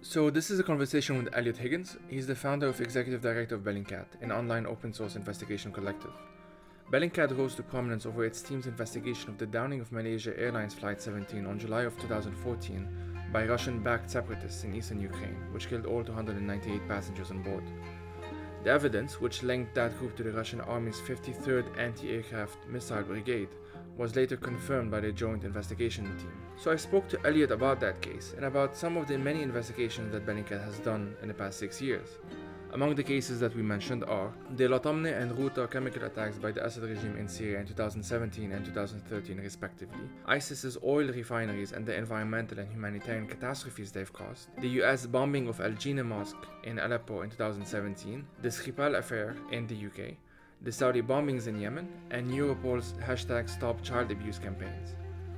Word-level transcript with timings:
So, 0.00 0.30
this 0.30 0.48
is 0.48 0.60
a 0.60 0.62
conversation 0.62 1.18
with 1.18 1.34
Eliot 1.36 1.56
Higgins. 1.56 1.96
He's 2.08 2.28
the 2.28 2.34
founder 2.36 2.68
of 2.68 2.80
Executive 2.80 3.20
Director 3.20 3.56
of 3.56 3.62
Bellingcat, 3.64 4.06
an 4.22 4.30
online 4.30 4.64
open 4.64 4.92
source 4.92 5.16
investigation 5.16 5.72
collective. 5.72 6.12
Bellingcat 6.92 7.36
rose 7.36 7.56
to 7.56 7.64
prominence 7.64 8.06
over 8.06 8.24
its 8.24 8.40
team's 8.40 8.68
investigation 8.68 9.28
of 9.28 9.38
the 9.38 9.46
downing 9.46 9.80
of 9.80 9.90
Malaysia 9.90 10.38
Airlines 10.38 10.72
Flight 10.72 11.02
17 11.02 11.44
on 11.46 11.58
July 11.58 11.82
of 11.82 11.98
2014 11.98 12.88
by 13.32 13.44
Russian 13.44 13.82
backed 13.82 14.08
separatists 14.08 14.62
in 14.62 14.76
eastern 14.76 15.00
Ukraine, 15.00 15.36
which 15.52 15.68
killed 15.68 15.84
all 15.84 16.04
298 16.04 16.86
passengers 16.86 17.32
on 17.32 17.42
board. 17.42 17.64
The 18.62 18.70
evidence, 18.70 19.20
which 19.20 19.42
linked 19.42 19.74
that 19.74 19.98
group 19.98 20.16
to 20.16 20.22
the 20.22 20.32
Russian 20.32 20.60
Army's 20.60 21.00
53rd 21.00 21.76
Anti 21.76 22.12
Aircraft 22.12 22.68
Missile 22.68 23.02
Brigade, 23.02 23.48
was 23.98 24.14
later 24.14 24.36
confirmed 24.36 24.90
by 24.90 25.00
the 25.00 25.12
Joint 25.12 25.44
Investigation 25.44 26.04
Team. 26.18 26.32
So 26.56 26.70
I 26.70 26.76
spoke 26.76 27.08
to 27.08 27.26
Eliot 27.26 27.50
about 27.50 27.80
that 27.80 28.00
case 28.00 28.32
and 28.36 28.46
about 28.46 28.76
some 28.76 28.96
of 28.96 29.08
the 29.08 29.18
many 29.18 29.42
investigations 29.42 30.12
that 30.12 30.24
Bellingcat 30.24 30.64
has 30.64 30.78
done 30.78 31.14
in 31.20 31.28
the 31.28 31.34
past 31.34 31.58
six 31.58 31.82
years. 31.82 32.08
Among 32.74 32.94
the 32.94 33.02
cases 33.02 33.40
that 33.40 33.56
we 33.56 33.62
mentioned 33.62 34.04
are 34.04 34.30
the 34.56 34.64
Latamneh 34.64 35.20
and 35.20 35.32
Ghouta 35.32 35.70
chemical 35.70 36.04
attacks 36.04 36.36
by 36.36 36.52
the 36.52 36.64
Assad 36.64 36.82
regime 36.82 37.16
in 37.16 37.26
Syria 37.26 37.60
in 37.60 37.66
2017 37.66 38.52
and 38.52 38.62
2013, 38.64 39.38
respectively, 39.38 40.04
ISIS's 40.26 40.76
oil 40.84 41.06
refineries 41.06 41.72
and 41.72 41.86
the 41.86 41.96
environmental 41.96 42.58
and 42.58 42.70
humanitarian 42.70 43.26
catastrophes 43.26 43.90
they've 43.90 44.12
caused, 44.12 44.48
the 44.60 44.68
US 44.82 45.06
bombing 45.06 45.48
of 45.48 45.62
Al 45.62 45.70
Jineh 45.70 46.06
Mosque 46.06 46.46
in 46.64 46.78
Aleppo 46.78 47.22
in 47.22 47.30
2017, 47.30 48.26
the 48.42 48.48
Skripal 48.48 48.98
affair 48.98 49.34
in 49.50 49.66
the 49.66 49.86
UK, 49.86 50.16
the 50.62 50.72
Saudi 50.72 51.02
bombings 51.02 51.46
in 51.46 51.60
Yemen, 51.60 51.88
and 52.10 52.30
Europol's 52.30 52.94
hashtag 53.04 53.48
Stop 53.48 53.82
Child 53.82 54.10
Abuse 54.10 54.38
campaigns. 54.38 54.94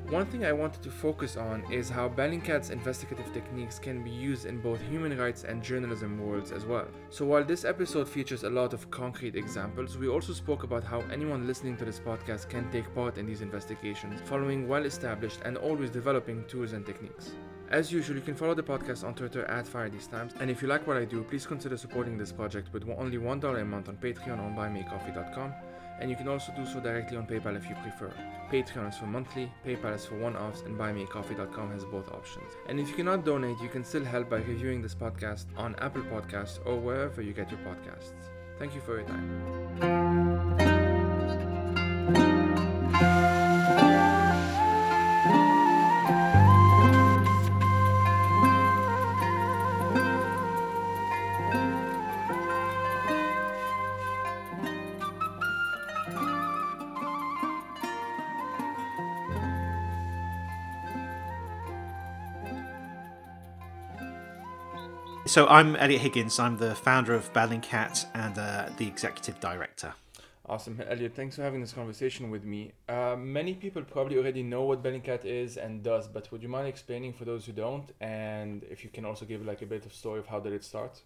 One 0.09 0.27
thing 0.27 0.45
I 0.45 0.53
wanted 0.53 0.83
to 0.83 0.91
focus 0.91 1.37
on 1.37 1.63
is 1.71 1.89
how 1.89 2.09
Bellingcat's 2.09 2.71
investigative 2.71 3.33
techniques 3.33 3.79
can 3.79 4.03
be 4.03 4.11
used 4.11 4.45
in 4.45 4.61
both 4.61 4.81
human 4.83 5.17
rights 5.17 5.45
and 5.45 5.63
journalism 5.63 6.19
worlds 6.19 6.51
as 6.51 6.65
well. 6.65 6.89
So 7.11 7.25
while 7.25 7.45
this 7.45 7.65
episode 7.65 8.09
features 8.09 8.43
a 8.43 8.51
lot 8.51 8.73
of 8.73 8.91
concrete 8.91 9.37
examples, 9.37 9.97
we 9.97 10.09
also 10.09 10.33
spoke 10.33 10.65
about 10.65 10.83
how 10.83 11.05
anyone 11.13 11.47
listening 11.47 11.77
to 11.77 11.85
this 11.85 12.01
podcast 12.01 12.49
can 12.49 12.69
take 12.73 12.93
part 12.93 13.19
in 13.19 13.27
these 13.27 13.41
investigations, 13.41 14.21
following 14.25 14.67
well 14.67 14.85
established 14.85 15.41
and 15.45 15.57
always 15.57 15.91
developing 15.91 16.45
tools 16.49 16.73
and 16.73 16.85
techniques. 16.85 17.35
As 17.71 17.93
usual, 17.93 18.17
you 18.17 18.23
can 18.23 18.35
follow 18.35 18.55
the 18.55 18.63
podcast 18.63 19.05
on 19.05 19.15
Twitter 19.15 19.45
at 19.45 19.65
FireTheseTimes, 19.65 20.41
and 20.41 20.51
if 20.51 20.61
you 20.61 20.69
like 20.69 20.87
what 20.87 20.97
I 20.97 21.05
do, 21.05 21.23
please 21.23 21.47
consider 21.47 21.77
supporting 21.77 22.19
this 22.19 22.33
project 22.33 22.73
with 22.73 22.89
only 22.99 23.17
$1 23.17 23.61
a 23.61 23.65
month 23.65 23.89
on 23.89 23.97
Patreon 23.97 24.39
or 24.39 24.51
buymeacoffee.com 24.59 25.55
and 26.01 26.11
you 26.11 26.17
can 26.17 26.27
also 26.29 26.53
do 26.57 26.67
so 26.67 26.81
directly 26.81 27.17
on 27.17 27.27
PayPal 27.27 27.57
if 27.57 27.69
you 27.69 27.77
prefer. 27.77 28.13
Patreon 28.51 28.89
is 28.89 28.97
for 28.97 29.07
monthly, 29.07 29.53
PayPal 29.65 29.95
is 29.95 30.07
for 30.07 30.19
one-offs, 30.19 30.63
and 30.63 30.77
buymeacoffee.com 30.77 31.71
has 31.73 31.85
both 31.85 32.11
options. 32.11 32.51
And 32.69 32.81
if 32.81 32.89
you 32.89 32.97
cannot 32.97 33.25
donate, 33.25 33.61
you 33.61 33.69
can 33.69 33.85
still 33.85 34.05
help 34.05 34.29
by 34.31 34.39
reviewing 34.39 34.83
this 34.83 34.95
podcast 34.95 35.45
on 35.57 35.77
Apple 35.77 36.03
Podcasts 36.03 36.59
or 36.67 36.81
wherever 36.81 37.23
you 37.23 37.33
get 37.33 37.51
your 37.51 37.61
podcasts. 37.61 38.13
Thank 38.59 38.75
you 38.75 38.81
for 38.81 38.99
your 38.99 39.07
time. 39.07 39.21
So 65.31 65.47
I'm 65.47 65.77
Eliot 65.77 66.01
Higgins. 66.01 66.41
I'm 66.41 66.57
the 66.57 66.75
founder 66.75 67.15
of 67.15 67.33
Bellingcat 67.33 68.07
and 68.15 68.37
uh, 68.37 68.69
the 68.79 68.89
executive 68.89 69.39
director. 69.39 69.95
Awesome, 70.45 70.83
Eliot. 70.85 71.15
Thanks 71.15 71.37
for 71.37 71.43
having 71.43 71.61
this 71.61 71.73
conversation 71.73 72.33
with 72.33 72.45
me. 72.45 72.73
Uh, 72.89 73.15
many 73.17 73.55
people 73.55 73.81
probably 73.83 74.19
already 74.19 74.43
know 74.43 74.65
what 74.65 74.83
Bellingcat 74.83 75.25
is 75.25 75.57
and 75.57 75.85
does, 75.85 76.09
but 76.09 76.33
would 76.33 76.43
you 76.43 76.49
mind 76.49 76.67
explaining 76.67 77.13
for 77.13 77.25
those 77.25 77.47
who 77.47 77.53
don't? 77.53 77.93
And 78.01 78.65
if 78.65 78.83
you 78.83 78.91
can 78.91 79.05
also 79.05 79.25
give 79.25 79.47
like 79.47 79.63
a 79.63 79.67
bit 79.67 79.87
of 79.87 79.95
story 79.95 80.19
of 80.19 80.27
how 80.27 80.41
did 80.41 80.53
it 80.53 80.65
start? 80.65 81.01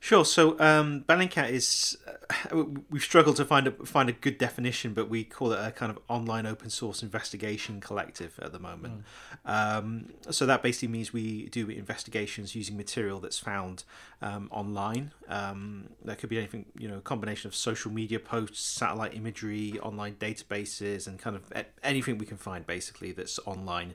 Sure. 0.00 0.24
So 0.24 0.58
um, 0.60 1.04
Bellingcat 1.08 1.50
is 1.50 1.98
uh, 2.06 2.64
we've 2.90 3.02
struggled 3.02 3.36
to 3.36 3.44
find 3.44 3.66
a 3.66 3.72
find 3.72 4.08
a 4.08 4.12
good 4.12 4.38
definition, 4.38 4.94
but 4.94 5.08
we 5.08 5.24
call 5.24 5.52
it 5.52 5.58
a 5.58 5.70
kind 5.72 5.90
of 5.90 5.98
online 6.08 6.46
open 6.46 6.70
source 6.70 7.02
investigation 7.02 7.80
collective 7.80 8.38
at 8.42 8.52
the 8.52 8.58
moment. 8.58 9.02
Mm. 9.46 9.78
Um, 9.78 10.12
so 10.30 10.46
that 10.46 10.62
basically 10.62 10.88
means 10.88 11.12
we 11.12 11.48
do 11.48 11.68
investigations 11.68 12.54
using 12.54 12.76
material 12.76 13.18
that's 13.18 13.38
found 13.38 13.84
um, 14.22 14.48
online. 14.52 15.12
Um, 15.28 15.90
there 16.04 16.16
could 16.16 16.28
be 16.28 16.38
anything, 16.38 16.66
you 16.78 16.88
know, 16.88 16.98
a 16.98 17.02
combination 17.02 17.48
of 17.48 17.54
social 17.54 17.90
media 17.90 18.20
posts, 18.20 18.60
satellite 18.60 19.14
imagery, 19.14 19.78
online 19.80 20.14
databases, 20.14 21.06
and 21.06 21.18
kind 21.18 21.36
of 21.36 21.52
anything 21.82 22.18
we 22.18 22.26
can 22.26 22.36
find 22.36 22.66
basically 22.66 23.12
that's 23.12 23.38
online. 23.46 23.94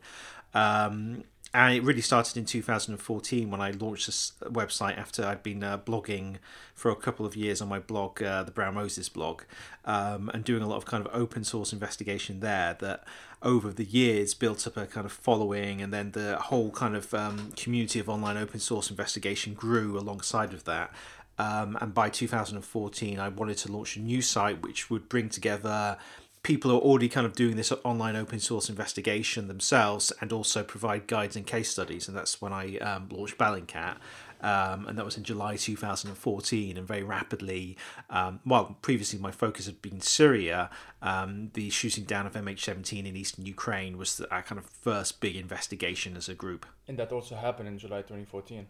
Um, 0.53 1.23
and 1.53 1.75
it 1.75 1.83
really 1.83 2.01
started 2.01 2.35
in 2.35 2.45
2014 2.45 3.51
when 3.51 3.61
I 3.61 3.71
launched 3.71 4.07
this 4.07 4.33
website 4.43 4.97
after 4.97 5.23
I'd 5.23 5.43
been 5.43 5.63
uh, 5.63 5.77
blogging 5.77 6.37
for 6.73 6.89
a 6.89 6.95
couple 6.95 7.27
of 7.27 7.35
years 7.35 7.61
on 7.61 7.67
my 7.67 7.77
blog, 7.77 8.23
uh, 8.23 8.41
the 8.41 8.51
Brown 8.51 8.73
Moses 8.73 9.07
blog, 9.07 9.43
um, 9.85 10.31
and 10.33 10.43
doing 10.43 10.63
a 10.63 10.67
lot 10.67 10.77
of 10.77 10.85
kind 10.85 11.05
of 11.05 11.13
open 11.13 11.43
source 11.43 11.71
investigation 11.71 12.39
there. 12.39 12.75
That 12.79 13.03
over 13.43 13.71
the 13.71 13.85
years 13.85 14.33
built 14.33 14.65
up 14.65 14.77
a 14.77 14.87
kind 14.87 15.05
of 15.05 15.11
following, 15.11 15.79
and 15.79 15.93
then 15.93 16.11
the 16.11 16.37
whole 16.37 16.71
kind 16.71 16.95
of 16.95 17.13
um, 17.13 17.51
community 17.55 17.99
of 17.99 18.09
online 18.09 18.37
open 18.37 18.59
source 18.59 18.89
investigation 18.89 19.53
grew 19.53 19.99
alongside 19.99 20.53
of 20.53 20.63
that. 20.63 20.91
Um, 21.37 21.77
and 21.81 21.93
by 21.93 22.09
2014, 22.09 23.19
I 23.19 23.29
wanted 23.29 23.57
to 23.57 23.71
launch 23.71 23.95
a 23.95 23.99
new 23.99 24.21
site 24.21 24.61
which 24.61 24.89
would 24.89 25.09
bring 25.09 25.29
together 25.29 25.97
people 26.43 26.69
are 26.71 26.79
already 26.79 27.07
kind 27.07 27.25
of 27.25 27.33
doing 27.33 27.55
this 27.55 27.71
online 27.83 28.17
open 28.17 28.39
source 28.39 28.69
investigation 28.69 29.47
themselves 29.47 30.11
and 30.19 30.31
also 30.33 30.61
provide 30.61 31.07
guides 31.07 31.37
and 31.37 31.47
case 31.47 31.69
studies. 31.69 32.07
And 32.07 32.15
that's 32.15 32.41
when 32.41 32.51
I 32.51 32.77
um, 32.77 33.07
launched 33.09 33.37
Bellingcat. 33.37 33.95
Um, 34.41 34.87
and 34.87 34.97
that 34.97 35.05
was 35.05 35.15
in 35.15 35.23
July 35.23 35.55
2014. 35.55 36.77
And 36.77 36.85
very 36.85 37.01
rapidly, 37.01 37.77
um, 38.09 38.41
well, 38.45 38.77
previously 38.81 39.17
my 39.19 39.31
focus 39.31 39.67
had 39.67 39.81
been 39.81 40.01
Syria. 40.01 40.69
Um, 41.01 41.51
the 41.53 41.69
shooting 41.69 42.03
down 42.03 42.27
of 42.27 42.33
MH17 42.33 43.05
in 43.05 43.15
eastern 43.15 43.45
Ukraine 43.45 43.97
was 43.97 44.19
our 44.29 44.43
kind 44.43 44.59
of 44.59 44.65
first 44.65 45.21
big 45.21 45.37
investigation 45.37 46.17
as 46.17 46.27
a 46.27 46.33
group. 46.33 46.65
And 46.89 46.99
that 46.99 47.13
also 47.13 47.35
happened 47.35 47.69
in 47.69 47.77
July 47.77 47.99
2014. 47.99 48.67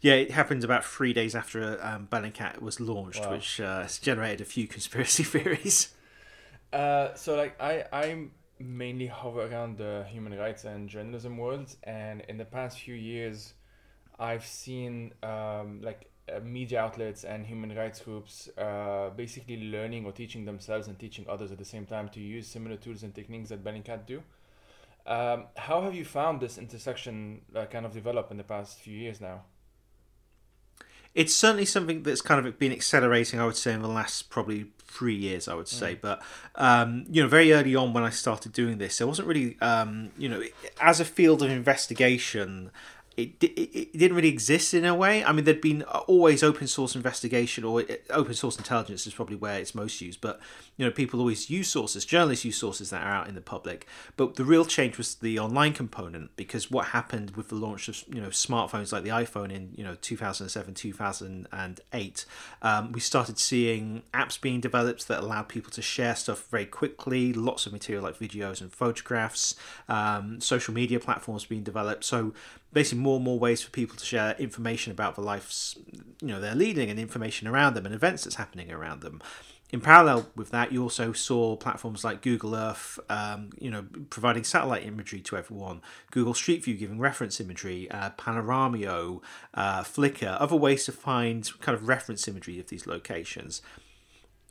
Yeah, 0.00 0.14
it 0.14 0.30
happened 0.30 0.62
about 0.62 0.84
three 0.84 1.12
days 1.12 1.34
after 1.34 1.84
um, 1.84 2.06
Bellingcat 2.08 2.60
was 2.60 2.78
launched, 2.78 3.22
wow. 3.22 3.32
which 3.32 3.60
uh, 3.60 3.82
has 3.82 3.98
generated 3.98 4.40
a 4.40 4.44
few 4.44 4.68
conspiracy 4.68 5.22
theories. 5.24 5.92
Uh, 6.72 7.14
so 7.14 7.36
like 7.36 7.60
I 7.60 7.84
I 7.92 8.26
mainly 8.58 9.06
hover 9.06 9.42
around 9.46 9.76
the 9.78 10.06
human 10.08 10.38
rights 10.38 10.64
and 10.64 10.88
journalism 10.88 11.36
world, 11.36 11.74
and 11.84 12.22
in 12.28 12.38
the 12.38 12.44
past 12.44 12.78
few 12.78 12.94
years, 12.94 13.54
I've 14.18 14.46
seen 14.46 15.12
um, 15.22 15.80
like 15.82 16.10
uh, 16.34 16.40
media 16.40 16.80
outlets 16.80 17.24
and 17.24 17.44
human 17.44 17.74
rights 17.76 18.00
groups 18.00 18.48
uh, 18.56 19.10
basically 19.10 19.70
learning 19.70 20.06
or 20.06 20.12
teaching 20.12 20.44
themselves 20.44 20.88
and 20.88 20.98
teaching 20.98 21.26
others 21.28 21.52
at 21.52 21.58
the 21.58 21.64
same 21.64 21.84
time 21.86 22.08
to 22.10 22.20
use 22.20 22.46
similar 22.46 22.76
tools 22.76 23.02
and 23.02 23.14
techniques 23.14 23.50
that 23.50 23.62
Bellingcat 23.64 24.06
do. 24.06 24.22
Um, 25.06 25.46
how 25.56 25.82
have 25.82 25.94
you 25.94 26.04
found 26.04 26.40
this 26.40 26.58
intersection 26.58 27.42
uh, 27.56 27.66
kind 27.66 27.84
of 27.84 27.92
develop 27.92 28.30
in 28.30 28.36
the 28.36 28.44
past 28.44 28.78
few 28.80 28.96
years 28.96 29.20
now? 29.20 29.42
It's 31.14 31.34
certainly 31.34 31.66
something 31.66 32.02
that's 32.02 32.22
kind 32.22 32.44
of 32.44 32.58
been 32.58 32.72
accelerating, 32.72 33.38
I 33.38 33.46
would 33.46 33.56
say, 33.56 33.72
in 33.72 33.82
the 33.82 33.88
last 33.88 34.30
probably 34.30 34.66
three 34.78 35.14
years, 35.14 35.48
I 35.48 35.54
would 35.54 35.68
say. 35.68 35.94
Mm. 35.94 36.00
But 36.00 36.22
um, 36.54 37.04
you 37.10 37.22
know, 37.22 37.28
very 37.28 37.52
early 37.52 37.74
on 37.74 37.92
when 37.92 38.04
I 38.04 38.10
started 38.10 38.52
doing 38.52 38.78
this, 38.78 38.98
there 38.98 39.06
wasn't 39.06 39.28
really, 39.28 39.58
um, 39.60 40.10
you 40.16 40.28
know, 40.28 40.42
as 40.80 41.00
a 41.00 41.04
field 41.04 41.42
of 41.42 41.50
investigation, 41.50 42.70
it, 43.16 43.42
it, 43.42 43.60
it 43.76 43.98
didn't 43.98 44.16
really 44.16 44.28
exist 44.28 44.72
in 44.72 44.84
a 44.84 44.94
way. 44.94 45.22
I 45.24 45.32
mean, 45.32 45.44
there'd 45.44 45.60
been 45.60 45.82
always 45.82 46.42
open 46.42 46.66
source 46.66 46.96
investigation 46.96 47.64
or 47.64 47.84
open 48.10 48.34
source 48.34 48.56
intelligence 48.56 49.06
is 49.06 49.12
probably 49.12 49.36
where 49.36 49.58
it's 49.58 49.74
most 49.74 50.00
used. 50.00 50.20
But 50.20 50.40
you 50.76 50.86
know, 50.86 50.90
people 50.90 51.20
always 51.20 51.50
use 51.50 51.68
sources. 51.68 52.04
Journalists 52.04 52.44
use 52.44 52.56
sources 52.56 52.90
that 52.90 53.02
are 53.02 53.12
out 53.12 53.28
in 53.28 53.34
the 53.34 53.42
public. 53.42 53.86
But 54.16 54.36
the 54.36 54.44
real 54.44 54.64
change 54.64 54.96
was 54.96 55.16
the 55.16 55.38
online 55.38 55.74
component 55.74 56.34
because 56.36 56.70
what 56.70 56.86
happened 56.86 57.36
with 57.36 57.48
the 57.48 57.54
launch 57.54 57.88
of 57.88 58.02
you 58.08 58.20
know 58.20 58.28
smartphones 58.28 58.92
like 58.92 59.04
the 59.04 59.10
iPhone 59.10 59.52
in 59.52 59.72
you 59.76 59.84
know 59.84 59.96
2007, 60.00 60.74
2008, 60.74 62.24
um, 62.62 62.92
we 62.92 63.00
started 63.00 63.38
seeing 63.38 64.02
apps 64.14 64.40
being 64.40 64.60
developed 64.60 65.08
that 65.08 65.20
allowed 65.20 65.48
people 65.48 65.70
to 65.72 65.82
share 65.82 66.16
stuff 66.16 66.46
very 66.50 66.66
quickly. 66.66 67.32
Lots 67.34 67.66
of 67.66 67.72
material 67.72 68.04
like 68.04 68.18
videos 68.18 68.62
and 68.62 68.72
photographs. 68.72 69.54
Um, 69.88 70.40
social 70.40 70.72
media 70.72 70.98
platforms 70.98 71.44
being 71.44 71.62
developed. 71.62 72.04
So 72.04 72.32
basically 72.72 73.02
more 73.02 73.16
and 73.16 73.24
more 73.24 73.38
ways 73.38 73.62
for 73.62 73.70
people 73.70 73.96
to 73.96 74.04
share 74.04 74.34
information 74.38 74.92
about 74.92 75.14
the 75.14 75.20
lives 75.20 75.78
you 76.20 76.28
know 76.28 76.40
they're 76.40 76.54
leading 76.54 76.90
and 76.90 76.98
information 76.98 77.46
around 77.46 77.74
them 77.74 77.86
and 77.86 77.94
events 77.94 78.24
that's 78.24 78.36
happening 78.36 78.70
around 78.70 79.00
them 79.00 79.20
in 79.72 79.80
parallel 79.80 80.28
with 80.36 80.50
that, 80.50 80.70
you 80.70 80.82
also 80.82 81.14
saw 81.14 81.56
platforms 81.56 82.04
like 82.04 82.20
Google 82.20 82.54
Earth, 82.54 83.00
um, 83.08 83.48
you 83.58 83.70
know, 83.70 83.86
providing 84.10 84.44
satellite 84.44 84.84
imagery 84.84 85.20
to 85.22 85.36
everyone. 85.38 85.80
Google 86.10 86.34
Street 86.34 86.62
View 86.62 86.74
giving 86.74 86.98
reference 86.98 87.40
imagery, 87.40 87.90
uh, 87.90 88.10
Panoramio, 88.10 89.22
uh, 89.54 89.80
Flickr, 89.82 90.36
other 90.38 90.56
ways 90.56 90.84
to 90.84 90.92
find 90.92 91.50
kind 91.60 91.74
of 91.74 91.88
reference 91.88 92.28
imagery 92.28 92.60
of 92.60 92.68
these 92.68 92.86
locations 92.86 93.62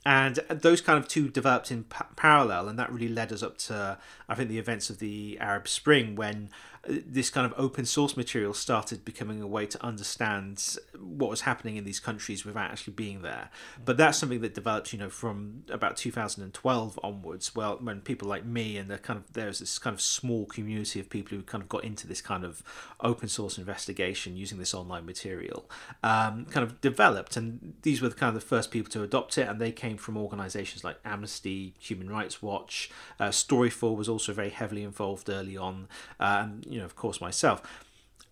and 0.06 0.38
those 0.50 0.82
kind 0.82 0.98
of 0.98 1.08
two 1.08 1.30
developed 1.30 1.72
in 1.72 1.84
pa- 1.84 2.08
parallel 2.16 2.68
and 2.68 2.80
that 2.80 2.92
really 2.92 3.08
led 3.08 3.32
us 3.32 3.44
up 3.44 3.58
to 3.58 3.98
i 4.28 4.34
think 4.36 4.50
the 4.50 4.58
events 4.58 4.90
of 4.90 5.00
the 5.00 5.38
arab 5.40 5.68
spring 5.68 6.16
when 6.16 6.50
this 6.88 7.30
kind 7.30 7.46
of 7.46 7.54
open 7.58 7.86
source 7.86 8.18
material 8.18 8.54
started 8.54 9.06
becoming 9.06 9.42
a 9.42 9.48
way 9.48 9.68
to 9.68 9.84
understand 9.86 10.78
what 10.98 11.30
was 11.30 11.42
happening 11.42 11.76
in 11.76 11.84
these 11.84 12.00
countries 12.00 12.44
without 12.44 12.72
actually 12.72 12.94
being 12.94 13.22
there. 13.22 13.50
But 13.84 13.98
that's 13.98 14.18
something 14.18 14.42
that 14.42 14.56
developed, 14.56 14.92
you 14.92 14.98
know, 14.98 15.10
from 15.10 15.64
about 15.70 15.96
2012 15.98 17.00
onwards. 17.04 17.56
Well, 17.56 17.78
when 17.82 18.02
people 18.02 18.28
like 18.28 18.46
me 18.46 18.78
and 18.78 18.90
the 18.90 18.98
kind 18.98 19.18
of 19.18 19.32
there's 19.34 19.60
this 19.60 19.78
kind 19.78 19.94
of 19.94 20.02
small 20.02 20.46
community 20.46 21.00
of 21.00 21.10
people 21.10 21.38
who 21.38 21.44
kind 21.44 21.62
of 21.62 21.70
got 21.70 21.84
into 21.84 22.08
this 22.08 22.22
kind 22.22 22.44
of 22.44 22.64
open 23.00 23.28
source 23.28 23.60
investigation 23.60 24.36
using 24.36 24.58
this 24.58 24.74
online 24.74 25.06
material, 25.06 25.70
um, 26.02 26.46
kind 26.46 26.64
of 26.64 26.82
developed, 26.82 27.38
and 27.38 27.74
these 27.84 28.02
were 28.02 28.10
the 28.10 28.16
kind 28.16 28.36
of 28.36 28.42
the 28.42 28.48
first 28.48 28.72
people 28.72 28.92
to 28.92 29.04
adopt 29.04 29.38
it, 29.38 29.48
and 29.48 29.62
they 29.62 29.72
came 29.72 29.98
from 29.98 30.18
organisations 30.18 30.84
like 30.84 30.98
Amnesty, 31.06 31.76
Human 31.80 32.10
Rights 32.10 32.42
Watch, 32.42 32.90
uh, 33.20 33.30
Storyful 33.30 33.96
was 33.96 34.10
also 34.10 34.34
very 34.34 34.50
heavily 34.50 34.84
involved 34.84 35.30
early 35.30 35.56
on. 35.56 35.88
Um, 36.20 36.62
you 36.72 36.80
know, 36.80 36.86
of 36.86 36.96
course, 36.96 37.22
myself. 37.22 37.62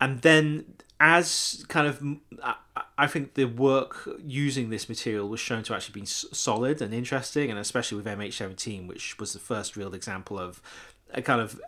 And 0.01 0.21
then, 0.21 0.65
as 0.99 1.65
kind 1.67 1.87
of, 1.87 2.01
I 2.97 3.07
think 3.07 3.33
the 3.33 3.45
work 3.45 4.09
using 4.25 4.69
this 4.69 4.87
material 4.87 5.27
was 5.27 5.39
shown 5.39 5.63
to 5.63 5.75
actually 5.75 5.99
be 6.01 6.05
solid 6.05 6.81
and 6.81 6.93
interesting, 6.93 7.49
and 7.49 7.59
especially 7.59 7.97
with 7.97 8.05
MH17, 8.05 8.87
which 8.87 9.17
was 9.19 9.33
the 9.33 9.39
first 9.39 9.75
real 9.75 9.93
example 9.93 10.39
of 10.39 10.61
a 11.13 11.21
kind 11.21 11.41
of 11.41 11.59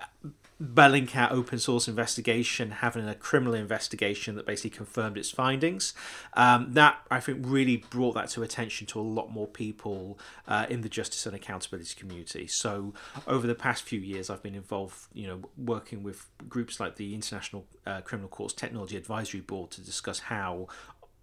Bellingcat 0.61 1.31
open 1.31 1.57
source 1.57 1.87
investigation 1.87 2.69
having 2.69 3.07
a 3.07 3.15
criminal 3.15 3.55
investigation 3.55 4.35
that 4.35 4.45
basically 4.45 4.69
confirmed 4.69 5.17
its 5.17 5.31
findings. 5.31 5.93
Um, 6.33 6.73
that 6.73 6.99
I 7.09 7.19
think 7.19 7.39
really 7.41 7.77
brought 7.77 8.13
that 8.13 8.29
to 8.29 8.43
attention 8.43 8.85
to 8.87 8.99
a 8.99 9.01
lot 9.01 9.31
more 9.31 9.47
people 9.47 10.19
uh, 10.47 10.67
in 10.69 10.81
the 10.81 10.89
justice 10.89 11.25
and 11.25 11.35
accountability 11.35 11.95
community. 11.99 12.45
So 12.45 12.93
over 13.25 13.47
the 13.47 13.55
past 13.55 13.83
few 13.83 13.99
years, 13.99 14.29
I've 14.29 14.43
been 14.43 14.55
involved, 14.55 15.07
you 15.13 15.25
know, 15.25 15.41
working 15.57 16.03
with 16.03 16.27
groups 16.47 16.79
like 16.79 16.95
the 16.97 17.15
International 17.15 17.65
uh, 17.87 18.01
Criminal 18.01 18.29
Courts 18.29 18.53
Technology 18.53 18.97
Advisory 18.97 19.41
Board 19.41 19.71
to 19.71 19.81
discuss 19.81 20.19
how 20.19 20.67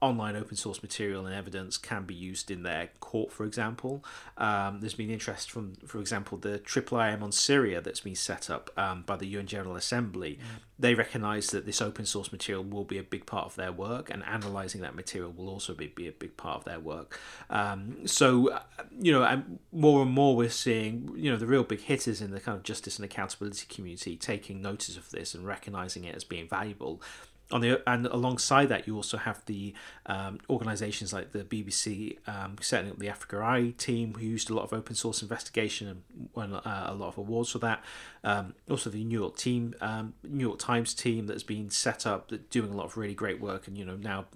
online 0.00 0.36
open 0.36 0.56
source 0.56 0.80
material 0.80 1.26
and 1.26 1.34
evidence 1.34 1.76
can 1.76 2.04
be 2.04 2.14
used 2.14 2.50
in 2.50 2.62
their 2.62 2.90
court, 3.00 3.32
for 3.32 3.44
example. 3.44 4.04
Um, 4.36 4.80
there's 4.80 4.94
been 4.94 5.10
interest 5.10 5.50
from, 5.50 5.74
for 5.86 5.98
example, 5.98 6.38
the 6.38 6.60
IIIM 6.60 7.20
on 7.20 7.32
Syria 7.32 7.80
that's 7.80 8.00
been 8.00 8.14
set 8.14 8.48
up 8.48 8.70
um, 8.76 9.02
by 9.02 9.16
the 9.16 9.26
UN 9.26 9.46
General 9.46 9.74
Assembly. 9.74 10.38
Mm. 10.40 10.60
They 10.78 10.94
recognise 10.94 11.48
that 11.48 11.66
this 11.66 11.82
open 11.82 12.06
source 12.06 12.30
material 12.30 12.62
will 12.62 12.84
be 12.84 12.98
a 12.98 13.02
big 13.02 13.26
part 13.26 13.46
of 13.46 13.56
their 13.56 13.72
work, 13.72 14.08
and 14.10 14.22
analysing 14.24 14.82
that 14.82 14.94
material 14.94 15.32
will 15.36 15.48
also 15.48 15.74
be, 15.74 15.88
be 15.88 16.06
a 16.06 16.12
big 16.12 16.36
part 16.36 16.58
of 16.58 16.64
their 16.64 16.78
work. 16.78 17.18
Um, 17.50 18.06
so, 18.06 18.52
uh, 18.52 18.62
you 19.00 19.10
know, 19.10 19.42
more 19.72 20.02
and 20.02 20.12
more 20.12 20.36
we're 20.36 20.48
seeing, 20.50 21.12
you 21.16 21.32
know, 21.32 21.36
the 21.36 21.46
real 21.46 21.64
big 21.64 21.80
hitters 21.80 22.20
in 22.20 22.30
the 22.30 22.38
kind 22.38 22.56
of 22.56 22.62
justice 22.62 22.96
and 22.96 23.04
accountability 23.04 23.66
community 23.68 24.16
taking 24.16 24.62
notice 24.62 24.96
of 24.96 25.10
this 25.10 25.34
and 25.34 25.44
recognising 25.44 26.04
it 26.04 26.14
as 26.14 26.22
being 26.22 26.48
valuable 26.48 27.02
on 27.50 27.60
the 27.62 27.82
and 27.88 28.06
alongside 28.06 28.68
that 28.68 28.86
you 28.86 28.94
also 28.94 29.16
have 29.16 29.44
the 29.46 29.72
um, 30.06 30.38
organizations 30.50 31.12
like 31.12 31.32
the 31.32 31.44
BBC 31.44 32.18
um, 32.28 32.56
setting 32.60 32.90
up 32.90 32.98
the 32.98 33.08
Africa 33.08 33.38
Eye 33.38 33.74
team 33.78 34.14
who 34.14 34.26
used 34.26 34.50
a 34.50 34.54
lot 34.54 34.64
of 34.64 34.72
open 34.72 34.94
source 34.94 35.22
investigation 35.22 35.88
and 35.88 36.28
won 36.34 36.52
uh, 36.54 36.86
a 36.88 36.94
lot 36.94 37.08
of 37.08 37.18
awards 37.18 37.50
for 37.50 37.58
that. 37.60 37.82
Um, 38.22 38.54
also 38.68 38.90
the 38.90 39.02
New 39.02 39.18
York 39.18 39.36
team 39.36 39.74
um, 39.80 40.14
New 40.22 40.46
York 40.46 40.58
Times 40.58 40.92
team 40.92 41.26
that's 41.26 41.42
been 41.42 41.70
set 41.70 42.06
up 42.06 42.28
that 42.28 42.50
doing 42.50 42.70
a 42.70 42.76
lot 42.76 42.84
of 42.84 42.96
really 42.96 43.14
great 43.14 43.40
work 43.40 43.66
and 43.66 43.78
you 43.78 43.84
know 43.84 43.96
now 43.96 44.26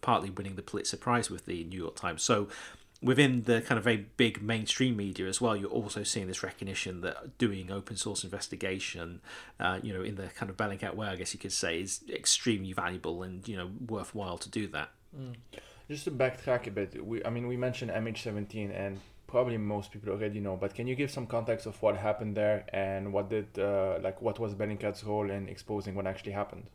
partly 0.00 0.30
winning 0.30 0.54
the 0.54 0.62
Pulitzer 0.62 0.98
Prize 0.98 1.30
with 1.30 1.46
the 1.46 1.64
New 1.64 1.78
York 1.78 1.96
Times. 1.96 2.22
So 2.22 2.48
within 3.04 3.42
the 3.42 3.60
kind 3.60 3.76
of 3.78 3.84
very 3.84 4.06
big 4.16 4.42
mainstream 4.42 4.96
media 4.96 5.26
as 5.26 5.40
well, 5.40 5.54
you're 5.54 5.68
also 5.68 6.02
seeing 6.02 6.26
this 6.26 6.42
recognition 6.42 7.02
that 7.02 7.36
doing 7.36 7.70
open 7.70 7.96
source 7.96 8.24
investigation, 8.24 9.20
uh, 9.60 9.78
you 9.82 9.92
know, 9.92 10.02
in 10.02 10.14
the 10.14 10.28
kind 10.28 10.48
of 10.48 10.56
Bellingcat 10.56 10.94
way, 10.94 11.06
I 11.08 11.16
guess 11.16 11.34
you 11.34 11.38
could 11.38 11.52
say, 11.52 11.80
is 11.80 12.00
extremely 12.08 12.72
valuable 12.72 13.22
and 13.22 13.46
you 13.46 13.56
know 13.56 13.70
worthwhile 13.86 14.38
to 14.38 14.48
do 14.48 14.66
that. 14.68 14.90
Mm. 15.16 15.34
Just 15.88 16.04
to 16.04 16.10
backtrack 16.10 16.66
a 16.66 16.70
bit, 16.70 17.04
we 17.06 17.22
I 17.24 17.30
mean 17.30 17.46
we 17.46 17.58
mentioned 17.58 17.90
MH17 17.90 18.74
and 18.74 18.98
probably 19.26 19.58
most 19.58 19.92
people 19.92 20.10
already 20.10 20.40
know, 20.40 20.56
but 20.56 20.74
can 20.74 20.86
you 20.86 20.94
give 20.94 21.10
some 21.10 21.26
context 21.26 21.66
of 21.66 21.80
what 21.82 21.96
happened 21.98 22.36
there 22.36 22.64
and 22.72 23.12
what 23.12 23.28
did 23.28 23.58
uh, 23.58 23.98
like 24.02 24.22
what 24.22 24.38
was 24.38 24.54
Bellingcat's 24.54 25.04
role 25.04 25.30
in 25.30 25.48
exposing 25.48 25.94
what 25.94 26.06
actually 26.06 26.32
happened? 26.32 26.70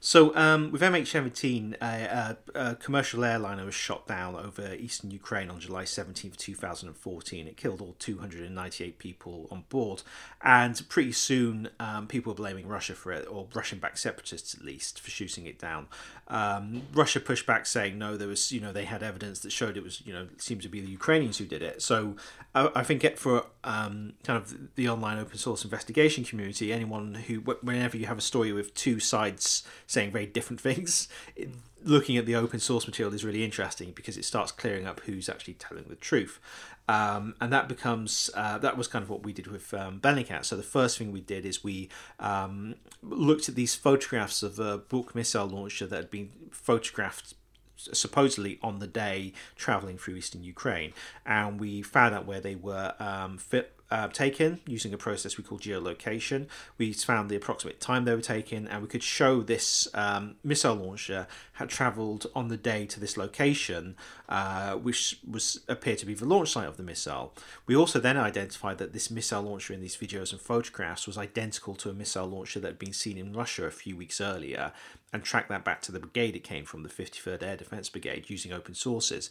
So, 0.00 0.34
um, 0.36 0.70
with 0.70 0.80
MH17, 0.80 1.74
a, 1.82 1.84
a, 1.84 2.36
a, 2.54 2.74
commercial 2.76 3.24
airliner 3.24 3.64
was 3.64 3.74
shot 3.74 4.06
down 4.06 4.36
over 4.36 4.74
eastern 4.74 5.10
Ukraine 5.10 5.50
on 5.50 5.58
July 5.58 5.82
17th, 5.82 6.36
2014. 6.36 7.48
It 7.48 7.56
killed 7.56 7.80
all 7.80 7.96
298 7.98 8.98
people 9.00 9.48
on 9.50 9.64
board, 9.68 10.02
and 10.40 10.80
pretty 10.88 11.10
soon 11.10 11.70
um, 11.80 12.06
people 12.06 12.32
were 12.32 12.36
blaming 12.36 12.68
Russia 12.68 12.94
for 12.94 13.10
it, 13.10 13.26
or 13.28 13.48
Russian 13.52 13.80
backed 13.80 13.98
separatists 13.98 14.54
at 14.54 14.64
least, 14.64 15.00
for 15.00 15.10
shooting 15.10 15.46
it 15.46 15.58
down. 15.58 15.88
Um, 16.28 16.82
Russia 16.94 17.18
pushed 17.18 17.46
back, 17.46 17.66
saying 17.66 17.98
no, 17.98 18.16
there 18.16 18.28
was, 18.28 18.52
you 18.52 18.60
know, 18.60 18.72
they 18.72 18.84
had 18.84 19.02
evidence 19.02 19.40
that 19.40 19.50
showed 19.50 19.76
it 19.76 19.82
was, 19.82 20.00
you 20.06 20.12
know, 20.12 20.28
it 20.32 20.40
seemed 20.40 20.62
to 20.62 20.68
be 20.68 20.80
the 20.80 20.90
Ukrainians 20.90 21.38
who 21.38 21.44
did 21.44 21.62
it. 21.62 21.82
So, 21.82 22.14
I, 22.54 22.70
I 22.76 22.84
think 22.84 23.02
it 23.02 23.18
for 23.18 23.46
um, 23.64 24.12
kind 24.22 24.36
of 24.36 24.76
the 24.76 24.88
online 24.88 25.18
open 25.18 25.38
source 25.38 25.64
investigation 25.64 26.22
community, 26.22 26.72
anyone 26.72 27.14
who, 27.14 27.40
whenever 27.40 27.96
you 27.96 28.06
have 28.06 28.18
a 28.18 28.22
story 28.22 28.52
with 28.52 28.74
two 28.74 29.00
sides 29.00 29.64
saying 29.88 30.12
very 30.12 30.26
different 30.26 30.60
things. 30.60 31.08
It, 31.34 31.50
looking 31.84 32.16
at 32.16 32.26
the 32.26 32.34
open 32.34 32.60
source 32.60 32.86
material 32.86 33.14
is 33.14 33.24
really 33.24 33.44
interesting 33.44 33.92
because 33.92 34.16
it 34.16 34.24
starts 34.24 34.52
clearing 34.52 34.86
up 34.86 35.00
who's 35.00 35.28
actually 35.28 35.54
telling 35.54 35.84
the 35.88 35.96
truth. 35.96 36.40
Um, 36.88 37.34
and 37.40 37.52
that 37.52 37.68
becomes 37.68 38.30
uh, 38.34 38.58
that 38.58 38.76
was 38.76 38.88
kind 38.88 39.02
of 39.02 39.10
what 39.10 39.22
we 39.22 39.32
did 39.32 39.46
with 39.46 39.72
um, 39.74 40.00
Bellingcat. 40.00 40.44
So 40.44 40.56
the 40.56 40.62
first 40.62 40.98
thing 40.98 41.12
we 41.12 41.20
did 41.20 41.44
is 41.44 41.62
we 41.62 41.88
um, 42.18 42.76
looked 43.02 43.48
at 43.48 43.54
these 43.54 43.74
photographs 43.74 44.42
of 44.42 44.58
a 44.58 44.78
Buk 44.78 45.14
missile 45.14 45.46
launcher 45.46 45.86
that 45.86 45.96
had 45.96 46.10
been 46.10 46.30
photographed 46.50 47.34
supposedly 47.76 48.58
on 48.60 48.80
the 48.80 48.86
day 48.86 49.32
traveling 49.54 49.98
through 49.98 50.16
eastern 50.16 50.42
Ukraine, 50.42 50.92
and 51.24 51.60
we 51.60 51.82
found 51.82 52.14
out 52.14 52.26
where 52.26 52.40
they 52.40 52.56
were 52.56 52.94
um, 52.98 53.38
fit, 53.38 53.77
uh, 53.90 54.08
taken 54.08 54.60
using 54.66 54.92
a 54.92 54.98
process 54.98 55.38
we 55.38 55.44
call 55.44 55.58
geolocation. 55.58 56.46
We 56.76 56.92
found 56.92 57.30
the 57.30 57.36
approximate 57.36 57.80
time 57.80 58.04
they 58.04 58.14
were 58.14 58.20
taken, 58.20 58.68
and 58.68 58.82
we 58.82 58.88
could 58.88 59.02
show 59.02 59.42
this 59.42 59.88
um, 59.94 60.36
missile 60.44 60.74
launcher 60.74 61.26
had 61.54 61.68
travelled 61.70 62.26
on 62.34 62.48
the 62.48 62.56
day 62.56 62.86
to 62.86 63.00
this 63.00 63.16
location, 63.16 63.96
uh, 64.28 64.74
which 64.74 65.18
was 65.28 65.60
appeared 65.68 65.98
to 65.98 66.06
be 66.06 66.14
the 66.14 66.26
launch 66.26 66.50
site 66.50 66.68
of 66.68 66.76
the 66.76 66.82
missile. 66.82 67.34
We 67.66 67.74
also 67.74 67.98
then 67.98 68.16
identified 68.16 68.78
that 68.78 68.92
this 68.92 69.10
missile 69.10 69.42
launcher 69.42 69.72
in 69.72 69.80
these 69.80 69.96
videos 69.96 70.32
and 70.32 70.40
photographs 70.40 71.06
was 71.06 71.16
identical 71.16 71.74
to 71.76 71.90
a 71.90 71.94
missile 71.94 72.26
launcher 72.26 72.60
that 72.60 72.68
had 72.68 72.78
been 72.78 72.92
seen 72.92 73.16
in 73.16 73.32
Russia 73.32 73.64
a 73.64 73.70
few 73.70 73.96
weeks 73.96 74.20
earlier, 74.20 74.72
and 75.12 75.22
tracked 75.22 75.48
that 75.48 75.64
back 75.64 75.80
to 75.80 75.92
the 75.92 76.00
brigade 76.00 76.36
it 76.36 76.44
came 76.44 76.64
from, 76.66 76.82
the 76.82 76.88
53rd 76.88 77.42
Air 77.42 77.56
Defence 77.56 77.88
Brigade, 77.88 78.28
using 78.28 78.52
open 78.52 78.74
sources. 78.74 79.30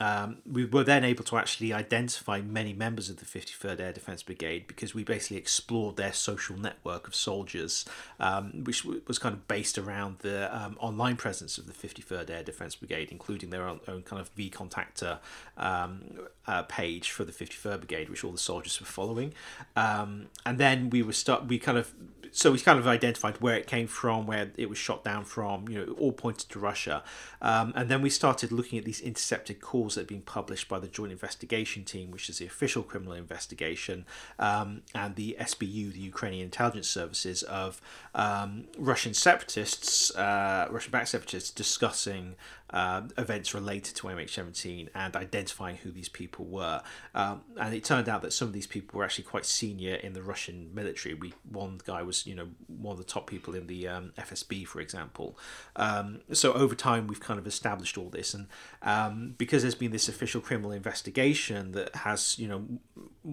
Um, 0.00 0.38
we 0.50 0.64
were 0.64 0.84
then 0.84 1.04
able 1.04 1.24
to 1.24 1.36
actually 1.38 1.72
identify 1.72 2.40
many 2.40 2.72
members 2.72 3.10
of 3.10 3.16
the 3.16 3.24
53rd 3.24 3.80
Air 3.80 3.92
Defence 3.92 4.22
Brigade 4.22 4.66
because 4.66 4.94
we 4.94 5.02
basically 5.02 5.38
explored 5.38 5.96
their 5.96 6.12
social 6.12 6.56
network 6.56 7.08
of 7.08 7.14
soldiers, 7.14 7.84
um, 8.20 8.64
which 8.64 8.84
was 8.84 9.18
kind 9.18 9.34
of 9.34 9.48
based 9.48 9.76
around 9.76 10.18
the 10.20 10.54
um, 10.56 10.76
online 10.78 11.16
presence 11.16 11.58
of 11.58 11.66
the 11.66 11.72
53rd 11.72 12.30
Air 12.30 12.42
Defence 12.44 12.76
Brigade, 12.76 13.08
including 13.10 13.50
their 13.50 13.66
own, 13.66 13.80
own 13.88 14.02
kind 14.02 14.20
of 14.20 14.34
VKontakte 14.36 15.18
um, 15.56 16.02
uh, 16.46 16.62
page 16.62 17.10
for 17.10 17.24
the 17.24 17.32
53rd 17.32 17.78
Brigade, 17.78 18.08
which 18.08 18.22
all 18.22 18.32
the 18.32 18.38
soldiers 18.38 18.78
were 18.80 18.86
following. 18.86 19.34
Um, 19.74 20.28
and 20.46 20.58
then 20.58 20.90
we 20.90 21.02
were 21.02 21.12
start 21.12 21.46
we 21.46 21.58
kind 21.58 21.76
of 21.76 21.92
so 22.32 22.52
we 22.52 22.58
kind 22.58 22.78
of 22.78 22.86
identified 22.86 23.40
where 23.40 23.56
it 23.56 23.66
came 23.66 23.86
from, 23.86 24.26
where 24.26 24.50
it 24.56 24.68
was 24.68 24.78
shot 24.78 25.04
down 25.04 25.24
from, 25.24 25.68
you 25.68 25.78
know, 25.78 25.92
all 25.94 26.12
pointed 26.12 26.48
to 26.50 26.58
Russia. 26.58 27.02
Um, 27.40 27.72
and 27.76 27.88
then 27.88 28.02
we 28.02 28.10
started 28.10 28.52
looking 28.52 28.78
at 28.78 28.84
these 28.84 29.00
intercepted 29.00 29.60
calls 29.60 29.94
that 29.94 30.02
had 30.02 30.08
been 30.08 30.22
published 30.22 30.68
by 30.68 30.78
the 30.78 30.88
Joint 30.88 31.12
Investigation 31.12 31.84
Team, 31.84 32.10
which 32.10 32.28
is 32.28 32.38
the 32.38 32.46
official 32.46 32.82
criminal 32.82 33.14
investigation, 33.14 34.04
um, 34.38 34.82
and 34.94 35.14
the 35.16 35.36
SBU, 35.40 35.92
the 35.92 36.00
Ukrainian 36.00 36.44
intelligence 36.44 36.88
services, 36.88 37.42
of 37.44 37.80
um, 38.14 38.64
Russian 38.78 39.14
separatists, 39.14 40.14
uh, 40.16 40.68
Russian 40.70 40.90
backed 40.90 41.08
separatists 41.08 41.50
discussing 41.50 42.34
um, 42.70 43.10
events 43.16 43.54
related 43.54 43.94
to 43.96 44.06
MH17 44.06 44.88
and 44.94 45.16
identifying 45.16 45.76
who 45.76 45.90
these 45.90 46.08
people 46.08 46.44
were. 46.44 46.82
Um, 47.14 47.42
and 47.58 47.74
it 47.74 47.84
turned 47.84 48.08
out 48.08 48.22
that 48.22 48.32
some 48.32 48.48
of 48.48 48.54
these 48.54 48.66
people 48.66 48.98
were 48.98 49.04
actually 49.04 49.24
quite 49.24 49.46
senior 49.46 49.94
in 49.94 50.12
the 50.12 50.22
Russian 50.22 50.70
military. 50.74 51.14
We 51.14 51.34
one 51.50 51.80
guy 51.84 52.02
was 52.02 52.26
you 52.26 52.34
know 52.34 52.48
one 52.66 52.92
of 52.92 52.98
the 52.98 53.04
top 53.04 53.26
people 53.26 53.54
in 53.54 53.66
the 53.66 53.88
um, 53.88 54.12
FSB, 54.18 54.66
for 54.66 54.80
example. 54.80 55.38
Um, 55.76 56.20
so 56.32 56.52
over 56.52 56.74
time, 56.74 57.06
we've 57.06 57.20
kind 57.20 57.38
of 57.38 57.46
established 57.46 57.96
all 57.96 58.10
this, 58.10 58.34
and 58.34 58.46
um, 58.82 59.34
because 59.38 59.62
there's 59.62 59.74
been 59.74 59.92
this 59.92 60.08
official 60.08 60.40
criminal 60.40 60.72
investigation 60.72 61.72
that 61.72 61.94
has 61.96 62.38
you 62.38 62.48
know 62.48 62.66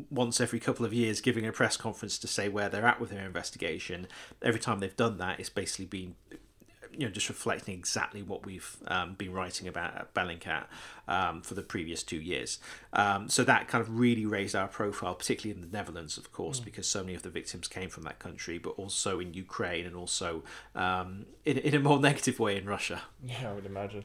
once 0.09 0.41
every 0.41 0.59
couple 0.59 0.85
of 0.85 0.93
years 0.93 1.21
giving 1.21 1.45
a 1.45 1.51
press 1.51 1.77
conference 1.77 2.17
to 2.19 2.27
say 2.27 2.49
where 2.49 2.69
they're 2.69 2.85
at 2.85 2.99
with 2.99 3.09
their 3.09 3.25
investigation. 3.25 4.07
Every 4.41 4.59
time 4.59 4.79
they've 4.79 4.95
done 4.95 5.17
that, 5.17 5.39
it's 5.39 5.49
basically 5.49 5.85
been 5.85 6.15
you 6.97 7.05
know 7.05 7.11
just 7.11 7.29
reflecting 7.29 7.73
exactly 7.73 8.21
what 8.21 8.45
we've 8.45 8.77
um, 8.87 9.13
been 9.13 9.33
writing 9.33 9.67
about 9.67 9.95
at 9.95 10.13
Bellingcat 10.13 10.65
um, 11.07 11.41
for 11.41 11.53
the 11.53 11.61
previous 11.61 12.03
two 12.03 12.19
years. 12.19 12.59
Um, 12.93 13.29
so 13.29 13.43
that 13.43 13.67
kind 13.67 13.81
of 13.81 13.99
really 13.99 14.25
raised 14.25 14.55
our 14.55 14.67
profile, 14.67 15.15
particularly 15.15 15.59
in 15.59 15.69
the 15.69 15.75
Netherlands, 15.75 16.17
of 16.17 16.31
course, 16.31 16.59
mm. 16.59 16.65
because 16.65 16.87
so 16.87 17.01
many 17.01 17.15
of 17.15 17.23
the 17.23 17.29
victims 17.29 17.67
came 17.67 17.89
from 17.89 18.03
that 18.03 18.19
country, 18.19 18.57
but 18.57 18.71
also 18.71 19.19
in 19.19 19.33
Ukraine 19.33 19.85
and 19.85 19.95
also 19.95 20.43
um, 20.75 21.25
in 21.45 21.57
in 21.57 21.75
a 21.75 21.79
more 21.79 21.99
negative 22.09 22.39
way 22.39 22.57
in 22.57 22.65
Russia. 22.65 23.01
Yeah, 23.23 23.51
I 23.51 23.53
would 23.53 23.65
imagine. 23.65 24.03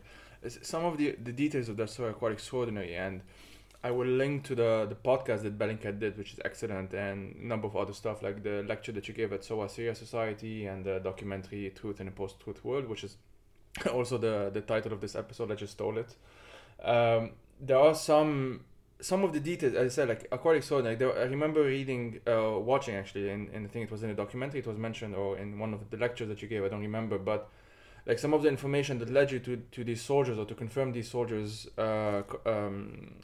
Some 0.63 0.85
of 0.85 0.97
the 0.97 1.17
the 1.23 1.33
details 1.33 1.69
of 1.69 1.77
that 1.77 1.91
story 1.91 2.11
are 2.11 2.15
quite 2.15 2.33
extraordinary 2.33 2.95
and 2.95 3.23
I 3.83 3.91
will 3.91 4.07
link 4.07 4.45
to 4.45 4.55
the 4.55 4.87
the 4.89 4.95
podcast 4.95 5.43
that 5.43 5.59
Bellingcat 5.59 5.99
did, 5.99 6.19
which 6.19 6.35
is 6.35 6.41
excellent, 6.45 6.93
and 6.93 7.35
a 7.35 7.47
number 7.47 7.67
of 7.67 7.77
other 7.77 7.95
stuff 7.95 8.23
like 8.23 8.43
the 8.43 8.63
lecture 8.69 8.93
that 8.93 9.09
you 9.09 9.15
gave 9.15 9.33
at 9.33 9.43
SOAS 9.45 9.73
Syria 9.73 9.95
Society 9.95 10.67
and 10.67 10.85
the 10.85 10.99
documentary 10.99 11.71
Truth 11.71 12.01
in 12.01 12.09
a 12.09 12.11
Post 12.11 12.41
Truth 12.41 12.63
World, 12.65 12.89
which 12.89 13.05
is 13.05 13.17
also 13.93 14.19
the 14.19 14.51
the 14.53 14.61
title 14.61 14.93
of 14.93 15.01
this 15.01 15.17
episode. 15.17 15.51
I 15.51 15.55
just 15.55 15.73
stole 15.73 15.97
it. 15.97 16.15
Um, 16.85 17.31
there 17.59 17.79
are 17.79 17.95
some 17.95 18.65
some 19.01 19.25
of 19.25 19.33
the 19.33 19.41
details, 19.41 19.75
as 19.75 19.93
I 19.93 19.95
said, 19.95 20.09
like 20.09 20.29
are 20.31 20.39
quite 20.39 20.57
extraordinary. 20.57 20.97
There, 20.97 21.17
I 21.17 21.23
remember 21.23 21.63
reading, 21.63 22.21
uh, 22.27 22.59
watching 22.59 22.97
actually, 22.97 23.31
and, 23.31 23.49
and 23.49 23.67
I 23.67 23.69
think 23.71 23.85
it 23.87 23.91
was 23.91 24.03
in 24.03 24.11
a 24.11 24.15
documentary. 24.15 24.61
It 24.61 24.67
was 24.67 24.77
mentioned, 24.77 25.15
or 25.15 25.39
in 25.39 25.59
one 25.59 25.73
of 25.73 25.89
the 25.91 25.97
lectures 25.97 26.29
that 26.29 26.43
you 26.43 26.49
gave. 26.49 26.65
I 26.65 26.69
don't 26.69 26.83
remember, 26.83 27.19
but 27.19 27.49
like 28.07 28.19
some 28.19 28.35
of 28.35 28.43
the 28.43 28.49
information 28.49 28.99
that 28.99 29.11
led 29.11 29.31
you 29.31 29.39
to, 29.41 29.57
to 29.57 29.85
these 29.85 30.03
soldiers 30.03 30.39
or 30.39 30.45
to 30.47 30.55
confirm 30.55 30.93
these 30.93 31.11
soldiers 31.11 31.69
uh, 31.79 32.23
um, 32.47 33.15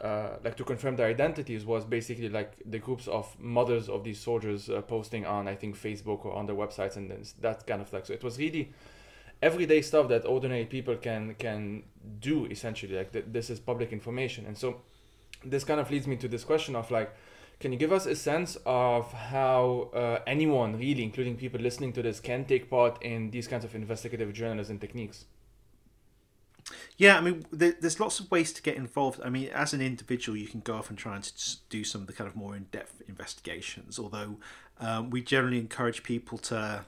uh, 0.00 0.36
like 0.44 0.56
to 0.56 0.64
confirm 0.64 0.96
their 0.96 1.08
identities 1.08 1.64
was 1.64 1.84
basically 1.84 2.28
like 2.28 2.52
the 2.64 2.78
groups 2.78 3.06
of 3.08 3.38
mothers 3.38 3.88
of 3.88 4.04
these 4.04 4.18
soldiers 4.18 4.70
uh, 4.70 4.80
posting 4.82 5.26
on 5.26 5.48
I 5.48 5.54
think 5.54 5.76
Facebook 5.76 6.24
or 6.24 6.32
on 6.34 6.46
their 6.46 6.56
websites 6.56 6.96
and 6.96 7.10
then 7.10 7.22
that 7.40 7.66
kind 7.66 7.82
of 7.82 7.92
like 7.92 8.06
so 8.06 8.12
it 8.12 8.24
was 8.24 8.38
really 8.38 8.72
everyday 9.42 9.82
stuff 9.82 10.08
that 10.08 10.26
ordinary 10.26 10.64
people 10.64 10.96
can 10.96 11.34
can 11.34 11.82
do 12.20 12.46
essentially 12.46 12.96
like 12.96 13.12
th- 13.12 13.26
this 13.28 13.50
is 13.50 13.60
public 13.60 13.92
information. 13.92 14.46
And 14.46 14.56
so 14.56 14.80
this 15.44 15.64
kind 15.64 15.80
of 15.80 15.90
leads 15.90 16.06
me 16.06 16.16
to 16.16 16.28
this 16.28 16.44
question 16.44 16.76
of 16.76 16.90
like 16.90 17.14
can 17.58 17.72
you 17.72 17.78
give 17.78 17.92
us 17.92 18.06
a 18.06 18.16
sense 18.16 18.56
of 18.64 19.12
how 19.12 19.90
uh, 19.92 20.20
anyone 20.26 20.78
really 20.78 21.02
including 21.02 21.36
people 21.36 21.60
listening 21.60 21.92
to 21.92 22.02
this 22.02 22.18
can 22.20 22.44
take 22.44 22.70
part 22.70 23.02
in 23.02 23.30
these 23.30 23.46
kinds 23.46 23.64
of 23.64 23.74
investigative 23.74 24.32
journalism 24.32 24.78
techniques 24.78 25.26
yeah, 26.96 27.16
I 27.18 27.20
mean, 27.20 27.44
there's 27.50 28.00
lots 28.00 28.20
of 28.20 28.30
ways 28.30 28.52
to 28.52 28.62
get 28.62 28.76
involved. 28.76 29.20
I 29.24 29.30
mean, 29.30 29.48
as 29.48 29.72
an 29.72 29.80
individual, 29.80 30.36
you 30.36 30.46
can 30.46 30.60
go 30.60 30.74
off 30.74 30.90
and 30.90 30.98
try 30.98 31.16
and 31.16 31.32
do 31.68 31.84
some 31.84 32.02
of 32.02 32.06
the 32.06 32.12
kind 32.12 32.28
of 32.28 32.36
more 32.36 32.56
in-depth 32.56 33.02
investigations. 33.08 33.98
Although 33.98 34.36
um, 34.78 35.10
we 35.10 35.22
generally 35.22 35.58
encourage 35.58 36.02
people 36.02 36.38
to 36.38 36.84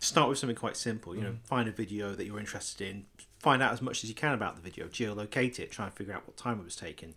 start 0.00 0.28
with 0.28 0.38
something 0.38 0.56
quite 0.56 0.76
simple. 0.76 1.14
You 1.14 1.22
know, 1.22 1.30
mm. 1.30 1.44
find 1.44 1.68
a 1.68 1.72
video 1.72 2.14
that 2.14 2.26
you're 2.26 2.40
interested 2.40 2.88
in, 2.88 3.06
find 3.38 3.62
out 3.62 3.72
as 3.72 3.82
much 3.82 4.04
as 4.04 4.10
you 4.10 4.14
can 4.14 4.32
about 4.32 4.56
the 4.56 4.62
video, 4.62 4.86
geolocate 4.86 5.58
it, 5.58 5.70
try 5.70 5.86
and 5.86 5.94
figure 5.94 6.14
out 6.14 6.26
what 6.26 6.36
time 6.36 6.60
it 6.60 6.64
was 6.64 6.76
taken 6.76 7.14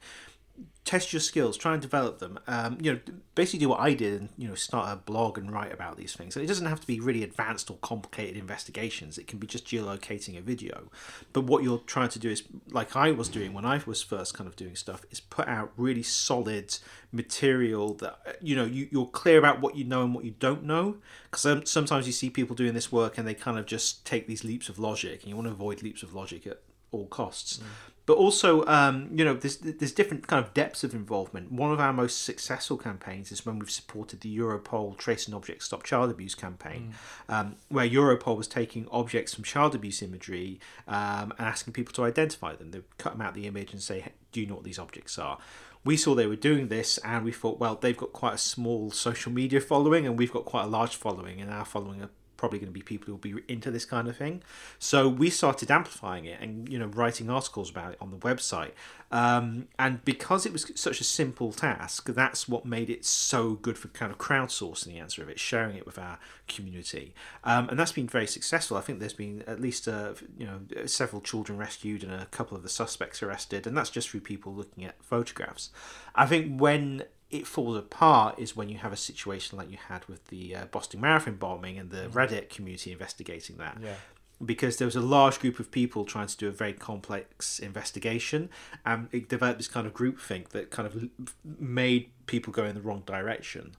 test 0.85 1.11
your 1.11 1.19
skills, 1.19 1.57
try 1.57 1.73
and 1.73 1.81
develop 1.81 2.19
them. 2.19 2.39
Um, 2.47 2.77
you 2.79 2.93
know, 2.93 2.99
basically 3.33 3.59
do 3.59 3.69
what 3.69 3.79
I 3.79 3.93
did 3.93 4.21
and 4.21 4.29
you 4.37 4.47
know 4.47 4.53
start 4.53 4.93
a 4.93 4.95
blog 4.95 5.37
and 5.37 5.51
write 5.51 5.73
about 5.73 5.97
these 5.97 6.15
things. 6.15 6.35
And 6.35 6.45
it 6.45 6.47
doesn't 6.47 6.67
have 6.67 6.79
to 6.79 6.87
be 6.87 6.99
really 6.99 7.23
advanced 7.23 7.71
or 7.71 7.77
complicated 7.77 8.37
investigations. 8.37 9.17
It 9.17 9.25
can 9.25 9.39
be 9.39 9.47
just 9.47 9.65
geolocating 9.65 10.37
a 10.37 10.41
video. 10.41 10.91
But 11.33 11.45
what 11.45 11.63
you're 11.63 11.79
trying 11.79 12.09
to 12.09 12.19
do 12.19 12.29
is, 12.29 12.43
like 12.69 12.95
I 12.95 13.11
was 13.11 13.27
doing 13.29 13.51
when 13.51 13.65
I 13.65 13.81
was 13.85 14.03
first 14.03 14.35
kind 14.35 14.47
of 14.47 14.55
doing 14.55 14.75
stuff, 14.75 15.03
is 15.09 15.19
put 15.19 15.47
out 15.47 15.73
really 15.75 16.03
solid 16.03 16.77
material 17.11 17.95
that 17.95 18.37
you 18.41 18.55
know 18.55 18.65
you, 18.65 18.87
you're 18.91 19.07
clear 19.07 19.39
about 19.39 19.61
what 19.61 19.75
you 19.75 19.83
know 19.83 20.03
and 20.03 20.13
what 20.13 20.23
you 20.23 20.35
don't 20.39 20.63
know. 20.63 20.97
Because 21.29 21.69
sometimes 21.69 22.05
you 22.05 22.13
see 22.13 22.29
people 22.29 22.55
doing 22.55 22.75
this 22.75 22.91
work 22.91 23.17
and 23.17 23.27
they 23.27 23.33
kind 23.33 23.57
of 23.57 23.65
just 23.65 24.05
take 24.05 24.27
these 24.27 24.43
leaps 24.43 24.69
of 24.69 24.77
logic, 24.77 25.21
and 25.21 25.29
you 25.29 25.35
want 25.35 25.47
to 25.47 25.53
avoid 25.53 25.81
leaps 25.81 26.03
of 26.03 26.13
logic 26.13 26.45
at 26.45 26.61
all 26.91 27.07
costs. 27.07 27.57
Mm 27.57 27.91
but 28.05 28.17
also 28.17 28.65
um, 28.65 29.09
you 29.11 29.25
know 29.25 29.33
there's 29.33 29.57
there's 29.57 29.91
different 29.91 30.27
kind 30.27 30.43
of 30.43 30.53
depths 30.53 30.83
of 30.83 30.93
involvement. 30.93 31.51
One 31.51 31.71
of 31.71 31.79
our 31.79 31.93
most 31.93 32.23
successful 32.23 32.77
campaigns 32.77 33.31
is 33.31 33.45
when 33.45 33.59
we've 33.59 33.71
supported 33.71 34.21
the 34.21 34.37
Europol 34.37 34.97
Tracing 34.97 35.33
Objects 35.33 35.65
Stop 35.65 35.83
Child 35.83 36.11
Abuse 36.11 36.35
campaign, 36.35 36.93
mm. 37.29 37.33
um, 37.33 37.55
where 37.69 37.87
Europol 37.87 38.37
was 38.37 38.47
taking 38.47 38.87
objects 38.91 39.33
from 39.33 39.43
child 39.43 39.75
abuse 39.75 40.01
imagery 40.01 40.59
um, 40.87 41.33
and 41.37 41.47
asking 41.47 41.73
people 41.73 41.93
to 41.93 42.03
identify 42.03 42.55
them. 42.55 42.71
They 42.71 42.81
cut 42.97 43.13
them 43.13 43.21
out 43.21 43.33
the 43.33 43.47
image 43.47 43.73
and 43.73 43.81
say, 43.81 44.11
"Do 44.31 44.41
you 44.41 44.47
know 44.47 44.55
what 44.55 44.63
these 44.63 44.79
objects 44.79 45.17
are?" 45.17 45.39
we 45.83 45.95
saw 45.95 46.15
they 46.15 46.25
were 46.25 46.35
doing 46.35 46.67
this 46.67 46.97
and 46.99 47.23
we 47.23 47.31
thought 47.31 47.59
well 47.59 47.75
they've 47.75 47.95
got 47.95 48.11
quite 48.11 48.33
a 48.33 48.39
small 48.39 48.89
social 48.89 49.31
media 49.31 49.61
following 49.61 50.05
and 50.07 50.17
we've 50.17 50.33
got 50.33 50.43
quite 50.43 50.63
a 50.63 50.67
large 50.67 50.95
following 50.95 51.39
and 51.39 51.51
our 51.51 51.63
following 51.63 52.01
are 52.01 52.09
probably 52.37 52.59
going 52.59 52.69
to 52.69 52.73
be 52.73 52.81
people 52.81 53.07
who 53.07 53.11
will 53.13 53.19
be 53.19 53.43
into 53.47 53.71
this 53.71 53.85
kind 53.85 54.07
of 54.07 54.17
thing. 54.17 54.43
So 54.79 55.07
we 55.07 55.29
started 55.29 55.71
amplifying 55.71 56.25
it 56.25 56.39
and 56.41 56.69
you 56.69 56.79
know 56.79 56.87
writing 56.87 57.29
articles 57.29 57.69
about 57.69 57.93
it 57.93 57.97
on 58.01 58.11
the 58.11 58.17
website. 58.17 58.71
Um, 59.11 59.67
and 59.77 60.03
because 60.03 60.45
it 60.45 60.51
was 60.51 60.71
such 60.75 60.99
a 60.99 61.03
simple 61.03 61.53
task, 61.53 62.07
that's 62.07 62.49
what 62.49 62.65
made 62.65 62.89
it 62.89 63.05
so 63.05 63.53
good 63.53 63.77
for 63.77 63.87
kind 63.89 64.11
of 64.11 64.17
crowdsourcing 64.17 64.87
the 64.87 64.97
answer 64.97 65.21
of 65.21 65.29
it, 65.29 65.39
sharing 65.39 65.77
it 65.77 65.85
with 65.85 65.99
our 65.99 66.17
community, 66.47 67.13
um, 67.43 67.69
and 67.69 67.79
that's 67.79 67.91
been 67.91 68.07
very 68.07 68.27
successful. 68.27 68.77
I 68.77 68.81
think 68.81 68.99
there's 68.99 69.13
been 69.13 69.43
at 69.47 69.61
least 69.61 69.87
uh, 69.87 70.13
you 70.37 70.45
know 70.45 70.85
several 70.85 71.21
children 71.21 71.57
rescued 71.57 72.03
and 72.03 72.11
a 72.11 72.25
couple 72.25 72.57
of 72.57 72.63
the 72.63 72.69
suspects 72.69 73.21
arrested, 73.21 73.67
and 73.67 73.77
that's 73.77 73.89
just 73.89 74.09
through 74.09 74.21
people 74.21 74.53
looking 74.53 74.83
at 74.83 75.01
photographs. 75.03 75.69
I 76.15 76.25
think 76.25 76.59
when 76.59 77.03
it 77.35 77.47
falls 77.47 77.77
apart 77.77 78.39
is 78.39 78.55
when 78.55 78.69
you 78.69 78.77
have 78.77 78.93
a 78.93 78.97
situation 78.97 79.57
like 79.57 79.69
you 79.69 79.77
had 79.77 80.05
with 80.05 80.25
the 80.27 80.55
uh, 80.55 80.65
Boston 80.65 81.01
Marathon 81.01 81.35
bombing 81.35 81.77
and 81.77 81.89
the 81.91 82.03
mm-hmm. 82.07 82.17
Reddit 82.17 82.49
community 82.49 82.91
investigating 82.91 83.57
that. 83.57 83.77
Yeah. 83.81 83.95
Because 84.43 84.77
there 84.77 84.85
was 84.85 84.97
a 84.97 85.01
large 85.01 85.39
group 85.39 85.59
of 85.59 85.71
people 85.71 86.03
trying 86.03 86.27
to 86.27 86.37
do 86.37 86.47
a 86.49 86.51
very 86.51 86.73
complex 86.73 87.57
investigation, 87.57 88.49
and 88.85 89.07
it 89.13 89.29
developed 89.29 89.59
this 89.59 89.69
kind 89.69 89.87
of 89.87 89.93
groupthink 89.93 90.49
that 90.49 90.71
kind 90.71 90.85
of 90.85 91.09
made 91.57 92.09
people 92.25 92.51
go 92.51 92.65
in 92.65 92.75
the 92.75 92.81
wrong 92.81 93.03
direction. 93.05 93.75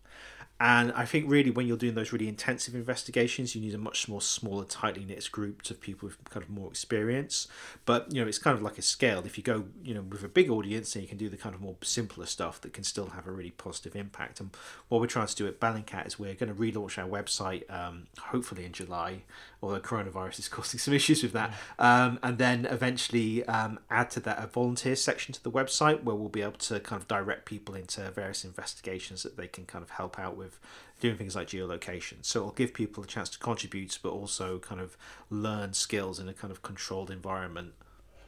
And 0.58 0.90
I 0.92 1.04
think 1.04 1.26
really 1.28 1.50
when 1.50 1.66
you're 1.66 1.76
doing 1.76 1.94
those 1.94 2.12
really 2.12 2.28
intensive 2.28 2.75
investigations, 2.75 3.54
you 3.54 3.60
need 3.60 3.75
a 3.75 3.78
much 3.78 4.08
more 4.08 4.22
smaller, 4.22 4.64
tightly 4.64 5.04
knit 5.04 5.30
group 5.30 5.68
of 5.68 5.80
people 5.80 6.08
with 6.08 6.22
kind 6.30 6.42
of 6.42 6.48
more 6.48 6.68
experience. 6.68 7.46
But 7.84 8.12
you 8.12 8.22
know, 8.22 8.28
it's 8.28 8.38
kind 8.38 8.56
of 8.56 8.62
like 8.62 8.78
a 8.78 8.82
scale. 8.82 9.22
If 9.26 9.36
you 9.36 9.44
go, 9.44 9.64
you 9.82 9.92
know, 9.92 10.00
with 10.00 10.25
a 10.25 10.28
big 10.28 10.50
audience, 10.50 10.94
then 10.94 11.02
you 11.02 11.08
can 11.08 11.18
do 11.18 11.28
the 11.28 11.36
kind 11.36 11.54
of 11.54 11.60
more 11.60 11.76
simpler 11.82 12.25
stuff 12.25 12.60
that 12.62 12.72
can 12.72 12.84
still 12.84 13.08
have 13.08 13.26
a 13.26 13.30
really 13.30 13.50
positive 13.50 13.94
impact. 13.94 14.40
And 14.40 14.50
what 14.88 15.00
we're 15.00 15.08
trying 15.08 15.26
to 15.26 15.34
do 15.34 15.46
at 15.46 15.60
Bellingcat 15.60 16.06
is 16.06 16.18
we're 16.18 16.34
going 16.34 16.54
to 16.54 16.58
relaunch 16.58 16.98
our 16.98 17.08
website, 17.08 17.70
um, 17.70 18.06
hopefully 18.18 18.64
in 18.64 18.72
July, 18.72 19.25
although 19.66 19.80
coronavirus 19.80 20.38
is 20.38 20.49
causing 20.49 20.78
some 20.78 20.94
issues 21.00 21.23
with 21.23 21.32
that. 21.32 21.52
Um, 21.78 22.18
and 22.23 22.38
then 22.38 22.66
eventually 22.66 23.44
um, 23.46 23.78
add 23.90 24.11
to 24.12 24.20
that 24.20 24.42
a 24.42 24.46
volunteer 24.46 24.96
section 24.96 25.35
to 25.35 25.42
the 25.42 25.50
website 25.50 26.02
where 26.02 26.16
we'll 26.16 26.28
be 26.28 26.42
able 26.42 26.52
to 26.52 26.80
kind 26.80 27.00
of 27.00 27.08
direct 27.08 27.44
people 27.44 27.75
into 27.75 28.11
various 28.11 28.44
investigations 28.44 29.23
that 29.23 29.37
they 29.37 29.49
can 29.49 29.64
kind 29.64 29.82
of 29.82 29.90
help 29.90 30.18
out 30.18 30.37
with 30.37 30.58
doing 31.00 31.16
things 31.16 31.37
like 31.37 31.49
geolocation. 31.49 32.16
So 32.23 32.40
it'll 32.40 32.52
give 32.52 32.73
people 32.73 33.04
a 33.04 33.06
chance 33.06 33.28
to 33.30 33.38
contribute, 33.38 33.99
but 34.02 34.11
also 34.11 34.58
kind 34.58 34.80
of 34.80 34.96
learn 35.30 35.73
skills 35.75 36.18
in 36.18 36.28
a 36.28 36.32
kind 36.32 36.50
of 36.50 36.62
controlled 36.62 37.11
environment. 37.11 37.73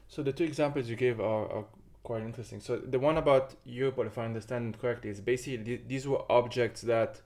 So 0.08 0.22
the 0.22 0.32
two 0.32 0.44
examples 0.44 0.88
you 0.88 0.96
gave 0.96 1.20
are, 1.20 1.50
are 1.50 1.64
quite 2.02 2.22
interesting. 2.22 2.60
So 2.60 2.76
the 2.76 2.98
one 2.98 3.18
about 3.18 3.54
Europol, 3.66 4.06
if 4.06 4.18
I 4.18 4.24
understand 4.24 4.78
correctly, 4.78 5.10
is 5.10 5.20
basically 5.20 5.82
these 5.86 6.08
were 6.08 6.22
objects 6.30 6.80
that 6.82 7.20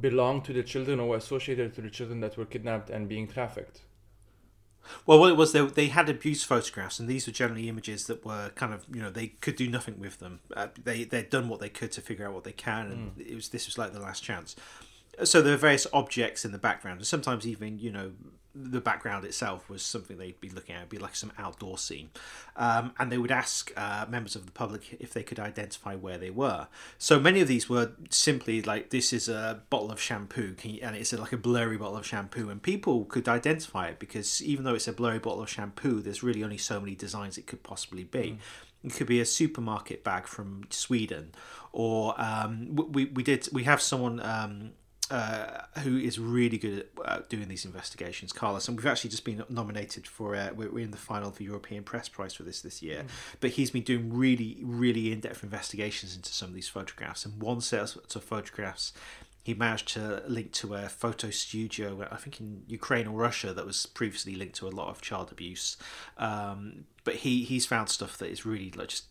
belong 0.00 0.42
to 0.42 0.52
the 0.52 0.62
children 0.62 1.00
or 1.00 1.08
were 1.08 1.16
associated 1.16 1.74
to 1.74 1.80
the 1.80 1.90
children 1.90 2.20
that 2.20 2.36
were 2.36 2.44
kidnapped 2.44 2.90
and 2.90 3.08
being 3.08 3.28
trafficked. 3.28 3.82
Well, 5.06 5.18
what 5.20 5.30
it 5.30 5.36
was, 5.36 5.52
they, 5.52 5.64
they 5.64 5.86
had 5.86 6.08
abuse 6.08 6.42
photographs, 6.42 6.98
and 6.98 7.08
these 7.08 7.26
were 7.26 7.32
generally 7.32 7.68
images 7.68 8.06
that 8.06 8.24
were 8.24 8.50
kind 8.56 8.74
of, 8.74 8.84
you 8.92 9.00
know, 9.00 9.10
they 9.10 9.28
could 9.28 9.56
do 9.56 9.68
nothing 9.68 10.00
with 10.00 10.18
them. 10.18 10.40
Uh, 10.56 10.68
they 10.82 11.04
they'd 11.04 11.30
done 11.30 11.48
what 11.48 11.60
they 11.60 11.68
could 11.68 11.92
to 11.92 12.00
figure 12.00 12.26
out 12.26 12.34
what 12.34 12.44
they 12.44 12.52
can, 12.52 12.90
and 12.90 13.16
mm. 13.16 13.30
it 13.30 13.34
was 13.34 13.50
this 13.50 13.66
was 13.66 13.78
like 13.78 13.92
the 13.92 14.00
last 14.00 14.22
chance. 14.22 14.56
so 15.24 15.40
there 15.40 15.54
are 15.54 15.58
various 15.58 15.86
objects 15.92 16.44
in 16.44 16.52
the 16.52 16.58
background, 16.58 16.98
and 16.98 17.06
sometimes 17.06 17.46
even 17.46 17.78
you 17.78 17.92
know 17.92 18.12
the 18.54 18.80
background 18.80 19.24
itself 19.24 19.68
was 19.70 19.82
something 19.82 20.18
they'd 20.18 20.40
be 20.40 20.50
looking 20.50 20.74
at, 20.74 20.82
It'd 20.82 20.90
be 20.90 20.98
like 20.98 21.16
some 21.16 21.32
outdoor 21.38 21.78
scene. 21.78 22.10
Um, 22.56 22.92
and 22.98 23.10
they 23.10 23.18
would 23.18 23.30
ask 23.30 23.72
uh, 23.76 24.06
members 24.08 24.36
of 24.36 24.44
the 24.44 24.52
public 24.52 24.96
if 25.00 25.12
they 25.12 25.22
could 25.22 25.40
identify 25.40 25.94
where 25.94 26.18
they 26.18 26.30
were. 26.30 26.68
So 26.98 27.18
many 27.18 27.40
of 27.40 27.48
these 27.48 27.68
were 27.68 27.92
simply 28.10 28.60
like, 28.60 28.90
this 28.90 29.12
is 29.12 29.28
a 29.28 29.62
bottle 29.70 29.90
of 29.90 30.00
shampoo, 30.00 30.54
you, 30.62 30.80
and 30.82 30.96
it's 30.96 31.12
like 31.12 31.32
a 31.32 31.38
blurry 31.38 31.78
bottle 31.78 31.96
of 31.96 32.06
shampoo. 32.06 32.50
And 32.50 32.62
people 32.62 33.04
could 33.06 33.28
identify 33.28 33.88
it 33.88 33.98
because 33.98 34.42
even 34.42 34.64
though 34.64 34.74
it's 34.74 34.88
a 34.88 34.92
blurry 34.92 35.18
bottle 35.18 35.42
of 35.42 35.48
shampoo, 35.48 36.00
there's 36.00 36.22
really 36.22 36.44
only 36.44 36.58
so 36.58 36.78
many 36.78 36.94
designs 36.94 37.38
it 37.38 37.46
could 37.46 37.62
possibly 37.62 38.04
be. 38.04 38.18
Mm. 38.18 38.38
It 38.84 38.94
could 38.94 39.06
be 39.06 39.20
a 39.20 39.24
supermarket 39.24 40.02
bag 40.02 40.26
from 40.26 40.64
Sweden, 40.70 41.32
or 41.70 42.20
um, 42.20 42.74
we, 42.74 43.04
we 43.04 43.22
did 43.22 43.48
we 43.52 43.62
have 43.62 43.80
someone 43.80 44.18
um, 44.20 44.72
uh, 45.12 45.60
who 45.80 45.98
is 45.98 46.18
really 46.18 46.56
good 46.56 46.86
at 47.04 47.04
uh, 47.04 47.20
doing 47.28 47.46
these 47.46 47.66
investigations, 47.66 48.32
Carlos. 48.32 48.66
And 48.66 48.78
we've 48.78 48.86
actually 48.86 49.10
just 49.10 49.26
been 49.26 49.44
nominated 49.50 50.06
for, 50.06 50.34
uh, 50.34 50.50
we're, 50.56 50.70
we're, 50.70 50.84
in 50.84 50.90
the 50.90 50.96
final 50.96 51.30
for 51.30 51.42
European 51.42 51.82
Press 51.84 52.08
Prize 52.08 52.32
for 52.32 52.44
this 52.44 52.62
this 52.62 52.82
year. 52.82 53.02
Mm. 53.02 53.08
But 53.40 53.50
he's 53.50 53.70
been 53.70 53.82
doing 53.82 54.10
really, 54.10 54.58
really 54.62 55.12
in 55.12 55.20
depth 55.20 55.44
investigations 55.44 56.16
into 56.16 56.32
some 56.32 56.48
of 56.48 56.54
these 56.54 56.68
photographs. 56.68 57.26
And 57.26 57.42
one 57.42 57.60
set 57.60 57.94
of 57.94 58.24
photographs 58.24 58.94
he 59.44 59.52
managed 59.52 59.88
to 59.88 60.22
link 60.26 60.52
to 60.52 60.74
a 60.74 60.88
photo 60.88 61.28
studio, 61.28 62.06
I 62.10 62.16
think 62.16 62.40
in 62.40 62.62
Ukraine 62.68 63.08
or 63.08 63.18
Russia, 63.18 63.52
that 63.52 63.66
was 63.66 63.84
previously 63.84 64.34
linked 64.34 64.54
to 64.56 64.68
a 64.68 64.70
lot 64.70 64.88
of 64.88 65.02
child 65.02 65.30
abuse. 65.30 65.76
Um, 66.16 66.84
but 67.04 67.16
he, 67.16 67.42
he's 67.42 67.66
found 67.66 67.90
stuff 67.90 68.16
that 68.18 68.30
is 68.30 68.46
really 68.46 68.70
like 68.70 68.88
just 68.88 69.06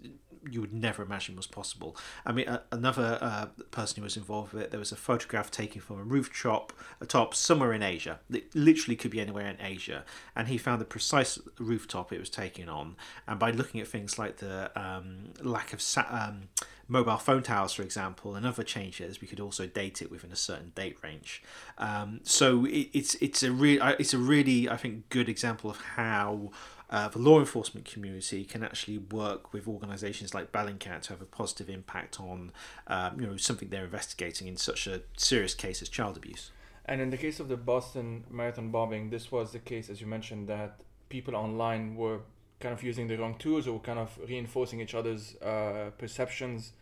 you 0.49 0.61
would 0.61 0.73
never 0.73 1.03
imagine 1.03 1.35
was 1.35 1.47
possible. 1.47 1.95
I 2.25 2.31
mean, 2.31 2.57
another 2.71 3.17
uh, 3.21 3.45
person 3.71 3.97
who 3.97 4.03
was 4.03 4.17
involved 4.17 4.53
with 4.53 4.63
it, 4.63 4.71
there 4.71 4.79
was 4.79 4.91
a 4.91 4.95
photograph 4.95 5.51
taken 5.51 5.81
from 5.81 5.99
a 5.99 6.03
rooftop, 6.03 6.73
a 6.99 7.05
top 7.05 7.35
somewhere 7.35 7.73
in 7.73 7.83
Asia. 7.83 8.19
It 8.31 8.53
literally 8.55 8.95
could 8.95 9.11
be 9.11 9.21
anywhere 9.21 9.47
in 9.47 9.57
Asia, 9.59 10.03
and 10.35 10.47
he 10.47 10.57
found 10.57 10.81
the 10.81 10.85
precise 10.85 11.39
rooftop 11.59 12.11
it 12.11 12.19
was 12.19 12.29
taken 12.29 12.69
on. 12.69 12.95
And 13.27 13.39
by 13.39 13.51
looking 13.51 13.81
at 13.81 13.87
things 13.87 14.17
like 14.17 14.37
the 14.37 14.71
um, 14.79 15.33
lack 15.41 15.73
of 15.73 15.81
sa- 15.81 16.07
um, 16.09 16.49
mobile 16.87 17.17
phone 17.17 17.41
towers, 17.41 17.71
for 17.71 17.83
example, 17.83 18.35
and 18.35 18.45
other 18.45 18.63
changes, 18.63 19.21
we 19.21 19.27
could 19.27 19.39
also 19.39 19.65
date 19.65 20.01
it 20.01 20.11
within 20.11 20.31
a 20.31 20.35
certain 20.35 20.73
date 20.75 20.97
range. 21.01 21.41
Um, 21.77 22.19
so 22.23 22.65
it, 22.65 22.89
it's 22.93 23.15
it's 23.15 23.43
a 23.43 23.51
real 23.51 23.81
it's 23.97 24.13
a 24.13 24.17
really 24.17 24.69
I 24.69 24.77
think 24.77 25.09
good 25.09 25.29
example 25.29 25.69
of 25.69 25.77
how 25.95 26.51
uh, 26.91 27.07
the 27.07 27.19
law 27.19 27.39
enforcement 27.39 27.85
community 27.85 28.43
can 28.43 28.63
actually 28.63 28.97
work 28.97 29.53
with 29.53 29.67
organisations 29.67 30.33
like 30.33 30.51
Bellingcat 30.51 31.01
to 31.03 31.09
have 31.09 31.21
a 31.21 31.25
positive 31.25 31.69
impact 31.69 32.19
on 32.19 32.51
um, 32.87 33.19
you 33.19 33.27
know 33.27 33.37
something 33.37 33.69
they're 33.69 33.85
investigating 33.85 34.47
in 34.47 34.57
such 34.57 34.87
a 34.87 35.01
serious 35.17 35.55
case 35.55 35.81
as 35.81 35.89
child 35.89 36.17
abuse. 36.17 36.51
And 36.85 36.99
in 36.99 37.09
the 37.09 37.17
case 37.17 37.39
of 37.39 37.47
the 37.47 37.57
Boston 37.57 38.25
Marathon 38.29 38.71
bombing, 38.71 39.09
this 39.09 39.31
was 39.31 39.51
the 39.51 39.59
case, 39.59 39.89
as 39.89 40.01
you 40.01 40.07
mentioned, 40.07 40.49
that 40.49 40.81
people 41.09 41.35
online 41.35 41.95
were 41.95 42.19
kind 42.59 42.73
of 42.73 42.83
using 42.83 43.07
the 43.07 43.17
wrong 43.17 43.35
tools 43.37 43.67
or 43.67 43.79
kind 43.79 43.99
of 43.99 44.17
reinforcing 44.27 44.81
each 44.81 44.93
other's 44.93 45.35
uh, 45.41 45.91
perceptions 45.97 46.73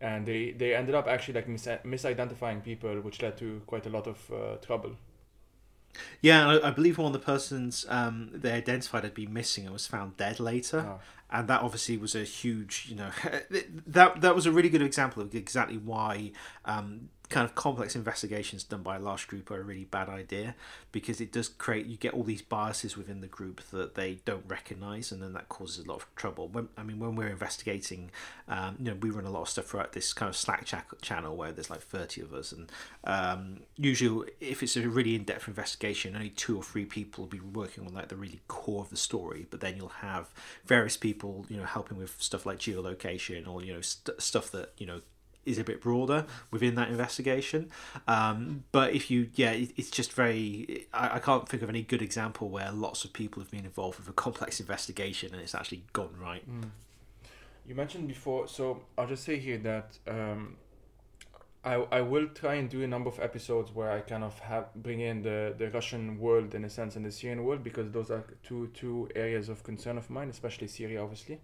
and 0.00 0.26
they, 0.26 0.52
they 0.52 0.74
ended 0.74 0.94
up 0.94 1.06
actually 1.06 1.34
like 1.34 1.48
mis- 1.48 1.66
misidentifying 1.84 2.62
people 2.62 3.00
which 3.00 3.22
led 3.22 3.36
to 3.36 3.62
quite 3.66 3.86
a 3.86 3.90
lot 3.90 4.06
of 4.06 4.30
uh, 4.32 4.56
trouble 4.56 4.90
yeah, 6.20 6.48
I, 6.48 6.68
I, 6.68 6.70
believe 6.70 6.98
one 6.98 7.08
of 7.08 7.12
the 7.12 7.24
persons 7.24 7.86
um, 7.88 8.30
they 8.32 8.52
identified 8.52 9.04
had 9.04 9.14
been 9.14 9.32
missing 9.32 9.64
and 9.64 9.72
was 9.72 9.86
found 9.86 10.16
dead 10.16 10.40
later, 10.40 10.86
oh. 10.86 11.00
and 11.30 11.48
that 11.48 11.62
obviously 11.62 11.96
was 11.96 12.14
a 12.14 12.24
huge, 12.24 12.86
you 12.88 12.96
know, 12.96 13.10
that 13.86 14.20
that 14.20 14.34
was 14.34 14.46
a 14.46 14.52
really 14.52 14.68
good 14.68 14.82
example 14.82 15.22
of 15.22 15.34
exactly 15.34 15.78
why 15.78 16.32
um, 16.64 17.08
kind 17.30 17.44
of 17.44 17.54
complex 17.54 17.94
investigations 17.94 18.64
done 18.64 18.82
by 18.82 18.96
a 18.96 18.98
large 18.98 19.28
group 19.28 19.52
are 19.52 19.60
a 19.60 19.62
really 19.62 19.84
bad 19.84 20.08
idea 20.08 20.56
because 20.90 21.20
it 21.20 21.30
does 21.30 21.48
create 21.48 21.86
you 21.86 21.96
get 21.96 22.12
all 22.12 22.24
these 22.24 22.42
biases 22.42 22.96
within 22.96 23.20
the 23.20 23.28
group 23.28 23.62
that 23.70 23.94
they 23.94 24.18
don't 24.24 24.44
recognize 24.48 25.12
and 25.12 25.22
then 25.22 25.32
that 25.32 25.48
causes 25.48 25.86
a 25.86 25.88
lot 25.88 25.98
of 25.98 26.14
trouble. 26.16 26.48
When 26.48 26.68
i 26.76 26.82
mean 26.82 26.98
when 26.98 27.14
we're 27.14 27.28
investigating 27.28 28.10
um, 28.48 28.76
you 28.80 28.86
know 28.86 28.96
we 29.00 29.10
run 29.10 29.24
a 29.24 29.30
lot 29.30 29.42
of 29.42 29.48
stuff 29.48 29.66
throughout 29.66 29.92
this 29.92 30.12
kind 30.12 30.28
of 30.28 30.36
slack 30.36 30.66
ch- 30.66 31.02
channel 31.02 31.36
where 31.36 31.52
there's 31.52 31.70
like 31.70 31.82
30 31.82 32.22
of 32.22 32.34
us 32.34 32.50
and 32.50 32.70
um, 33.04 33.60
usually 33.76 34.30
if 34.40 34.62
it's 34.62 34.76
a 34.76 34.88
really 34.88 35.14
in-depth 35.14 35.46
investigation 35.46 36.16
only 36.16 36.30
two 36.30 36.56
or 36.56 36.64
three 36.64 36.84
people 36.84 37.24
will 37.24 37.30
be 37.30 37.40
working 37.40 37.86
on 37.86 37.94
like 37.94 38.08
the 38.08 38.16
really 38.16 38.40
core 38.48 38.82
of 38.82 38.90
the 38.90 38.96
story 38.96 39.46
but 39.50 39.60
then 39.60 39.76
you'll 39.76 39.88
have 39.88 40.30
various 40.64 40.96
people 40.96 41.46
you 41.48 41.56
know 41.56 41.64
helping 41.64 41.96
with 41.96 42.20
stuff 42.20 42.44
like 42.44 42.58
geolocation 42.58 43.46
or 43.46 43.62
you 43.62 43.72
know 43.72 43.80
st- 43.80 44.20
stuff 44.20 44.50
that 44.50 44.72
you 44.76 44.86
know 44.86 45.00
is 45.50 45.58
a 45.58 45.64
bit 45.64 45.80
broader 45.80 46.26
within 46.50 46.74
that 46.76 46.88
investigation. 46.88 47.70
Um, 48.06 48.64
but 48.72 48.94
if 48.94 49.10
you, 49.10 49.28
yeah, 49.34 49.52
it, 49.52 49.72
it's 49.76 49.90
just 49.90 50.12
very. 50.12 50.86
I, 50.92 51.16
I, 51.16 51.18
can't 51.18 51.48
think 51.48 51.62
of 51.62 51.68
any 51.68 51.82
good 51.82 52.02
example 52.02 52.48
where 52.48 52.70
lots 52.70 53.04
of 53.04 53.12
people 53.12 53.42
have 53.42 53.50
been 53.50 53.64
involved 53.64 53.98
with 53.98 54.08
a 54.08 54.12
complex 54.12 54.60
investigation 54.60 55.32
and 55.32 55.42
it's 55.42 55.54
actually 55.54 55.84
gone 55.92 56.14
right. 56.20 56.48
Mm. 56.48 56.70
You 57.66 57.74
mentioned 57.74 58.08
before, 58.08 58.48
so 58.48 58.82
I'll 58.96 59.06
just 59.06 59.24
say 59.24 59.38
here 59.38 59.58
that 59.58 59.98
um, 60.08 60.56
I 61.64 61.74
I 61.74 62.00
will 62.00 62.28
try 62.28 62.54
and 62.54 62.68
do 62.70 62.82
a 62.82 62.86
number 62.86 63.08
of 63.08 63.20
episodes 63.20 63.74
where 63.74 63.90
I 63.90 64.00
kind 64.00 64.24
of 64.24 64.38
have 64.40 64.74
bring 64.74 65.00
in 65.00 65.22
the 65.22 65.54
the 65.56 65.70
Russian 65.70 66.18
world 66.18 66.54
in 66.54 66.64
a 66.64 66.70
sense 66.70 66.96
and 66.96 67.04
the 67.04 67.12
Syrian 67.12 67.44
world 67.44 67.62
because 67.62 67.90
those 67.90 68.10
are 68.10 68.24
two 68.42 68.68
two 68.68 69.08
areas 69.14 69.48
of 69.48 69.62
concern 69.62 69.98
of 69.98 70.08
mine, 70.08 70.30
especially 70.30 70.68
Syria, 70.68 71.02
obviously, 71.02 71.40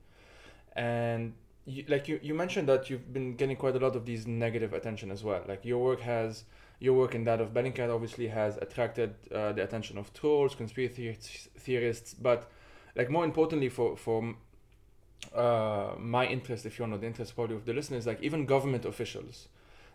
and 0.75 1.35
you, 1.67 1.85
like 1.89 2.09
you, 2.09 2.19
you 2.23 2.33
mentioned 2.33 2.69
that 2.69 2.89
you've 2.89 3.13
been 3.13 3.35
getting 3.35 3.57
quite 3.57 3.75
a 3.77 3.79
lot 3.79 3.97
of 3.97 4.07
these 4.07 4.27
negative 4.27 4.73
attention 4.73 5.11
as 5.11 5.23
well. 5.23 5.43
Like 5.47 5.65
your 5.65 5.83
work 5.83 6.01
has 6.01 6.45
your 6.79 6.95
work 6.95 7.15
and 7.15 7.27
that 7.27 7.41
of 7.41 7.53
Bellingcat 7.53 7.93
obviously 7.93 8.29
has 8.29 8.57
attracted 8.59 9.15
uh, 9.33 9.53
the 9.53 9.63
attention 9.63 9.99
of 9.99 10.13
trolls, 10.13 10.55
conspiracy 10.55 11.17
theorists, 11.59 12.15
but 12.15 12.51
like 12.95 13.11
more 13.11 13.25
importantly 13.25 13.69
for 13.69 13.97
for 13.97 14.35
uh, 15.35 15.95
my 15.99 16.27
interest, 16.27 16.67
if 16.67 16.79
you're 16.79 16.89
not 16.89 17.01
the 17.01 17.07
interest 17.07 17.35
probably 17.35 17.57
of 17.57 17.65
the 17.65 17.73
listeners, 17.73 18.07
like 18.07 18.23
even 18.23 18.47
government 18.47 18.85
officials 18.85 19.49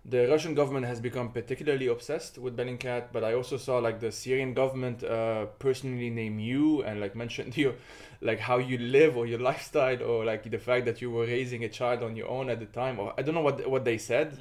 the 0.04 0.28
Russian 0.28 0.56
government 0.56 0.86
has 0.86 1.00
become 1.00 1.32
particularly 1.32 1.88
obsessed 1.88 2.38
with 2.38 2.58
Bellingcat, 2.58 3.10
but 3.12 3.24
I 3.24 3.34
also 3.34 3.58
saw 3.58 3.78
like 3.78 4.00
the 4.00 4.12
Syrian 4.12 4.54
government 4.54 5.04
uh, 5.04 5.46
personally 5.60 6.10
name 6.10 6.40
you 6.40 6.82
and 6.84 7.00
like 7.00 7.16
mentioned 7.24 7.56
you, 7.56 7.76
like 8.22 8.40
how 8.40 8.58
you 8.58 8.78
live 8.78 9.18
or 9.18 9.26
your 9.26 9.40
lifestyle 9.40 10.02
or 10.04 10.24
like 10.26 10.50
the 10.50 10.60
fact 10.60 10.86
that 10.86 11.02
you 11.02 11.10
were 11.10 11.26
raising 11.26 11.64
a 11.64 11.70
child 11.70 12.04
on 12.04 12.16
your 12.16 12.30
own 12.30 12.50
at 12.50 12.60
the 12.60 12.68
time 12.68 13.00
or 13.00 13.14
I 13.18 13.24
don't 13.24 13.36
know 13.36 13.42
what 13.42 13.68
what 13.70 13.84
they 13.84 13.98
said, 13.98 14.38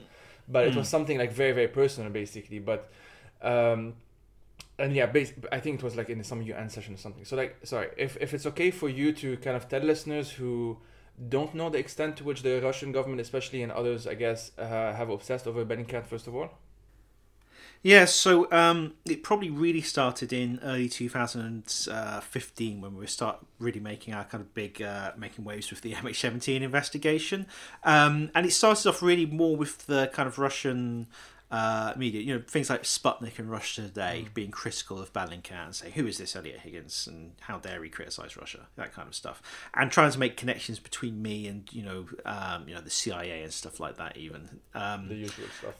but 0.49 0.65
mm. 0.65 0.69
it 0.71 0.77
was 0.77 0.87
hmm. 0.87 0.91
something 0.91 1.19
like 1.19 1.33
very 1.33 1.53
very 1.53 1.69
personal 1.69 2.11
basically. 2.11 2.59
But 2.59 2.91
um, 3.43 3.95
and 4.79 4.95
yeah, 4.95 5.07
bas- 5.07 5.33
I 5.53 5.61
think 5.61 5.81
it 5.81 5.83
was 5.83 5.97
like 5.97 6.09
in 6.11 6.23
some 6.25 6.43
UN 6.43 6.69
session 6.69 6.95
or 6.95 6.99
something. 6.99 7.25
So 7.25 7.37
like 7.37 7.57
sorry, 7.65 7.89
if 7.97 8.17
if 8.21 8.35
it's 8.35 8.47
okay 8.47 8.71
for 8.71 8.89
you 8.89 9.13
to 9.13 9.37
kind 9.39 9.57
of 9.57 9.69
tell 9.69 9.81
listeners 9.81 10.31
who 10.31 10.79
don't 11.29 11.55
know 11.55 11.69
the 11.69 11.79
extent 11.79 12.17
to 12.17 12.25
which 12.25 12.43
the 12.43 12.61
Russian 12.63 12.93
government, 12.93 13.21
especially 13.21 13.63
and 13.63 13.71
others, 13.73 14.07
I 14.07 14.15
guess, 14.15 14.53
uh, 14.59 14.95
have 14.95 15.11
obsessed 15.11 15.47
over 15.47 15.65
Bellingcat, 15.65 16.07
first 16.07 16.27
of 16.27 16.35
all? 16.35 16.51
Yeah, 17.83 18.05
so 18.05 18.51
um, 18.53 18.93
it 19.07 19.23
probably 19.23 19.49
really 19.49 19.81
started 19.81 20.35
in 20.35 20.61
early 20.63 20.89
2015 20.89 22.81
when 22.81 22.95
we 22.95 23.07
start 23.07 23.39
really 23.59 23.81
making 23.81 24.13
our 24.13 24.25
kind 24.25 24.43
of 24.43 24.53
big 24.53 24.83
uh, 24.83 25.13
making 25.17 25.47
waves 25.47 25.71
with 25.71 25.81
the 25.81 25.93
MH17 25.95 26.61
investigation, 26.61 27.47
um, 27.83 28.31
and 28.35 28.45
it 28.45 28.51
started 28.51 28.87
off 28.87 29.03
really 29.03 29.25
more 29.25 29.57
with 29.57 29.87
the 29.87 30.11
kind 30.13 30.27
of 30.27 30.39
Russian 30.39 31.07
uh, 31.51 31.95
media, 31.97 32.21
you 32.21 32.35
know, 32.35 32.43
things 32.47 32.69
like 32.69 32.83
Sputnik 32.83 33.39
and 33.39 33.51
Russia 33.51 33.83
Today 33.83 34.27
mm. 34.27 34.35
being 34.35 34.51
critical 34.51 35.01
of 35.01 35.13
Bellingcat 35.13 35.65
and 35.65 35.75
say, 35.75 35.91
who 35.91 36.07
is 36.07 36.19
this 36.19 36.37
Eliot 36.37 36.61
Higgins 36.61 37.09
and 37.09 37.33
how 37.41 37.59
dare 37.59 37.83
he 37.83 37.91
criticize 37.91 38.37
Russia, 38.37 38.69
that 38.77 38.93
kind 38.93 39.09
of 39.09 39.15
stuff, 39.15 39.43
and 39.75 39.91
trying 39.91 40.13
to 40.13 40.19
make 40.19 40.37
connections 40.37 40.79
between 40.79 41.21
me 41.23 41.47
and 41.49 41.73
you 41.73 41.83
know, 41.83 42.07
um, 42.27 42.69
you 42.69 42.75
know, 42.75 42.83
the 42.83 42.91
CIA 42.91 43.43
and 43.43 43.53
stuff 43.53 43.81
like 43.81 43.97
that. 43.97 44.19
Even 44.19 44.61
um, 44.75 45.09
the 45.09 45.15
usual 45.15 45.47
stuff. 45.59 45.75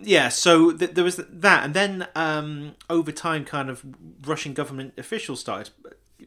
Yeah, 0.00 0.30
so 0.30 0.72
th- 0.72 0.92
there 0.92 1.04
was 1.04 1.16
that, 1.16 1.64
and 1.64 1.74
then 1.74 2.08
um, 2.14 2.74
over 2.90 3.12
time, 3.12 3.44
kind 3.44 3.70
of 3.70 3.84
Russian 4.24 4.52
government 4.52 4.94
officials 4.96 5.40
started 5.40 5.70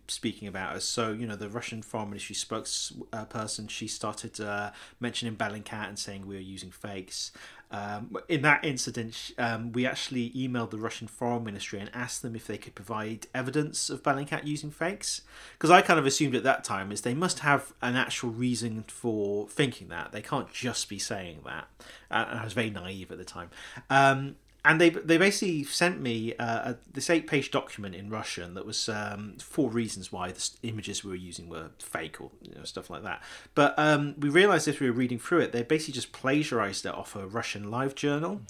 speaking 0.08 0.47
about 0.47 0.75
us. 0.75 0.86
So, 0.86 1.12
you 1.12 1.25
know, 1.25 1.36
the 1.36 1.49
Russian 1.49 1.82
Foreign 1.82 2.10
Ministry 2.10 2.36
spokesperson, 2.36 3.69
she 3.69 3.88
started 3.88 4.39
uh, 4.39 4.71
mentioning 4.99 5.36
Bellingcat 5.36 5.88
and 5.88 5.99
saying 5.99 6.25
we 6.28 6.36
were 6.36 6.41
using 6.41 6.71
fakes. 6.71 7.32
Um, 7.76 8.16
in 8.30 8.42
that 8.44 8.64
incident, 8.64 9.32
um, 9.38 9.74
we 9.74 9.86
actually 9.86 10.30
emailed 10.30 10.70
the 10.70 10.78
Russian 10.78 11.08
Foreign 11.08 11.44
Ministry 11.44 11.80
and 11.80 11.90
asked 11.94 12.22
them 12.22 12.34
if 12.34 12.48
they 12.48 12.58
could 12.58 12.74
provide 12.74 13.28
evidence 13.34 13.90
of 13.90 14.02
Bellingcat 14.02 14.48
using 14.48 14.72
fakes. 14.72 15.22
Because 15.54 15.72
I 15.72 15.82
kind 15.82 16.00
of 16.00 16.06
assumed 16.06 16.36
at 16.36 16.44
that 16.44 16.64
time 16.64 16.92
is 16.92 17.02
they 17.02 17.14
must 17.14 17.40
have 17.40 17.74
an 17.82 17.98
actual 17.98 18.30
reason 18.30 18.86
for 18.88 19.50
thinking 19.50 19.90
that. 19.90 20.14
They 20.14 20.22
can't 20.22 20.52
just 20.54 20.88
be 20.88 21.00
saying 21.00 21.40
that. 21.46 21.68
Uh, 22.10 22.40
I 22.40 22.44
was 22.46 22.54
very 22.54 22.70
naive 22.70 23.12
at 23.12 23.18
the 23.18 23.26
time. 23.26 23.50
Um, 23.90 24.38
and 24.65 24.82
they 24.82 24.89
they 24.89 25.17
basically 25.17 25.63
sent 25.63 26.01
me 26.01 26.36
uh, 26.38 26.71
a, 26.71 26.78
this 26.91 27.10
eight 27.10 27.28
page 27.28 27.51
document 27.51 27.93
in 27.93 28.10
Russian 28.10 28.56
that 28.56 28.65
was 28.65 28.89
um, 28.89 29.36
four 29.39 29.69
reasons 29.69 30.12
why 30.12 30.32
the 30.32 30.49
images 30.63 31.04
we 31.04 31.12
were 31.12 31.15
using 31.15 31.47
were 31.47 31.69
fake 31.80 32.19
or 32.19 32.32
you 32.41 32.56
know, 32.56 32.63
stuff 32.63 32.89
like 32.89 33.04
that. 33.04 33.21
But 33.54 33.75
um, 33.78 34.15
we 34.19 34.30
realized 34.30 34.67
as 34.67 34.80
we 34.80 34.89
were 34.89 34.95
reading 34.95 35.19
through 35.19 35.41
it, 35.41 35.51
they 35.51 35.62
basically 35.62 35.93
just 35.93 36.12
plagiarized 36.12 36.86
it 36.86 36.93
off 36.93 37.15
a 37.15 37.28
Russian 37.28 37.69
live 37.69 37.93
journal. 37.93 38.41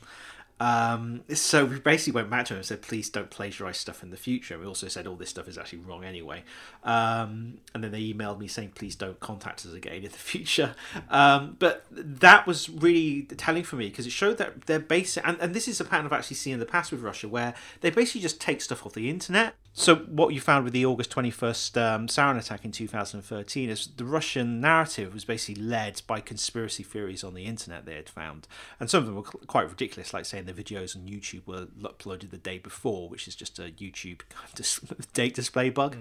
Um, 0.59 1.21
so 1.33 1.65
we 1.65 1.79
basically 1.79 2.13
went 2.13 2.29
back 2.29 2.45
to 2.45 2.53
him 2.53 2.57
and 2.57 2.65
said, 2.65 2.81
please 2.81 3.09
don't 3.09 3.29
plagiarize 3.29 3.77
stuff 3.77 4.03
in 4.03 4.11
the 4.11 4.17
future. 4.17 4.57
We 4.57 4.65
also 4.65 4.87
said 4.87 5.05
all 5.05 5.15
this 5.15 5.29
stuff 5.29 5.47
is 5.47 5.57
actually 5.57 5.79
wrong 5.79 6.05
anyway. 6.05 6.43
Um, 6.83 7.57
and 7.73 7.83
then 7.83 7.91
they 7.91 8.01
emailed 8.01 8.39
me 8.39 8.47
saying, 8.47 8.71
please 8.75 8.95
don't 8.95 9.19
contact 9.19 9.65
us 9.65 9.73
again 9.73 9.95
in 9.95 10.03
the 10.03 10.09
future. 10.09 10.75
Um, 11.09 11.57
but 11.59 11.85
that 11.91 12.47
was 12.47 12.69
really 12.69 13.23
telling 13.23 13.63
for 13.63 13.75
me 13.75 13.89
because 13.89 14.05
it 14.05 14.11
showed 14.11 14.37
that 14.37 14.65
they're 14.65 14.79
basic, 14.79 15.27
and, 15.27 15.37
and 15.39 15.53
this 15.53 15.67
is 15.67 15.81
a 15.81 15.85
pattern 15.85 16.05
I've 16.05 16.13
actually 16.13 16.37
seen 16.37 16.53
in 16.53 16.59
the 16.59 16.65
past 16.65 16.91
with 16.91 17.01
Russia, 17.01 17.27
where 17.27 17.53
they 17.81 17.89
basically 17.89 18.21
just 18.21 18.39
take 18.39 18.61
stuff 18.61 18.85
off 18.85 18.93
the 18.93 19.09
internet. 19.09 19.55
So 19.77 19.97
what 19.97 20.33
you 20.33 20.39
found 20.39 20.63
with 20.63 20.71
the 20.71 20.85
August 20.85 21.11
21st 21.11 21.81
um, 21.81 22.07
sarin 22.07 22.37
attack 22.37 22.63
in 22.63 22.71
2013 22.71 23.69
is 23.69 23.87
the 23.97 24.05
Russian 24.05 24.61
narrative 24.61 25.13
was 25.13 25.25
basically 25.25 25.61
led 25.61 26.01
by 26.07 26.21
conspiracy 26.21 26.81
theories 26.81 27.25
on 27.25 27.33
the 27.33 27.43
internet 27.43 27.85
they 27.85 27.95
had 27.95 28.07
found. 28.07 28.47
And 28.79 28.89
some 28.89 28.99
of 28.99 29.05
them 29.05 29.15
were 29.17 29.23
quite 29.23 29.69
ridiculous, 29.69 30.13
like 30.13 30.23
saying 30.23 30.45
the 30.45 30.53
videos 30.53 30.95
on 30.95 31.01
YouTube 31.01 31.45
were 31.45 31.65
uploaded 31.81 32.31
the 32.31 32.37
day 32.37 32.57
before, 32.57 33.09
which 33.09 33.27
is 33.27 33.35
just 33.35 33.59
a 33.59 33.63
YouTube 33.63 34.19
kind 34.29 34.57
of 34.57 35.13
date 35.13 35.35
display 35.35 35.69
bug. 35.69 35.97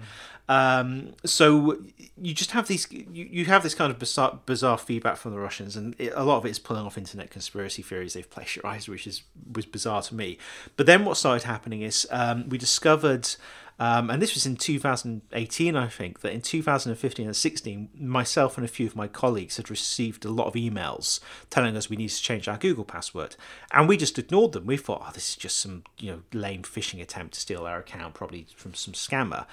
Mm. 0.47 0.53
Um, 0.79 1.13
so 1.25 1.77
you 2.17 2.33
just 2.33 2.51
have 2.51 2.69
these, 2.69 2.89
you, 2.89 3.05
you 3.11 3.45
have 3.45 3.61
this 3.61 3.75
kind 3.75 3.91
of 3.91 3.99
bizarre, 3.99 4.39
bizarre 4.45 4.77
feedback 4.77 5.17
from 5.17 5.33
the 5.33 5.39
Russians, 5.39 5.75
and 5.75 5.99
it, 5.99 6.13
a 6.15 6.23
lot 6.23 6.37
of 6.37 6.45
it 6.45 6.51
is 6.51 6.59
pulling 6.59 6.85
off 6.85 6.97
internet 6.97 7.29
conspiracy 7.29 7.81
theories 7.81 8.13
they've 8.13 8.29
plagiarized, 8.29 8.87
which 8.87 9.05
is 9.05 9.23
was 9.51 9.65
bizarre 9.65 10.01
to 10.03 10.15
me. 10.15 10.37
But 10.77 10.85
then 10.85 11.03
what 11.03 11.17
started 11.17 11.45
happening 11.45 11.81
is 11.81 12.07
um, 12.09 12.47
we 12.47 12.57
discovered 12.57 13.35
um, 13.77 14.09
and 14.09 14.21
this 14.21 14.33
was 14.33 14.45
in 14.45 14.55
2018, 14.55 15.75
I 15.75 15.87
think, 15.87 16.21
that 16.21 16.31
in 16.31 16.41
2015 16.41 17.25
and 17.25 17.35
16, 17.35 17.89
myself 17.99 18.57
and 18.57 18.63
a 18.63 18.69
few 18.69 18.87
of 18.87 18.95
my 18.95 19.07
colleagues 19.07 19.57
had 19.57 19.69
received 19.69 20.23
a 20.23 20.29
lot 20.29 20.47
of 20.47 20.53
emails 20.53 21.19
telling 21.49 21.75
us 21.75 21.89
we 21.89 21.97
need 21.97 22.09
to 22.09 22.23
change 22.23 22.47
our 22.47 22.57
Google 22.57 22.85
password. 22.85 23.35
And 23.71 23.89
we 23.89 23.97
just 23.97 24.17
ignored 24.17 24.53
them. 24.53 24.65
We 24.65 24.77
thought, 24.77 25.03
oh, 25.05 25.11
this 25.13 25.29
is 25.29 25.35
just 25.35 25.57
some, 25.57 25.83
you 25.99 26.11
know, 26.11 26.21
lame 26.31 26.63
phishing 26.63 27.01
attempt 27.01 27.33
to 27.33 27.39
steal 27.39 27.65
our 27.65 27.79
account, 27.79 28.13
probably 28.13 28.47
from 28.55 28.73
some 28.73 28.93
scammer 28.93 29.45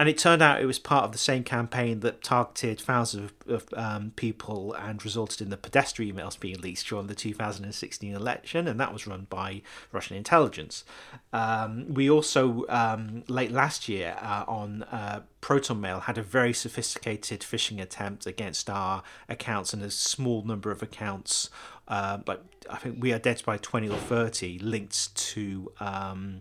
and 0.00 0.08
it 0.08 0.18
turned 0.18 0.42
out 0.42 0.60
it 0.60 0.66
was 0.66 0.78
part 0.80 1.04
of 1.04 1.12
the 1.12 1.18
same 1.18 1.44
campaign 1.44 2.00
that 2.00 2.22
targeted 2.22 2.80
thousands 2.80 3.30
of, 3.46 3.48
of 3.48 3.74
um, 3.76 4.12
people 4.16 4.72
and 4.74 5.04
resulted 5.04 5.40
in 5.40 5.50
the 5.50 5.56
Podesta 5.56 6.02
emails 6.02 6.38
being 6.38 6.60
leaked 6.60 6.88
during 6.88 7.06
the 7.06 7.14
2016 7.14 8.12
election, 8.12 8.66
and 8.66 8.80
that 8.80 8.92
was 8.92 9.06
run 9.06 9.26
by 9.30 9.62
Russian 9.92 10.16
intelligence. 10.16 10.84
Um, 11.32 11.94
we 11.94 12.10
also, 12.10 12.64
um, 12.68 13.22
late 13.28 13.52
last 13.52 13.88
year, 13.88 14.16
uh, 14.20 14.44
on 14.48 14.82
uh, 14.84 15.22
Proton 15.40 15.80
Mail, 15.80 16.00
had 16.00 16.18
a 16.18 16.22
very 16.22 16.52
sophisticated 16.52 17.42
phishing 17.42 17.80
attempt 17.80 18.26
against 18.26 18.68
our 18.68 19.04
accounts 19.28 19.72
and 19.72 19.82
a 19.82 19.90
small 19.90 20.42
number 20.42 20.72
of 20.72 20.82
accounts. 20.82 21.50
Uh, 21.86 22.18
like 22.26 22.40
I 22.68 22.76
think 22.78 22.96
we 23.00 23.12
identified 23.12 23.62
20 23.62 23.90
or 23.90 23.96
30 23.96 24.58
linked 24.58 25.14
to 25.14 25.70
um, 25.78 26.40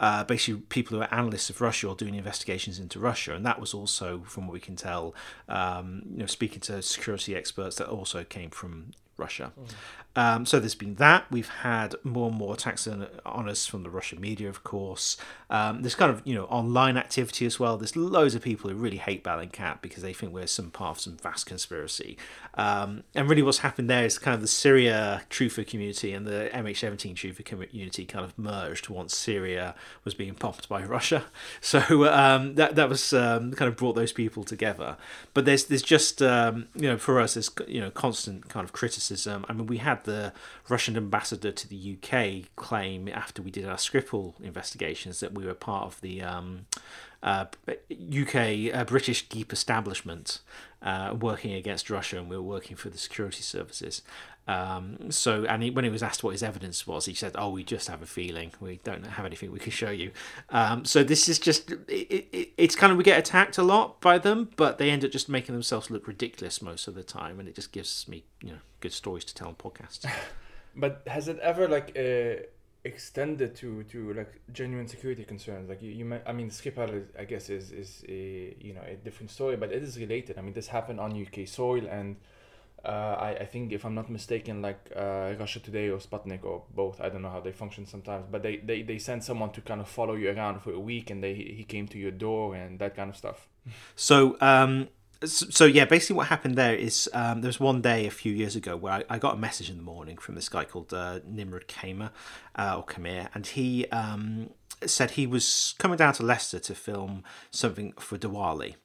uh, 0.00 0.24
basically 0.24 0.62
people 0.62 0.96
who 0.96 1.02
are 1.02 1.14
analysts 1.14 1.50
of 1.50 1.60
Russia 1.60 1.88
or 1.88 1.94
doing 1.94 2.14
investigations 2.14 2.78
into 2.78 2.98
Russia, 2.98 3.34
and 3.34 3.46
that 3.46 3.60
was 3.60 3.72
also, 3.74 4.22
from 4.24 4.46
what 4.46 4.54
we 4.54 4.60
can 4.60 4.74
tell, 4.74 5.14
um, 5.48 6.02
you 6.10 6.18
know, 6.18 6.26
speaking 6.26 6.60
to 6.60 6.82
security 6.82 7.36
experts, 7.36 7.76
that 7.76 7.88
also 7.88 8.24
came 8.24 8.50
from 8.50 8.92
Russia. 9.18 9.52
Mm. 9.60 9.74
Um, 10.16 10.46
so 10.46 10.58
there's 10.58 10.74
been 10.74 10.96
that. 10.96 11.26
We've 11.30 11.48
had 11.48 11.94
more 12.02 12.28
and 12.28 12.36
more 12.36 12.54
attacks 12.54 12.88
on 12.88 13.48
us 13.48 13.66
from 13.66 13.84
the 13.84 13.90
Russian 13.90 14.20
media, 14.20 14.48
of 14.48 14.64
course. 14.64 15.16
Um, 15.48 15.82
there's 15.82 15.94
kind 15.94 16.10
of 16.10 16.22
you 16.24 16.34
know 16.34 16.46
online 16.46 16.96
activity 16.96 17.46
as 17.46 17.60
well. 17.60 17.76
There's 17.76 17.94
loads 17.94 18.34
of 18.34 18.42
people 18.42 18.70
who 18.70 18.76
really 18.76 18.96
hate 18.96 19.22
Bellingcat 19.22 19.82
because 19.82 20.02
they 20.02 20.12
think 20.12 20.32
we're 20.32 20.48
some 20.48 20.70
part 20.72 20.96
of 20.96 21.00
some 21.00 21.16
vast 21.16 21.46
conspiracy. 21.46 22.18
Um, 22.54 23.04
and 23.14 23.28
really, 23.28 23.42
what's 23.42 23.58
happened 23.58 23.88
there 23.88 24.04
is 24.04 24.18
kind 24.18 24.34
of 24.34 24.40
the 24.40 24.48
Syria 24.48 25.22
truther 25.30 25.66
community 25.66 26.12
and 26.12 26.26
the 26.26 26.50
MH17 26.52 27.14
truther 27.14 27.44
community 27.44 28.04
kind 28.04 28.24
of 28.24 28.38
merged 28.38 28.88
once 28.88 29.16
Syria 29.16 29.74
was 30.04 30.14
being 30.14 30.34
bombed 30.34 30.66
by 30.68 30.82
Russia. 30.84 31.24
So 31.62 32.10
um, 32.12 32.54
that 32.56 32.74
that 32.76 32.88
was 32.88 33.12
um, 33.12 33.52
kind 33.52 33.68
of 33.68 33.76
brought 33.76 33.94
those 33.94 34.12
people 34.12 34.44
together. 34.44 34.96
But 35.34 35.44
there's 35.44 35.64
there's 35.64 35.82
just 35.82 36.20
um, 36.22 36.68
you 36.74 36.88
know 36.88 36.96
for 36.96 37.20
us 37.20 37.34
there's 37.34 37.50
you 37.68 37.80
know 37.80 37.90
constant 37.90 38.48
kind 38.48 38.64
of 38.64 38.72
criticism. 38.72 39.44
I 39.48 39.52
mean 39.52 39.66
we 39.66 39.78
had 39.78 40.04
the 40.04 40.32
Russian 40.68 40.96
ambassador 40.96 41.52
to 41.52 41.68
the 41.68 41.96
UK 41.96 42.54
claim 42.56 43.08
after 43.08 43.42
we 43.42 43.50
did 43.50 43.66
our 43.66 43.76
Skripal 43.76 44.40
investigations 44.40 45.20
that 45.20 45.32
we 45.32 45.44
were 45.44 45.54
part 45.54 45.86
of 45.86 46.00
the 46.00 46.22
um, 46.22 46.66
uh, 47.22 47.46
UK 47.90 48.74
uh, 48.74 48.84
British 48.84 49.28
deep 49.28 49.52
establishment 49.52 50.40
uh, 50.82 51.14
working 51.18 51.52
against 51.52 51.90
Russia, 51.90 52.18
and 52.18 52.30
we 52.30 52.36
were 52.36 52.42
working 52.42 52.76
for 52.76 52.88
the 52.88 52.98
security 52.98 53.42
services. 53.42 54.02
Um, 54.48 55.10
so, 55.10 55.44
and 55.44 55.62
he, 55.62 55.70
when 55.70 55.84
he 55.84 55.90
was 55.90 56.02
asked 56.02 56.24
what 56.24 56.30
his 56.30 56.42
evidence 56.42 56.86
was, 56.86 57.04
he 57.04 57.14
said, 57.14 57.32
"Oh, 57.36 57.50
we 57.50 57.62
just 57.62 57.88
have 57.88 58.02
a 58.02 58.06
feeling. 58.06 58.52
We 58.58 58.80
don't 58.82 59.06
have 59.06 59.26
anything 59.26 59.52
we 59.52 59.58
can 59.58 59.70
show 59.70 59.90
you." 59.90 60.12
Um, 60.48 60.84
so 60.84 61.04
this 61.04 61.28
is 61.28 61.38
just 61.38 61.70
it, 61.70 62.28
it, 62.32 62.52
it's 62.56 62.74
kind 62.74 62.90
of 62.90 62.96
we 62.96 63.04
get 63.04 63.18
attacked 63.18 63.58
a 63.58 63.62
lot 63.62 64.00
by 64.00 64.18
them, 64.18 64.50
but 64.56 64.78
they 64.78 64.90
end 64.90 65.04
up 65.04 65.10
just 65.10 65.28
making 65.28 65.54
themselves 65.54 65.90
look 65.90 66.08
ridiculous 66.08 66.62
most 66.62 66.88
of 66.88 66.94
the 66.94 67.02
time, 67.02 67.38
and 67.38 67.48
it 67.48 67.54
just 67.54 67.70
gives 67.70 68.08
me 68.08 68.24
you 68.42 68.52
know 68.52 68.58
good 68.80 68.92
stories 68.92 69.24
to 69.26 69.34
tell 69.34 69.48
on 69.48 69.54
podcasts. 69.54 70.10
but 70.74 71.02
has 71.06 71.28
it 71.28 71.38
ever 71.40 71.68
like 71.68 71.96
uh, 71.96 72.42
extended 72.84 73.54
to 73.56 73.82
to 73.84 74.12
like 74.14 74.40
genuine 74.52 74.88
security 74.88 75.24
concerns? 75.24 75.68
Like 75.68 75.82
you, 75.82 75.90
you 75.90 76.20
I 76.26 76.32
mean, 76.32 76.50
Skripal 76.50 77.04
I 77.18 77.24
guess 77.24 77.48
is 77.50 77.72
is 77.72 78.04
a 78.08 78.56
you 78.60 78.74
know 78.74 78.82
a 78.86 78.94
different 78.96 79.30
story, 79.30 79.56
but 79.56 79.72
it 79.72 79.82
is 79.82 79.98
related. 79.98 80.38
I 80.38 80.42
mean, 80.42 80.54
this 80.54 80.68
happened 80.68 81.00
on 81.00 81.10
UK 81.12 81.46
soil 81.46 81.86
and 81.86 82.16
uh, 82.84 83.16
I, 83.18 83.28
I 83.40 83.44
think 83.44 83.72
if 83.72 83.84
I'm 83.84 83.94
not 83.94 84.08
mistaken, 84.08 84.62
like 84.62 84.78
uh, 84.96 85.34
Russia 85.38 85.60
Today 85.60 85.90
or 85.90 85.98
Sputnik 85.98 86.44
or 86.44 86.62
both, 86.74 87.00
I 87.00 87.08
don't 87.10 87.22
know 87.22 87.30
how 87.30 87.40
they 87.40 87.52
function 87.52 87.86
sometimes, 87.86 88.26
but 88.30 88.42
they, 88.42 88.56
they, 88.56 88.82
they 88.82 88.98
send 88.98 89.22
someone 89.22 89.50
to 89.52 89.60
kind 89.60 89.80
of 89.80 89.88
follow 89.88 90.14
you 90.14 90.30
around 90.30 90.60
for 90.60 90.72
a 90.72 90.80
week 90.80 91.10
and 91.10 91.22
they 91.22 91.34
he 91.34 91.64
came 91.64 91.86
to 91.88 91.98
your 91.98 92.10
door 92.10 92.54
and 92.54 92.78
that 92.78 92.96
kind 92.96 93.10
of 93.10 93.16
stuff. 93.16 93.48
So 93.96 94.38
um, 94.40 94.88
so 95.24 95.66
yeah, 95.66 95.84
basically 95.84 96.16
what 96.16 96.28
happened 96.28 96.56
there 96.56 96.74
is 96.74 97.08
um, 97.12 97.42
there 97.42 97.48
was 97.48 97.60
one 97.60 97.82
day 97.82 98.06
a 98.06 98.10
few 98.10 98.32
years 98.32 98.56
ago 98.56 98.76
where 98.76 98.94
I, 98.94 99.04
I 99.10 99.18
got 99.18 99.34
a 99.34 99.38
message 99.38 99.68
in 99.68 99.76
the 99.76 99.82
morning 99.82 100.16
from 100.16 100.34
this 100.34 100.48
guy 100.48 100.64
called 100.64 100.94
uh, 100.94 101.20
Nimrod 101.26 101.68
Kamer 101.68 102.10
uh, 102.56 102.76
or 102.76 102.84
Kamir, 102.84 103.28
and 103.34 103.46
he 103.46 103.86
um, 103.88 104.50
said 104.86 105.12
he 105.12 105.26
was 105.26 105.74
coming 105.78 105.98
down 105.98 106.14
to 106.14 106.22
Leicester 106.22 106.58
to 106.58 106.74
film 106.74 107.22
something 107.50 107.92
for 107.98 108.16
Diwali, 108.16 108.76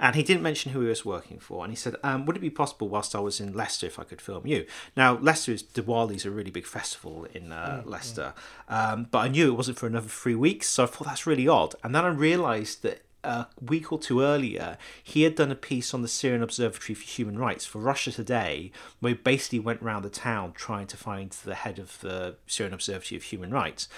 and 0.00 0.16
he 0.16 0.24
didn't 0.24 0.42
mention 0.42 0.72
who 0.72 0.80
he 0.80 0.88
was 0.88 1.04
working 1.04 1.38
for. 1.38 1.62
And 1.62 1.72
he 1.72 1.76
said, 1.76 1.94
um, 2.02 2.26
"Would 2.26 2.36
it 2.36 2.40
be 2.40 2.50
possible 2.50 2.88
whilst 2.88 3.14
I 3.14 3.20
was 3.20 3.40
in 3.40 3.52
Leicester 3.52 3.86
if 3.86 4.00
I 4.00 4.02
could 4.02 4.20
film 4.20 4.48
you?" 4.48 4.66
Now 4.96 5.16
Leicester 5.16 5.52
is 5.52 5.62
Diwali 5.62 6.16
is 6.16 6.24
a 6.24 6.30
really 6.30 6.50
big 6.50 6.66
festival 6.66 7.26
in 7.32 7.52
uh, 7.52 7.82
mm, 7.84 7.90
Leicester, 7.90 8.34
Um, 8.68 9.06
but 9.12 9.18
I 9.18 9.28
knew 9.28 9.52
it 9.52 9.56
wasn't 9.56 9.78
for 9.78 9.86
another 9.86 10.08
three 10.08 10.34
weeks, 10.34 10.66
so 10.66 10.82
I 10.82 10.86
thought 10.86 11.06
that's 11.06 11.26
really 11.26 11.46
odd. 11.46 11.76
And 11.84 11.94
then 11.94 12.04
I 12.04 12.08
realised 12.08 12.82
that 12.82 13.02
a 13.24 13.48
week 13.60 13.92
or 13.92 13.98
two 13.98 14.22
earlier, 14.22 14.78
he 15.02 15.22
had 15.22 15.34
done 15.34 15.50
a 15.50 15.56
piece 15.56 15.94
on 15.94 16.02
the 16.02 16.08
Syrian 16.08 16.42
Observatory 16.42 16.94
for 16.94 17.04
Human 17.04 17.38
Rights 17.38 17.66
for 17.66 17.78
Russia 17.78 18.12
Today, 18.12 18.70
where 19.00 19.14
he 19.14 19.18
basically 19.18 19.58
went 19.58 19.82
around 19.82 20.02
the 20.02 20.10
town 20.10 20.52
trying 20.52 20.86
to 20.88 20.96
find 20.96 21.30
the 21.30 21.54
head 21.54 21.78
of 21.78 22.00
the 22.00 22.36
Syrian 22.46 22.74
Observatory 22.74 23.16
of 23.16 23.24
Human 23.24 23.50
Rights, 23.50 23.88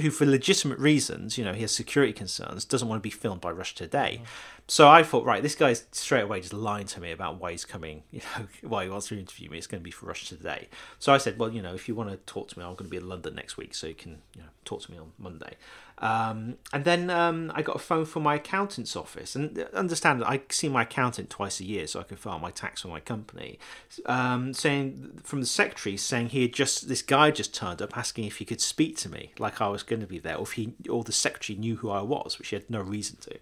who, 0.00 0.10
for 0.10 0.26
legitimate 0.26 0.78
reasons, 0.78 1.38
you 1.38 1.44
know, 1.44 1.52
he 1.52 1.62
has 1.62 1.72
security 1.72 2.12
concerns, 2.12 2.64
doesn't 2.64 2.88
want 2.88 3.00
to 3.00 3.06
be 3.06 3.10
filmed 3.10 3.40
by 3.40 3.50
Russia 3.50 3.74
Today. 3.74 4.20
Mm. 4.22 4.26
So 4.68 4.88
I 4.88 5.04
thought, 5.04 5.24
right, 5.24 5.42
this 5.42 5.54
guy's 5.54 5.86
straight 5.92 6.22
away 6.22 6.40
just 6.40 6.52
lying 6.52 6.86
to 6.86 7.00
me 7.00 7.12
about 7.12 7.40
why 7.40 7.52
he's 7.52 7.64
coming, 7.64 8.02
you 8.10 8.20
know, 8.20 8.46
why 8.62 8.84
he 8.84 8.90
wants 8.90 9.08
to 9.08 9.18
interview 9.18 9.48
me. 9.48 9.58
It's 9.58 9.66
going 9.66 9.80
to 9.80 9.84
be 9.84 9.90
for 9.90 10.06
Russia 10.06 10.26
Today. 10.36 10.68
So 10.98 11.12
I 11.12 11.18
said, 11.18 11.38
well, 11.38 11.50
you 11.50 11.62
know, 11.62 11.74
if 11.74 11.88
you 11.88 11.94
want 11.94 12.10
to 12.10 12.16
talk 12.18 12.48
to 12.48 12.58
me, 12.58 12.64
I'm 12.64 12.74
going 12.74 12.86
to 12.86 12.90
be 12.90 12.96
in 12.96 13.08
London 13.08 13.34
next 13.34 13.56
week, 13.56 13.74
so 13.74 13.86
you 13.86 13.94
can, 13.94 14.22
you 14.34 14.42
know, 14.42 14.48
talk 14.64 14.82
to 14.82 14.90
me 14.90 14.98
on 14.98 15.12
Monday. 15.18 15.54
Um, 15.98 16.58
and 16.72 16.84
then 16.84 17.08
um, 17.08 17.50
I 17.54 17.62
got 17.62 17.76
a 17.76 17.78
phone 17.78 18.04
from 18.04 18.22
my 18.22 18.34
accountant's 18.34 18.96
office, 18.96 19.34
and 19.34 19.58
understand 19.72 20.20
that 20.20 20.28
I 20.28 20.42
see 20.50 20.68
my 20.68 20.82
accountant 20.82 21.30
twice 21.30 21.58
a 21.60 21.64
year, 21.64 21.86
so 21.86 22.00
I 22.00 22.02
can 22.02 22.16
file 22.16 22.38
my 22.38 22.50
tax 22.50 22.82
for 22.82 22.88
my 22.88 23.00
company. 23.00 23.58
Um, 24.04 24.52
saying 24.52 25.20
from 25.24 25.40
the 25.40 25.46
secretary 25.46 25.96
saying 25.96 26.30
he 26.30 26.42
had 26.42 26.52
just 26.52 26.88
this 26.88 27.02
guy 27.02 27.30
just 27.30 27.54
turned 27.54 27.80
up 27.80 27.96
asking 27.96 28.24
if 28.24 28.36
he 28.36 28.44
could 28.44 28.60
speak 28.60 28.96
to 28.98 29.08
me, 29.08 29.32
like 29.38 29.60
I 29.60 29.68
was 29.68 29.82
going 29.82 30.00
to 30.00 30.06
be 30.06 30.18
there, 30.18 30.36
or 30.36 30.42
if 30.42 30.52
he 30.52 30.74
or 30.88 31.02
the 31.02 31.12
secretary 31.12 31.58
knew 31.58 31.76
who 31.76 31.90
I 31.90 32.02
was, 32.02 32.38
which 32.38 32.48
he 32.48 32.56
had 32.56 32.68
no 32.68 32.80
reason 32.80 33.16
to. 33.22 33.38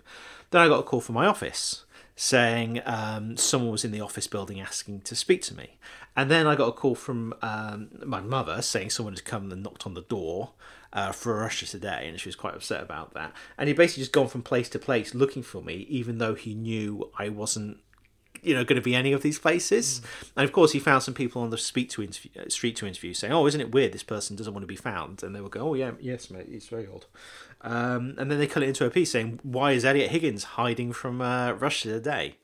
Then 0.51 0.61
I 0.61 0.69
got 0.69 0.81
a 0.81 0.85
call 0.85 1.01
from 1.01 1.17
my 1.17 1.27
office 1.27 1.85
saying 2.17 2.81
um, 2.87 3.37
someone 3.37 3.73
was 3.73 3.85
in 3.85 3.91
the 3.91 4.01
office 4.01 4.27
building 4.27 4.61
asking 4.61 5.01
to 5.01 5.17
speak 5.17 5.43
to 5.43 5.57
me. 5.57 5.79
And 6.17 6.31
then 6.31 6.47
I 6.47 6.55
got 6.55 6.69
a 6.69 6.73
call 6.73 6.95
from 6.95 7.35
um, 7.43 7.89
my 8.05 8.21
mother 8.21 8.63
saying 8.63 8.91
someone 8.91 9.15
had 9.15 9.25
come 9.25 9.51
and 9.51 9.63
knocked 9.63 9.85
on 9.85 9.95
the 9.95 10.03
door 10.03 10.53
uh, 10.95 11.13
for 11.13 11.35
Russia 11.35 11.67
today, 11.67 12.07
and 12.09 12.19
she 12.21 12.29
was 12.29 12.37
quite 12.37 12.55
upset 12.55 12.83
about 12.83 13.13
that. 13.15 13.33
And 13.59 13.69
he 13.69 13.75
basically 13.75 14.03
just 14.03 14.13
gone 14.13 14.29
from 14.29 14.43
place 14.43 14.69
to 14.71 14.79
place 14.79 15.15
looking 15.15 15.43
for 15.43 15.61
me, 15.61 15.87
even 15.89 16.19
though 16.19 16.35
he 16.35 16.55
knew 16.55 17.11
I 17.19 17.29
wasn't 17.29 17.79
you 18.43 18.55
know 18.55 18.63
going 18.63 18.77
to 18.77 18.83
be 18.83 18.95
any 18.95 19.13
of 19.13 19.23
these 19.23 19.39
places 19.39 20.01
mm. 20.01 20.31
and 20.37 20.45
of 20.45 20.53
course 20.53 20.73
he 20.73 20.79
found 20.79 21.03
some 21.03 21.15
people 21.15 21.41
on 21.41 21.49
the 21.49 21.57
street 21.57 21.89
to 21.89 22.03
interview 22.03 22.31
uh, 22.39 22.49
street 22.49 22.77
to 22.77 22.87
interview 22.87 23.15
saying 23.15 23.33
oh 23.33 23.47
isn't 23.47 23.61
it 23.61 23.73
weird 23.73 23.93
this 23.93 24.03
person 24.03 24.37
doesn't 24.37 24.53
want 24.53 24.63
to 24.63 24.67
be 24.67 24.77
found 24.77 25.23
and 25.23 25.35
they 25.35 25.41
would 25.41 25.53
go 25.53 25.71
oh 25.71 25.75
yeah 25.75 25.93
yes 25.99 26.31
mate 26.31 26.47
it's 26.51 26.67
very 26.67 26.87
odd 26.87 27.07
um, 27.63 28.15
and 28.19 28.31
then 28.31 28.39
they 28.39 28.47
cut 28.47 28.63
it 28.63 28.69
into 28.69 28.85
a 28.85 28.91
piece 28.91 29.13
saying 29.13 29.41
why 29.43 29.73
is 29.73 29.85
eliot 29.85 30.11
higgins 30.11 30.45
hiding 30.45 30.93
from 30.93 31.23
uh, 31.23 31.53
russia 31.53 31.89
today 31.89 32.37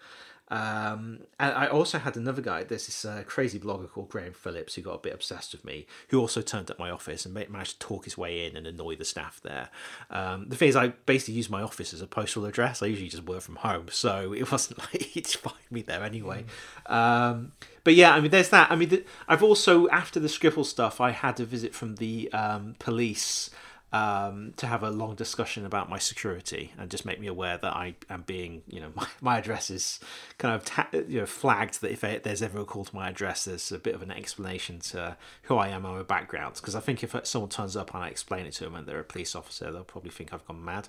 Um, 0.51 1.21
and 1.39 1.55
I 1.55 1.67
also 1.69 1.99
had 1.99 2.17
another 2.17 2.43
guy. 2.43 2.65
There's 2.65 2.87
this 2.87 3.05
uh, 3.05 3.23
crazy 3.27 3.59
blogger 3.59 3.89
called 3.89 4.09
Graham 4.09 4.33
Phillips 4.33 4.75
who 4.75 4.83
got 4.83 4.95
a 4.95 4.99
bit 4.99 5.15
obsessed 5.15 5.53
with 5.53 5.65
me, 5.65 5.87
who 6.09 6.19
also 6.19 6.43
turned 6.43 6.71
up 6.71 6.79
my 6.79 6.91
office 6.91 7.25
and 7.25 7.35
managed 7.35 7.81
to 7.81 7.87
talk 7.87 8.05
his 8.05 8.19
way 8.19 8.45
in 8.47 8.57
and 8.57 8.67
annoy 8.67 8.97
the 8.97 9.05
staff 9.05 9.41
there. 9.43 9.69
Um, 10.11 10.49
the 10.49 10.57
thing 10.57 10.69
is, 10.69 10.77
I 10.77 10.89
basically 10.89 11.35
use 11.35 11.49
my 11.49 11.63
office 11.63 11.95
as 11.95 12.01
a 12.01 12.07
postal 12.07 12.45
address. 12.45 12.83
I 12.83 12.87
usually 12.87 13.09
just 13.09 13.25
work 13.25 13.43
from 13.43 13.57
home, 13.57 13.87
so 13.91 14.33
it 14.33 14.51
wasn't 14.51 14.79
like 14.93 15.03
he'd 15.03 15.27
find 15.27 15.57
me 15.71 15.83
there 15.83 16.03
anyway. 16.03 16.45
Mm. 16.89 16.93
Um, 16.93 17.53
but 17.85 17.95
yeah, 17.95 18.13
I 18.13 18.21
mean, 18.21 18.31
there's 18.31 18.51
that. 18.51 18.71
I 18.71 18.77
mean, 18.77 18.89
the, 18.89 19.05
I've 19.29 19.43
also 19.43 19.89
after 19.89 20.21
the 20.21 20.29
Skripal 20.29 20.67
stuff, 20.67 21.01
I 21.01 21.13
had 21.13 21.41
a 21.41 21.45
visit 21.45 21.75
from 21.75 21.97
the 21.97 22.31
um, 22.33 22.75
police 22.79 23.51
um, 23.93 24.53
to 24.57 24.67
have 24.67 24.83
a 24.83 24.91
long 24.91 25.15
discussion 25.15 25.67
about 25.67 25.89
my 25.89 25.99
security 25.99 26.73
and 26.79 26.91
just 26.91 27.05
make 27.05 27.21
me 27.21 27.27
aware 27.27 27.59
that 27.59 27.75
I 27.75 27.97
am 28.09 28.23
being, 28.23 28.63
you 28.69 28.81
know, 28.81 28.93
my, 28.95 29.07
my 29.21 29.39
address 29.39 29.71
is 29.71 30.01
kind 30.39 30.55
of 30.55 30.65
ta- 30.65 30.89
you 30.93 31.21
know 31.21 31.27
flagged 31.27 31.81
that 31.81 31.91
if 31.91 32.01
there's 32.23 32.43
ever 32.43 32.61
a 32.61 32.65
call 32.65 32.85
to 32.85 32.95
my 32.95 33.09
address, 33.09 33.45
there's 33.45 33.73
a 33.73 33.79
bit 33.79 33.95
of 33.95 34.03
an 34.03 34.11
explanation 34.11 34.79
to 34.81 35.17
who 35.43 35.57
I 35.57 35.69
am 35.69 35.85
and 35.85 35.97
my 35.97 36.03
background. 36.03 36.55
Because 36.57 36.75
I 36.75 36.81
think 36.81 37.03
if 37.03 37.15
someone 37.25 37.51
turns 37.51 37.77
up 37.77 37.95
and 37.95 38.05
I 38.05 38.09
explain 38.09 38.47
it 38.47 38.53
to 38.55 38.65
them 38.65 38.75
and 38.75 38.87
they're 38.87 39.01
a 39.01 39.05
police 39.05 39.35
officer, 39.35 39.71
they'll 39.73 39.85
probably 39.85 40.11
think 40.11 40.33
I've 40.33 40.47
gone 40.47 40.65
mad. 40.65 40.89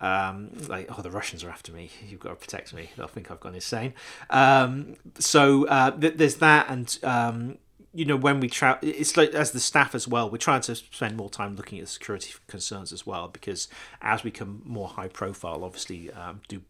Mm. 0.00 0.04
Um, 0.04 0.50
like, 0.68 0.88
oh, 0.96 1.02
the 1.02 1.10
Russians 1.10 1.44
are 1.44 1.50
after 1.50 1.72
me. 1.72 1.90
You've 2.06 2.20
got 2.20 2.30
to 2.30 2.36
protect 2.36 2.74
me. 2.74 2.90
They'll 2.96 3.06
think 3.06 3.30
I've 3.30 3.40
gone 3.40 3.54
insane. 3.54 3.94
Um, 4.30 4.96
so 5.18 5.66
uh, 5.66 5.90
th- 5.92 6.14
there's 6.16 6.36
that, 6.36 6.66
and 6.68 6.98
um, 7.02 7.58
you 7.94 8.04
know 8.04 8.16
when 8.16 8.40
we 8.40 8.48
try 8.48 8.76
it's 8.82 9.16
like 9.16 9.32
as 9.34 9.52
the 9.52 9.60
staff 9.60 9.94
as 9.94 10.06
well 10.08 10.28
we're 10.28 10.36
trying 10.36 10.60
to 10.60 10.74
spend 10.74 11.16
more 11.16 11.30
time 11.30 11.54
looking 11.54 11.78
at 11.78 11.88
security 11.88 12.32
concerns 12.48 12.92
as 12.92 13.06
well 13.06 13.28
because 13.28 13.68
as 14.02 14.24
we 14.24 14.30
become 14.30 14.60
more 14.64 14.88
high 14.88 15.08
profile 15.08 15.64
obviously 15.64 16.10
um, 16.12 16.40
do 16.48 16.60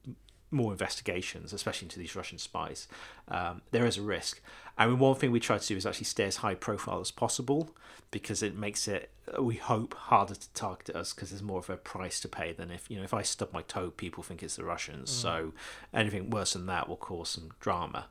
more 0.51 0.71
investigations 0.71 1.53
especially 1.53 1.87
into 1.87 1.99
these 1.99 2.15
russian 2.15 2.39
spies 2.39 2.87
um, 3.29 3.63
there 3.71 3.87
is 3.87 3.97
a 3.97 4.03
risk. 4.03 4.41
I 4.77 4.87
mean 4.87 4.99
one 4.99 5.15
thing 5.15 5.31
we 5.31 5.41
try 5.41 5.59
to 5.59 5.67
do 5.67 5.77
is 5.77 5.87
actually 5.87 6.05
stay 6.05 6.25
as 6.25 6.37
high 6.37 6.55
profile 6.55 7.01
as 7.01 7.11
possible 7.11 7.71
because 8.11 8.43
it 8.43 8.57
makes 8.57 8.87
it 8.87 9.11
we 9.41 9.57
hope 9.57 9.95
harder 9.95 10.35
to 10.35 10.51
target 10.53 10.95
us 10.95 11.13
because 11.13 11.31
there's 11.31 11.43
more 11.43 11.59
of 11.59 11.71
a 11.71 11.77
price 11.77 12.21
to 12.21 12.29
pay 12.29 12.53
than 12.53 12.71
if 12.71 12.91
you 12.91 12.97
know 12.97 13.03
if 13.03 13.15
i 13.15 13.23
stub 13.23 13.53
my 13.53 13.63
toe 13.63 13.91
people 13.91 14.23
think 14.23 14.43
it's 14.43 14.57
the 14.57 14.65
russians. 14.65 15.11
Mm. 15.11 15.23
so 15.23 15.53
anything 15.93 16.31
worse 16.31 16.53
than 16.53 16.67
that 16.67 16.89
will 16.89 16.97
cause 16.97 17.31
some 17.31 17.51
drama 17.61 18.07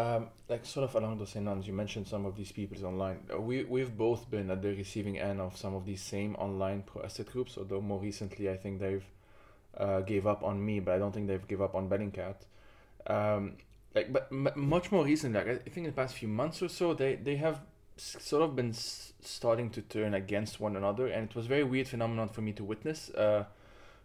um, 0.00 0.28
like 0.48 0.64
sort 0.64 0.84
of 0.88 0.94
along 0.94 1.18
the 1.18 1.26
same 1.26 1.46
lines, 1.46 1.66
you 1.66 1.72
mentioned 1.72 2.06
some 2.06 2.24
of 2.26 2.36
these 2.36 2.52
people 2.52 2.84
online. 2.86 3.18
Uh, 3.32 3.40
we 3.40 3.64
we've 3.64 3.96
both 3.96 4.30
been 4.30 4.50
at 4.50 4.62
the 4.62 4.68
receiving 4.74 5.18
end 5.18 5.40
of 5.40 5.56
some 5.56 5.74
of 5.74 5.84
these 5.84 6.02
same 6.02 6.34
online 6.36 6.82
pro 6.82 7.02
Assad 7.02 7.26
groups. 7.26 7.58
Although 7.58 7.80
more 7.80 8.00
recently, 8.00 8.48
I 8.50 8.56
think 8.56 8.80
they've 8.80 9.04
uh, 9.76 10.00
gave 10.00 10.26
up 10.26 10.42
on 10.42 10.64
me, 10.64 10.80
but 10.80 10.94
I 10.94 10.98
don't 10.98 11.12
think 11.12 11.26
they've 11.28 11.46
give 11.48 11.62
up 11.62 11.74
on 11.74 11.88
Bellingcat. 11.88 12.36
Um, 13.06 13.56
like, 13.94 14.12
but 14.12 14.28
m- 14.30 14.52
much 14.56 14.92
more 14.92 15.04
recently, 15.04 15.38
like 15.38 15.48
I 15.48 15.70
think 15.70 15.78
in 15.78 15.84
the 15.84 15.92
past 15.92 16.14
few 16.16 16.28
months 16.28 16.62
or 16.62 16.68
so, 16.68 16.94
they 16.94 17.16
they 17.16 17.36
have 17.36 17.60
sort 17.96 18.42
of 18.42 18.56
been 18.56 18.70
s- 18.70 19.12
starting 19.20 19.70
to 19.70 19.82
turn 19.82 20.14
against 20.14 20.60
one 20.60 20.76
another, 20.76 21.06
and 21.08 21.28
it 21.30 21.34
was 21.36 21.46
very 21.46 21.64
weird 21.64 21.88
phenomenon 21.88 22.28
for 22.28 22.42
me 22.42 22.52
to 22.54 22.64
witness. 22.64 23.10
Uh, 23.10 23.44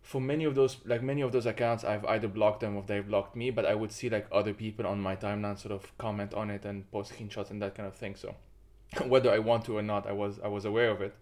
for 0.06 0.22
many 0.22 0.44
of 0.46 0.54
those 0.54 0.78
like 0.86 1.02
many 1.02 1.22
of 1.22 1.32
those 1.32 1.48
accounts 1.48 1.84
i've 1.84 2.06
either 2.06 2.28
blocked 2.28 2.60
them 2.60 2.78
or 2.78 2.84
they've 2.86 3.08
blocked 3.08 3.36
me 3.36 3.50
but 3.50 3.66
i 3.66 3.74
would 3.74 3.92
see 3.92 4.08
like 4.08 4.28
other 4.32 4.54
people 4.54 4.86
on 4.86 5.02
my 5.02 5.16
timeline 5.16 5.58
sort 5.58 5.74
of 5.74 5.98
comment 5.98 6.32
on 6.36 6.52
it 6.52 6.64
and 6.64 6.90
post 6.92 7.12
screenshots 7.12 7.50
and 7.50 7.60
that 7.60 7.74
kind 7.74 7.88
of 7.88 7.96
thing 7.96 8.16
so 8.16 8.36
whether 9.08 9.32
i 9.32 9.40
want 9.40 9.66
to 9.66 9.76
or 9.76 9.82
not 9.82 10.06
i 10.06 10.12
was 10.12 10.40
i 10.44 10.48
was 10.48 10.64
aware 10.64 10.92
of 10.92 11.02
it 11.02 11.16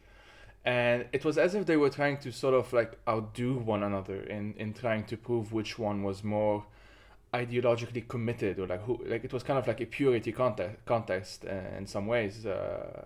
and 0.66 1.06
it 1.14 1.24
was 1.24 1.38
as 1.38 1.56
if 1.56 1.66
they 1.66 1.78
were 1.78 1.90
trying 1.90 2.18
to 2.18 2.30
sort 2.30 2.54
of 2.54 2.74
like 2.74 3.00
outdo 3.08 3.54
one 3.54 3.84
another 3.84 4.22
in 4.24 4.54
in 4.58 4.74
trying 4.74 5.06
to 5.06 5.16
prove 5.16 5.54
which 5.54 5.80
one 5.80 6.04
was 6.04 6.22
more 6.22 6.66
ideologically 7.34 8.06
committed 8.06 8.60
or 8.60 8.68
like 8.68 8.84
who 8.84 9.00
like 9.06 9.24
it 9.24 9.32
was 9.32 9.44
kind 9.44 9.58
of 9.58 9.66
like 9.66 9.80
a 9.80 9.86
purity 9.86 10.34
contest 10.34 10.76
contest 10.86 11.46
uh, 11.46 11.78
in 11.78 11.88
some 11.88 12.06
ways 12.06 12.46
uh, 12.46 13.06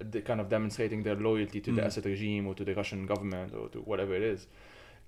the 0.00 0.20
kind 0.22 0.40
of 0.40 0.48
demonstrating 0.48 1.02
their 1.02 1.14
loyalty 1.14 1.60
to 1.60 1.70
mm. 1.70 1.76
the 1.76 1.86
Assad 1.86 2.06
regime 2.06 2.46
or 2.46 2.54
to 2.54 2.64
the 2.64 2.74
Russian 2.74 3.06
government 3.06 3.54
or 3.54 3.68
to 3.68 3.78
whatever 3.80 4.14
it 4.14 4.22
is. 4.22 4.46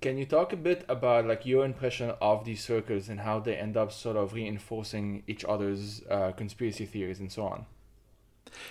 Can 0.03 0.19
you 0.19 0.27
talk 0.27 0.53
a 0.53 0.57
bit 0.57 0.85
about 0.89 1.27
like 1.27 1.47
your 1.47 1.65
impression 1.65 2.13
of 2.21 2.45
these 2.45 2.63
circles 2.63 3.09
and 3.09 3.21
how 3.21 3.39
they 3.39 3.57
end 3.57 3.77
up 3.77 3.93
sort 3.93 4.17
of 4.17 4.35
reinforcing 4.35 5.23
each 5.27 5.45
other's 5.45 6.03
uh, 6.11 6.33
conspiracy 6.33 6.87
theories 6.87 7.21
and 7.21 7.31
so 7.31 7.45
on? 7.45 7.67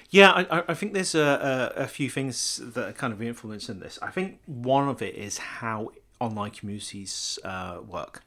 Yeah, 0.10 0.32
I, 0.32 0.64
I 0.68 0.74
think 0.74 0.94
there's 0.94 1.16
a, 1.16 1.72
a, 1.78 1.84
a 1.84 1.88
few 1.88 2.10
things 2.10 2.62
that 2.64 2.90
are 2.90 2.94
kind 2.94 3.14
of 3.14 3.22
influencing 3.22 3.80
this. 3.80 3.98
I 4.02 4.12
think 4.12 4.40
one 4.46 4.90
of 4.90 5.02
it 5.02 5.16
is 5.16 5.38
how 5.38 5.92
online 6.20 6.52
communities 6.52 7.40
uh, 7.44 7.80
work. 7.88 8.24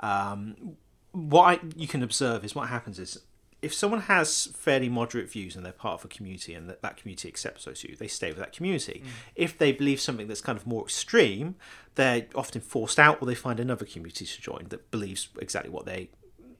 Um, 0.00 0.76
what 1.12 1.44
I, 1.44 1.60
you 1.76 1.86
can 1.86 2.02
observe 2.02 2.44
is 2.44 2.54
what 2.54 2.68
happens 2.68 2.98
is 2.98 3.20
if 3.66 3.74
someone 3.74 4.02
has 4.02 4.46
fairly 4.54 4.88
moderate 4.88 5.28
views 5.28 5.56
and 5.56 5.64
they're 5.64 5.72
part 5.72 6.00
of 6.00 6.04
a 6.04 6.08
community 6.08 6.54
and 6.54 6.70
that, 6.70 6.82
that 6.82 6.96
community 6.96 7.28
accepts 7.28 7.64
those 7.64 7.82
views, 7.82 7.98
they 7.98 8.06
stay 8.06 8.28
with 8.28 8.38
that 8.38 8.52
community. 8.52 9.02
Mm. 9.04 9.08
If 9.34 9.58
they 9.58 9.72
believe 9.72 10.00
something 10.00 10.28
that's 10.28 10.40
kind 10.40 10.56
of 10.56 10.66
more 10.66 10.84
extreme, 10.84 11.56
they're 11.96 12.26
often 12.34 12.60
forced 12.60 13.00
out 13.00 13.20
or 13.20 13.26
they 13.26 13.34
find 13.34 13.58
another 13.58 13.84
community 13.84 14.24
to 14.24 14.40
join 14.40 14.66
that 14.68 14.90
believes 14.92 15.28
exactly 15.40 15.70
what 15.70 15.84
they 15.84 16.08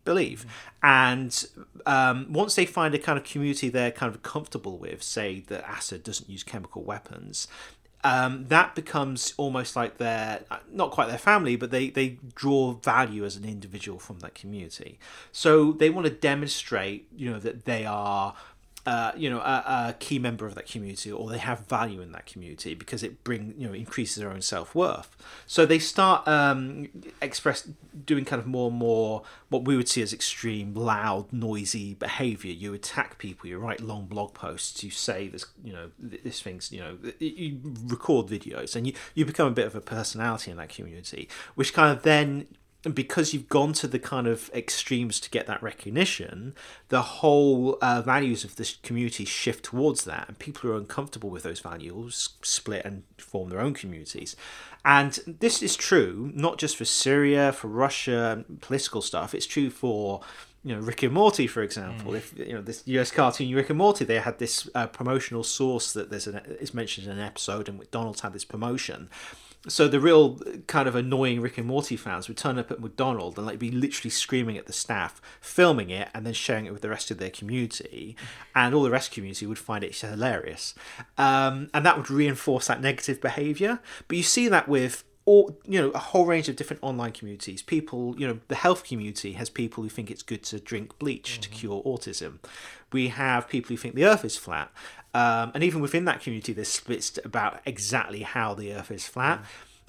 believe. 0.05 0.47
Mm. 0.47 0.51
And 0.83 1.49
um, 1.87 2.33
once 2.33 2.57
they 2.57 2.67
find 2.67 2.93
a 2.95 2.99
kind 2.99 3.17
of 3.17 3.25
community 3.25 3.69
they're 3.69 3.93
kind 3.93 4.13
of 4.13 4.23
comfortable 4.23 4.77
with, 4.77 5.03
say 5.03 5.45
that 5.47 5.65
Assad 5.71 6.03
doesn't 6.03 6.29
use 6.29 6.43
chemical 6.43 6.83
weapons, 6.83 7.47
um, 8.07 8.47
that 8.47 8.77
becomes 8.77 9.35
almost 9.37 9.75
like 9.75 9.99
their 9.99 10.45
not 10.71 10.93
quite 10.93 11.09
their 11.09 11.19
family, 11.19 11.57
but 11.57 11.73
they 11.73 11.91
they 11.91 12.19
draw 12.37 12.71
value 12.75 13.25
as 13.25 13.35
an 13.35 13.45
individual 13.45 13.99
from 13.99 14.21
that 14.21 14.33
community. 14.33 15.01
So 15.33 15.73
they 15.73 15.91
want 15.91 16.07
to 16.07 16.13
demonstrate, 16.13 17.09
you 17.17 17.33
know, 17.33 17.41
that 17.41 17.65
they 17.65 17.85
are 17.85 18.37
uh, 18.87 19.13
you 19.17 19.29
know 19.29 19.41
a, 19.41 19.89
a, 19.89 19.97
key 19.99 20.19
member 20.19 20.47
of 20.47 20.55
that 20.55 20.67
community 20.67 21.11
or 21.11 21.29
they 21.29 21.39
have 21.39 21.67
value 21.67 22.01
in 22.01 22.13
that 22.13 22.25
community 22.25 22.73
because 22.75 23.03
it 23.03 23.25
bring 23.25 23.53
you 23.59 23.67
know 23.67 23.75
increases 23.75 24.17
their 24.23 24.31
own 24.31 24.41
self-worth. 24.41 25.17
So 25.47 25.67
they 25.67 25.81
start 25.81 26.27
um, 26.29 26.89
express 27.21 27.69
doing 28.05 28.25
kind 28.25 28.41
of 28.41 28.47
more 28.47 28.71
and 28.71 28.79
more 28.79 29.23
what 29.49 29.65
we 29.65 29.77
would 29.77 29.89
see 29.89 30.03
as 30.03 30.13
extreme 30.13 30.73
loud 30.75 31.33
noisy 31.33 31.95
behavior. 31.95 32.53
You 32.53 32.75
attack 32.75 33.19
people 33.19 33.51
you 33.51 33.59
write 33.59 33.81
long 33.81 34.07
blog 34.07 34.35
posts 34.35 34.85
you 34.85 34.91
say 34.91 35.29
this 35.29 35.47
you 35.65 35.73
know 35.73 35.91
this 35.99 36.41
things 36.41 36.71
you 36.71 36.81
know 36.81 36.99
you 37.19 37.61
record 37.87 38.29
videos 38.29 38.77
and 38.77 38.87
you, 38.87 38.93
you 39.15 39.25
become 39.25 39.49
a 39.49 39.51
bit 39.51 39.67
of 39.67 39.75
a 39.75 39.81
personality 39.81 40.51
in 40.51 40.57
that 40.59 40.69
community 40.69 41.29
which 41.57 41.75
kind 41.75 41.97
of 41.97 42.05
then 42.05 42.47
and 42.87 42.95
because 42.95 43.35
you've 43.35 43.49
gone 43.49 43.73
to 43.73 43.89
the 43.89 43.99
kind 43.99 44.29
of 44.29 44.49
extremes 44.55 45.19
to 45.19 45.29
get 45.29 45.49
that 45.49 45.61
recognition, 45.61 46.55
the 46.89 47.03
whole 47.03 47.79
uh, 47.83 48.01
values 48.01 48.45
of 48.45 48.55
this 48.55 48.77
community 48.85 49.25
shift 49.25 49.65
towards 49.65 50.05
that, 50.05 50.29
and 50.29 50.39
people 50.39 50.63
who 50.63 50.73
are 50.73 50.79
uncomfortable 50.79 51.29
with 51.29 51.43
those 51.43 51.59
values 51.59 52.29
split 52.43 52.85
and 52.85 53.03
form 53.19 53.49
their 53.49 53.59
own 53.59 53.75
communities. 53.75 54.37
And 54.85 55.19
this 55.27 55.65
is 55.65 55.75
true 55.75 56.31
not 56.33 56.59
just 56.59 56.77
for 56.77 56.85
Syria, 56.85 57.51
for 57.51 57.67
Russia, 57.67 58.45
political 58.61 59.03
stuff. 59.03 59.35
It's 59.35 59.47
true 59.47 59.69
for 59.69 60.21
you 60.63 60.73
know 60.73 60.81
Rick 60.81 61.03
and 61.03 61.13
Morty, 61.13 61.49
for 61.49 61.65
example. 61.65 62.13
Mm. 62.13 62.19
If 62.19 62.39
you 62.39 62.53
know 62.53 62.63
this 62.63 62.85
US 62.87 63.11
cartoon 63.11 63.53
Rick 63.53 63.71
and 63.71 63.79
Morty, 63.79 64.05
they 64.05 64.21
had 64.21 64.39
this 64.39 64.71
uh, 64.77 64.87
promotional 64.87 65.43
source 65.43 65.93
that 65.93 66.11
there's 66.11 66.29
an 66.29 66.37
is 66.61 66.73
mentioned 66.73 67.09
in 67.09 67.15
an 67.15 67.19
episode, 67.19 67.69
and 67.69 67.79
McDonald's 67.79 68.21
had 68.21 68.33
this 68.33 68.45
promotion 68.45 69.11
so 69.69 69.89
the 69.89 70.01
real 70.01 70.39
kind 70.67 70.87
of 70.89 70.95
annoying 70.95 71.41
Rick 71.41 71.59
and 71.59 71.67
Morty 71.67 71.97
fans 71.97 72.29
would 72.29 72.37
turn 72.37 72.59
up 72.59 72.71
at 72.71 72.81
McDonald's 72.81 73.37
and 73.37 73.47
like 73.47 73.59
be 73.59 73.71
literally 73.71 74.11
screaming 74.11 74.57
at 74.57 74.67
the 74.67 74.73
staff, 74.73 75.21
filming 75.41 75.91
it, 75.91 76.09
and 76.15 76.25
then 76.25 76.35
sharing 76.35 76.67
it 76.67 76.73
with 76.73 76.83
the 76.83 76.89
rest 76.89 77.11
of 77.11 77.19
their 77.19 77.31
community, 77.31 78.17
and 78.55 78.75
all 78.75 78.83
the 78.83 78.91
rest 78.91 79.09
of 79.09 79.11
the 79.13 79.15
community 79.17 79.47
would 79.47 79.59
find 79.59 79.83
it 79.83 79.97
hilarious, 79.97 80.75
um, 81.19 81.69
and 81.75 81.85
that 81.85 81.97
would 81.97 82.11
reinforce 82.11 82.69
that 82.69 82.81
negative 82.81 83.21
behaviour. 83.21 83.81
But 84.09 84.17
you 84.17 84.23
see 84.23 84.49
that 84.49 84.69
with 84.69 85.05
all 85.27 85.59
you 85.67 85.81
know 85.81 85.91
a 85.91 85.99
whole 85.99 86.25
range 86.25 86.49
of 86.49 86.57
different 86.57 86.83
online 86.83 87.13
communities. 87.13 87.61
People 87.61 88.15
you 88.19 88.27
know 88.27 88.39
the 88.49 88.55
health 88.55 88.85
community 88.85 89.33
has 89.33 89.51
people 89.51 89.83
who 89.83 89.89
think 89.89 90.11
it's 90.11 90.23
good 90.23 90.43
to 90.45 90.61
drink 90.61 90.99
bleach 90.99 91.33
mm-hmm. 91.33 91.41
to 91.43 91.49
cure 91.51 91.83
autism. 91.83 92.39
We 92.93 93.09
have 93.09 93.49
people 93.49 93.71
who 93.71 93.77
think 93.77 93.97
the 93.97 94.05
earth 94.05 94.25
is 94.25 94.37
flat 94.37 94.71
um, 95.17 95.51
and 95.55 95.65
even 95.65 95.81
within 95.81 96.05
that 96.05 96.21
community, 96.21 96.53
there's 96.53 96.69
splits 96.69 97.19
about 97.25 97.61
exactly 97.65 98.21
how 98.21 98.53
the 98.53 98.75
Earth 98.75 98.91
is 98.91 99.07
flat. 99.07 99.43
Mm. 99.43 99.47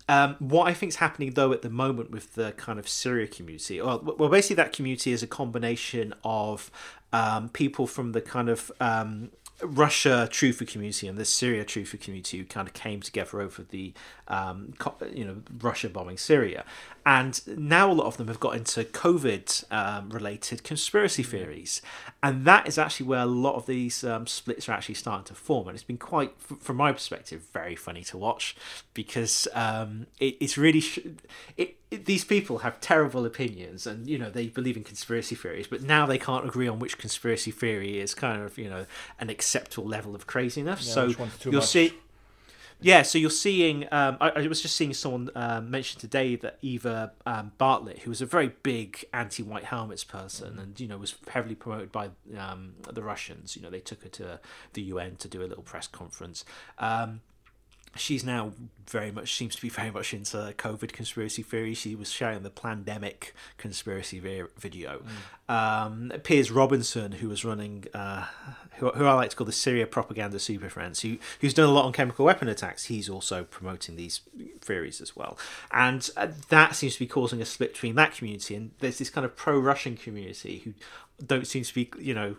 Um, 0.10 0.36
what 0.40 0.70
I 0.70 0.74
think 0.74 0.92
is 0.94 0.96
happening 0.96 1.32
though 1.32 1.52
at 1.52 1.64
the 1.64 1.70
moment 1.70 2.12
with 2.12 2.36
the 2.36 2.54
kind 2.54 2.80
of 2.80 2.88
Syria 2.88 3.28
community, 3.28 3.82
well, 3.82 4.00
well 4.18 4.30
basically 4.30 4.56
that 4.56 4.72
community 4.72 5.12
is 5.12 5.22
a 5.22 5.28
combination 5.28 6.14
of 6.24 6.72
um, 7.12 7.50
people 7.50 7.88
from 7.88 8.14
the 8.14 8.22
kind 8.22 8.48
of 8.48 8.72
um, 8.80 9.32
Russia 9.62 10.30
Truther 10.32 10.66
community 10.66 11.10
and 11.10 11.18
the 11.18 11.26
Syria 11.26 11.66
Truther 11.66 12.00
community 12.00 12.38
who 12.38 12.46
kind 12.46 12.70
of 12.70 12.74
came 12.74 13.02
together 13.02 13.42
over 13.42 13.64
the, 13.64 13.94
um, 14.30 14.74
you 15.14 15.26
know, 15.26 15.38
Russia 15.60 15.90
bombing 15.90 16.18
Syria, 16.18 16.64
and 17.08 17.42
now 17.58 17.90
a 17.90 17.94
lot 17.94 18.06
of 18.06 18.18
them 18.18 18.28
have 18.28 18.42
got 18.42 18.58
into 18.58 18.84
COVID 18.84 19.72
um, 19.72 20.10
related 20.10 20.66
conspiracy 20.66 21.24
theories, 21.24 21.82
and 22.22 22.44
that 22.44 22.68
is 22.68 22.78
actually 22.78 23.06
where 23.06 23.22
a 23.22 23.26
lot 23.26 23.56
of 23.56 23.66
these 23.66 24.04
um, 24.04 24.28
splits 24.28 24.68
are 24.68 24.74
actually 24.74 24.96
starting 24.96 25.24
to 25.24 25.34
form. 25.34 25.70
And 25.70 25.76
it's 25.76 25.86
been 25.86 25.98
quite, 25.98 26.34
from 26.38 26.76
my 26.76 26.92
perspective, 26.92 27.46
very 27.54 27.78
funny 27.78 28.04
to 28.04 28.18
watch 28.18 28.58
because 28.94 29.48
um, 29.54 30.08
it, 30.20 30.36
it's 30.42 30.58
really 30.58 30.82
sh- 30.82 31.00
it, 31.56 31.78
it, 31.92 32.04
these 32.08 32.26
people 32.26 32.58
have 32.58 32.82
terrible 32.82 33.26
opinions, 33.26 33.88
and 33.88 34.06
you 34.06 34.18
know 34.18 34.30
they 34.30 34.48
believe 34.48 34.76
in 34.76 34.84
conspiracy 34.84 35.36
theories, 35.36 35.68
but 35.68 35.82
now 35.82 36.06
they 36.06 36.18
can't 36.18 36.46
agree 36.46 36.68
on 36.68 36.78
which 36.78 36.98
conspiracy 36.98 37.52
theory 37.52 38.02
is 38.02 38.14
kind 38.14 38.42
of 38.42 38.58
you 38.58 38.70
know 38.70 38.86
an 39.18 39.30
acceptable 39.30 39.88
level 39.88 40.14
of 40.14 40.28
craziness. 40.28 40.86
Yeah, 40.86 40.94
so 40.94 41.08
which 41.08 41.20
one's 41.20 41.38
too 41.38 41.52
you'll 41.52 41.62
much. 41.62 41.70
see. 41.70 41.94
Yeah, 42.80 43.02
so 43.02 43.18
you're 43.18 43.30
seeing. 43.32 43.88
Um, 43.92 44.18
I, 44.22 44.30
I 44.30 44.48
was 44.48 44.62
just 44.62 44.76
seeing 44.76 44.94
someone 44.94 45.30
um, 45.36 45.72
mention 45.72 46.00
today 46.00 46.36
that 46.36 46.60
Eva 46.62 47.12
um, 47.26 47.52
Bartlett, 47.58 48.00
who 48.00 48.12
was 48.12 48.22
a 48.22 48.26
very 48.26 48.52
big 48.62 49.04
anti-white 49.14 49.66
helmets 49.66 50.04
person, 50.04 50.60
and 50.60 50.80
you 50.80 50.88
know 50.88 50.98
was 50.98 51.16
heavily 51.30 51.56
promoted 51.56 51.92
by 51.92 52.10
um, 52.38 52.74
the 52.92 53.02
Russians. 53.02 53.56
You 53.56 53.64
know, 53.64 53.72
they 53.72 53.80
took 53.80 54.04
her 54.04 54.10
to 54.10 54.40
the 54.74 54.84
UN 54.84 55.16
to 55.18 55.28
do 55.28 55.42
a 55.42 55.48
little 55.48 55.64
press 55.64 55.88
conference. 55.88 56.46
She's 57.96 58.24
now 58.24 58.54
very 58.88 59.12
much 59.12 59.36
seems 59.36 59.56
to 59.56 59.62
be 59.62 59.70
very 59.70 59.92
much 59.92 60.14
into 60.14 60.38
COVID 60.58 60.94
conspiracy 60.94 61.44
theory. 61.44 61.74
She 61.74 61.96
was 61.96 62.10
sharing 62.10 62.44
the 62.44 62.50
pandemic 62.50 63.34
conspiracy 63.58 64.20
vi- 64.20 64.44
video. 64.58 65.02
Um, 65.50 66.12
Piers 66.24 66.52
Robinson, 66.52 67.14
who 67.14 67.28
was 67.30 67.44
running, 67.44 67.86
uh, 67.94 68.26
who, 68.78 68.90
who 68.92 69.06
I 69.06 69.14
like 69.14 69.32
to 69.32 69.36
call 69.36 69.46
the 69.46 69.52
Syria 69.52 69.88
propaganda 69.88 70.40
super 70.40 70.70
friends, 70.70 71.02
who 71.02 71.18
who's 71.42 71.54
done 71.54 71.68
a 71.68 71.72
lot 71.72 71.86
on 71.86 71.94
chemical 71.94 72.26
weapon 72.26 72.48
attacks. 72.48 72.86
He's 72.86 73.10
also 73.10 73.44
promoting 73.44 73.96
these 73.96 74.22
theories 74.62 75.02
as 75.02 75.16
well, 75.16 75.38
and 75.72 76.10
uh, 76.16 76.28
that 76.50 76.76
seems 76.76 76.94
to 76.94 77.00
be 77.00 77.08
causing 77.08 77.42
a 77.42 77.46
split 77.46 77.74
between 77.74 77.96
that 77.96 78.16
community 78.16 78.56
and 78.56 78.72
there's 78.80 79.00
this 79.00 79.10
kind 79.10 79.26
of 79.26 79.36
pro-Russian 79.36 79.98
community 79.98 80.62
who 80.64 80.74
don't 81.26 81.48
seem 81.48 81.64
to 81.64 81.74
be 81.74 81.90
you 82.00 82.14
know 82.14 82.36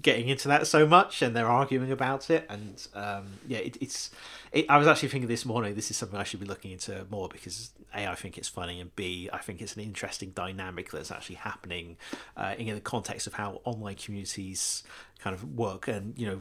getting 0.00 0.28
into 0.28 0.46
that 0.46 0.66
so 0.66 0.86
much 0.86 1.20
and 1.20 1.34
they're 1.34 1.48
arguing 1.48 1.90
about 1.90 2.30
it 2.30 2.46
and 2.48 2.86
um, 2.94 3.26
yeah 3.48 3.58
it, 3.58 3.76
it's 3.80 4.10
it, 4.52 4.66
i 4.68 4.78
was 4.78 4.86
actually 4.86 5.08
thinking 5.08 5.28
this 5.28 5.44
morning 5.44 5.74
this 5.74 5.90
is 5.90 5.96
something 5.96 6.18
i 6.18 6.22
should 6.22 6.38
be 6.38 6.46
looking 6.46 6.70
into 6.70 7.04
more 7.10 7.28
because 7.28 7.72
a 7.94 8.06
i 8.06 8.14
think 8.14 8.38
it's 8.38 8.48
funny 8.48 8.80
and 8.80 8.94
b 8.94 9.28
i 9.32 9.38
think 9.38 9.60
it's 9.60 9.74
an 9.74 9.82
interesting 9.82 10.30
dynamic 10.30 10.92
that's 10.92 11.10
actually 11.10 11.34
happening 11.36 11.96
uh, 12.36 12.54
in 12.56 12.74
the 12.74 12.80
context 12.80 13.26
of 13.26 13.34
how 13.34 13.60
online 13.64 13.96
communities 13.96 14.84
kind 15.18 15.34
of 15.34 15.56
work 15.56 15.88
and 15.88 16.16
you 16.16 16.26
know 16.26 16.40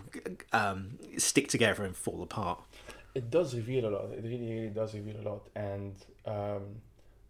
um, 0.53 0.99
stick 1.17 1.47
together 1.47 1.83
and 1.83 1.95
fall 1.95 2.21
apart 2.21 2.61
It 3.15 3.31
does 3.31 3.55
reveal 3.55 3.87
a 3.87 3.91
lot. 3.91 4.11
It 4.11 4.23
really, 4.23 4.49
really 4.53 4.69
does 4.69 4.93
reveal 4.93 5.19
a 5.21 5.25
lot. 5.27 5.49
And 5.55 5.95
um, 6.25 6.63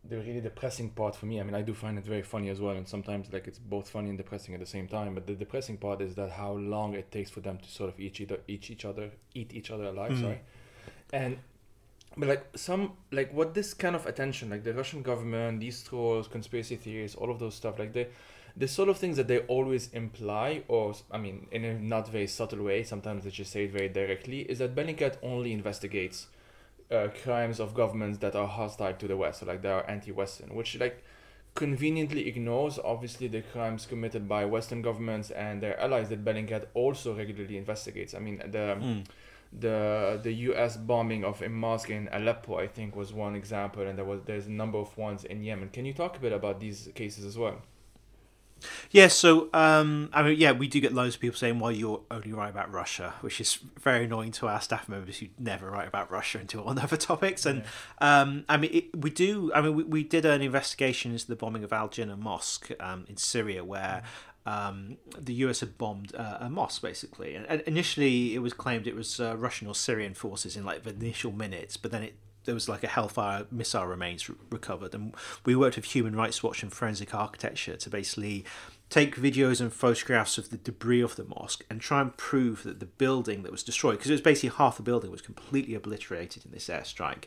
the 0.07 0.17
really 0.17 0.41
depressing 0.41 0.89
part 0.91 1.15
for 1.15 1.25
me, 1.25 1.39
I 1.39 1.43
mean, 1.43 1.55
I 1.55 1.61
do 1.61 1.73
find 1.73 1.97
it 1.97 2.05
very 2.05 2.21
funny 2.21 2.49
as 2.49 2.61
well. 2.61 2.75
And 2.75 2.87
sometimes, 2.87 3.31
like, 3.31 3.47
it's 3.47 3.59
both 3.59 3.89
funny 3.89 4.09
and 4.09 4.17
depressing 4.17 4.53
at 4.53 4.59
the 4.59 4.65
same 4.65 4.87
time. 4.87 5.13
But 5.13 5.27
the 5.27 5.35
depressing 5.35 5.77
part 5.77 6.01
is 6.01 6.15
that 6.15 6.31
how 6.31 6.53
long 6.53 6.93
it 6.93 7.11
takes 7.11 7.29
for 7.29 7.41
them 7.41 7.57
to 7.57 7.69
sort 7.69 7.89
of 7.89 7.99
eat 7.99 8.19
each 8.21 8.31
other, 8.31 8.41
eat 8.47 8.71
each 8.71 8.85
other, 8.85 9.11
eat 9.33 9.53
each 9.53 9.71
other 9.71 9.85
alive. 9.85 10.11
Mm. 10.11 10.21
Sorry. 10.21 10.39
And 11.11 11.37
but 12.17 12.27
like 12.27 12.45
some 12.55 12.93
like 13.11 13.33
what 13.33 13.53
this 13.53 13.73
kind 13.73 13.95
of 13.95 14.05
attention, 14.05 14.49
like 14.49 14.63
the 14.63 14.73
Russian 14.73 15.01
government, 15.01 15.59
these 15.59 15.83
trolls, 15.83 16.27
conspiracy 16.27 16.75
theories, 16.75 17.15
all 17.15 17.29
of 17.29 17.39
those 17.39 17.55
stuff, 17.55 17.77
like 17.79 17.93
they 17.93 18.07
the 18.57 18.67
sort 18.67 18.89
of 18.89 18.97
things 18.97 19.15
that 19.17 19.27
they 19.27 19.39
always 19.41 19.89
imply, 19.93 20.63
or 20.67 20.93
I 21.11 21.17
mean, 21.17 21.47
in 21.51 21.63
a 21.63 21.79
not 21.79 22.09
very 22.09 22.27
subtle 22.27 22.63
way, 22.63 22.83
sometimes 22.83 23.23
they 23.23 23.29
just 23.29 23.51
say 23.51 23.65
it 23.65 23.71
very 23.71 23.89
directly, 23.89 24.41
is 24.41 24.59
that 24.59 24.75
Bellingcat 24.75 25.17
only 25.23 25.53
investigates 25.53 26.27
uh, 26.91 27.07
crimes 27.23 27.59
of 27.59 27.73
governments 27.73 28.17
that 28.19 28.35
are 28.35 28.47
hostile 28.47 28.93
to 28.93 29.07
the 29.07 29.17
West, 29.17 29.39
so 29.41 29.45
like 29.45 29.61
they 29.61 29.69
are 29.69 29.85
anti-Western, 29.89 30.55
which 30.55 30.77
like 30.79 31.03
conveniently 31.55 32.27
ignores 32.27 32.79
obviously 32.83 33.27
the 33.27 33.41
crimes 33.41 33.85
committed 33.85 34.27
by 34.27 34.45
Western 34.45 34.81
governments 34.81 35.31
and 35.31 35.61
their 35.61 35.79
allies 35.79 36.09
that 36.09 36.23
Bellingcat 36.23 36.65
also 36.73 37.15
regularly 37.15 37.57
investigates. 37.57 38.13
I 38.13 38.19
mean, 38.19 38.37
the 38.51 38.77
Mm. 38.79 39.05
the 39.51 40.19
the 40.21 40.31
U.S. 40.49 40.77
bombing 40.77 41.23
of 41.25 41.41
a 41.41 41.49
mosque 41.49 41.89
in 41.89 42.07
Aleppo, 42.11 42.57
I 42.59 42.67
think, 42.67 42.95
was 42.95 43.13
one 43.13 43.35
example, 43.35 43.81
and 43.87 43.97
there 43.97 44.05
was 44.05 44.21
there's 44.25 44.45
a 44.47 44.51
number 44.51 44.77
of 44.77 44.95
ones 44.97 45.23
in 45.25 45.43
Yemen. 45.43 45.69
Can 45.69 45.85
you 45.85 45.93
talk 45.93 46.17
a 46.17 46.19
bit 46.19 46.31
about 46.33 46.59
these 46.59 46.89
cases 46.95 47.25
as 47.25 47.37
well? 47.37 47.61
Yeah, 48.91 49.07
so 49.07 49.49
um, 49.53 50.09
I 50.13 50.23
mean, 50.23 50.39
yeah, 50.39 50.51
we 50.51 50.67
do 50.67 50.79
get 50.79 50.93
loads 50.93 51.15
of 51.15 51.21
people 51.21 51.37
saying, 51.37 51.59
"Well, 51.59 51.71
you're 51.71 52.01
only 52.11 52.33
right 52.33 52.49
about 52.49 52.71
Russia," 52.71 53.13
which 53.21 53.39
is 53.39 53.59
very 53.79 54.05
annoying 54.05 54.31
to 54.33 54.47
our 54.47 54.61
staff 54.61 54.89
members 54.89 55.17
who 55.17 55.27
never 55.37 55.69
write 55.69 55.87
about 55.87 56.11
Russia 56.11 56.37
until 56.41 56.63
on 56.63 56.79
other 56.79 56.97
topics. 56.97 57.45
And 57.45 57.63
um, 57.99 58.45
I 58.49 58.57
mean, 58.57 58.71
it, 58.73 59.01
we 59.01 59.09
do. 59.09 59.51
I 59.53 59.61
mean, 59.61 59.75
we, 59.75 59.83
we 59.83 60.03
did 60.03 60.25
an 60.25 60.41
investigation 60.41 61.11
into 61.11 61.27
the 61.27 61.35
bombing 61.35 61.63
of 61.63 61.73
Al 61.73 61.89
Jineh 61.89 62.17
Mosque 62.17 62.71
um, 62.79 63.05
in 63.07 63.17
Syria, 63.17 63.63
where 63.63 64.03
um, 64.45 64.97
the 65.17 65.33
US 65.45 65.59
had 65.59 65.77
bombed 65.77 66.15
uh, 66.15 66.37
a 66.41 66.49
mosque 66.49 66.81
basically. 66.81 67.35
And, 67.35 67.45
and 67.47 67.61
initially, 67.61 68.33
it 68.35 68.39
was 68.39 68.53
claimed 68.53 68.87
it 68.87 68.95
was 68.95 69.19
uh, 69.19 69.37
Russian 69.37 69.67
or 69.67 69.75
Syrian 69.75 70.13
forces 70.13 70.55
in 70.55 70.65
like 70.65 70.83
the 70.83 70.89
initial 70.91 71.31
minutes, 71.31 71.77
but 71.77 71.91
then 71.91 72.03
it 72.03 72.15
there 72.49 72.55
was 72.55 72.67
like 72.67 72.83
a 72.83 72.87
Hellfire 72.87 73.45
missile 73.51 73.85
remains 73.85 74.27
re- 74.27 74.35
recovered, 74.49 74.95
and 74.95 75.13
we 75.45 75.55
worked 75.55 75.75
with 75.75 75.85
Human 75.85 76.15
Rights 76.15 76.41
Watch 76.41 76.63
and 76.63 76.73
Forensic 76.73 77.13
Architecture 77.13 77.75
to 77.75 77.89
basically 77.91 78.43
take 78.89 79.17
videos 79.17 79.61
and 79.61 79.71
photographs 79.71 80.39
of 80.39 80.49
the 80.49 80.57
debris 80.57 81.01
of 81.01 81.15
the 81.15 81.23
mosque 81.23 81.63
and 81.69 81.79
try 81.79 82.01
and 82.01 82.17
prove 82.17 82.63
that 82.63 82.79
the 82.79 82.87
building 82.87 83.43
that 83.43 83.51
was 83.51 83.61
destroyed, 83.61 83.97
because 83.97 84.09
it 84.09 84.15
was 84.15 84.21
basically 84.21 84.49
half 84.57 84.77
the 84.77 84.81
building 84.81 85.11
was 85.11 85.21
completely 85.21 85.75
obliterated 85.75 86.43
in 86.43 86.49
this 86.49 86.69
airstrike, 86.69 87.25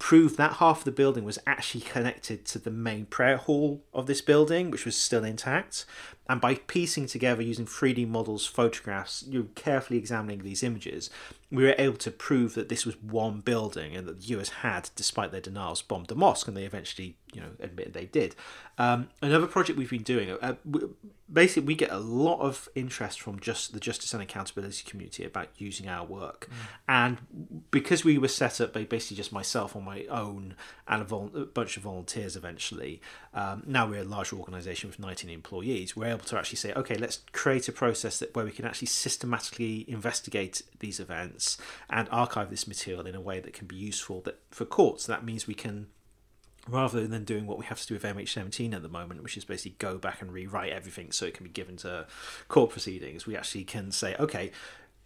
prove 0.00 0.36
that 0.36 0.54
half 0.54 0.78
of 0.78 0.84
the 0.84 0.90
building 0.90 1.22
was 1.22 1.38
actually 1.46 1.82
connected 1.82 2.44
to 2.44 2.58
the 2.58 2.72
main 2.72 3.06
prayer 3.06 3.36
hall 3.36 3.84
of 3.94 4.06
this 4.06 4.20
building, 4.20 4.68
which 4.68 4.84
was 4.84 4.96
still 4.96 5.22
intact. 5.22 5.86
And 6.28 6.40
by 6.40 6.56
piecing 6.56 7.06
together 7.06 7.40
using 7.40 7.66
3D 7.66 8.08
models, 8.08 8.44
photographs, 8.44 9.24
you're 9.28 9.44
carefully 9.54 10.00
examining 10.00 10.42
these 10.42 10.64
images, 10.64 11.08
we 11.50 11.62
were 11.62 11.74
able 11.78 11.96
to 11.96 12.10
prove 12.10 12.54
that 12.54 12.68
this 12.68 12.84
was 12.84 13.00
one 13.00 13.40
building 13.40 13.94
and 13.94 14.06
that 14.08 14.20
the 14.20 14.26
US 14.36 14.48
had, 14.48 14.90
despite 14.96 15.30
their 15.30 15.40
denials, 15.40 15.80
bombed 15.80 16.08
the 16.08 16.16
mosque, 16.16 16.48
and 16.48 16.56
they 16.56 16.64
eventually, 16.64 17.16
you 17.32 17.40
know, 17.40 17.50
admitted 17.60 17.94
they 17.94 18.06
did. 18.06 18.34
Um, 18.78 19.08
another 19.22 19.46
project 19.46 19.78
we've 19.78 19.88
been 19.88 20.02
doing, 20.02 20.30
uh, 20.30 20.54
basically, 21.32 21.66
we 21.66 21.74
get 21.76 21.90
a 21.90 21.98
lot 21.98 22.40
of 22.40 22.68
interest 22.74 23.20
from 23.20 23.38
just 23.38 23.72
the 23.72 23.80
justice 23.80 24.12
and 24.12 24.22
accountability 24.22 24.84
community 24.84 25.24
about 25.24 25.48
using 25.56 25.88
our 25.88 26.04
work, 26.04 26.48
and 26.88 27.18
because 27.70 28.04
we 28.04 28.18
were 28.18 28.28
set 28.28 28.60
up 28.60 28.72
by 28.72 28.84
basically 28.84 29.16
just 29.16 29.32
myself 29.32 29.76
on 29.76 29.84
my 29.84 30.04
own 30.06 30.56
and 30.88 31.02
a, 31.02 31.04
vol- 31.04 31.30
a 31.34 31.44
bunch 31.44 31.76
of 31.76 31.84
volunteers 31.84 32.36
eventually, 32.36 33.00
um, 33.34 33.62
now 33.66 33.88
we're 33.88 34.00
a 34.00 34.04
large 34.04 34.32
organisation 34.32 34.90
with 34.90 34.98
19 34.98 35.30
employees, 35.30 35.96
we're 35.96 36.06
able 36.06 36.24
to 36.24 36.36
actually 36.36 36.56
say, 36.56 36.72
okay, 36.74 36.96
let's 36.96 37.20
create 37.32 37.68
a 37.68 37.72
process 37.72 38.18
that 38.18 38.34
where 38.34 38.44
we 38.44 38.50
can 38.50 38.64
actually 38.64 38.88
systematically 38.88 39.84
investigate 39.88 40.62
these 40.80 41.00
events 41.00 41.35
and 41.90 42.08
archive 42.10 42.50
this 42.50 42.66
material 42.66 43.06
in 43.06 43.14
a 43.14 43.20
way 43.20 43.40
that 43.40 43.52
can 43.52 43.66
be 43.66 43.76
useful 43.76 44.20
that 44.22 44.38
for 44.50 44.64
courts. 44.64 45.06
That 45.06 45.24
means 45.24 45.46
we 45.46 45.54
can 45.54 45.88
rather 46.68 47.06
than 47.06 47.24
doing 47.24 47.46
what 47.46 47.58
we 47.58 47.66
have 47.66 47.80
to 47.80 47.86
do 47.86 47.94
with 47.94 48.02
MH17 48.02 48.74
at 48.74 48.82
the 48.82 48.88
moment, 48.88 49.22
which 49.22 49.36
is 49.36 49.44
basically 49.44 49.76
go 49.78 49.98
back 49.98 50.20
and 50.20 50.32
rewrite 50.32 50.72
everything 50.72 51.12
so 51.12 51.24
it 51.24 51.34
can 51.34 51.44
be 51.44 51.50
given 51.50 51.76
to 51.76 52.06
court 52.48 52.70
proceedings, 52.70 53.26
we 53.26 53.36
actually 53.36 53.64
can 53.64 53.92
say, 53.92 54.16
okay, 54.18 54.50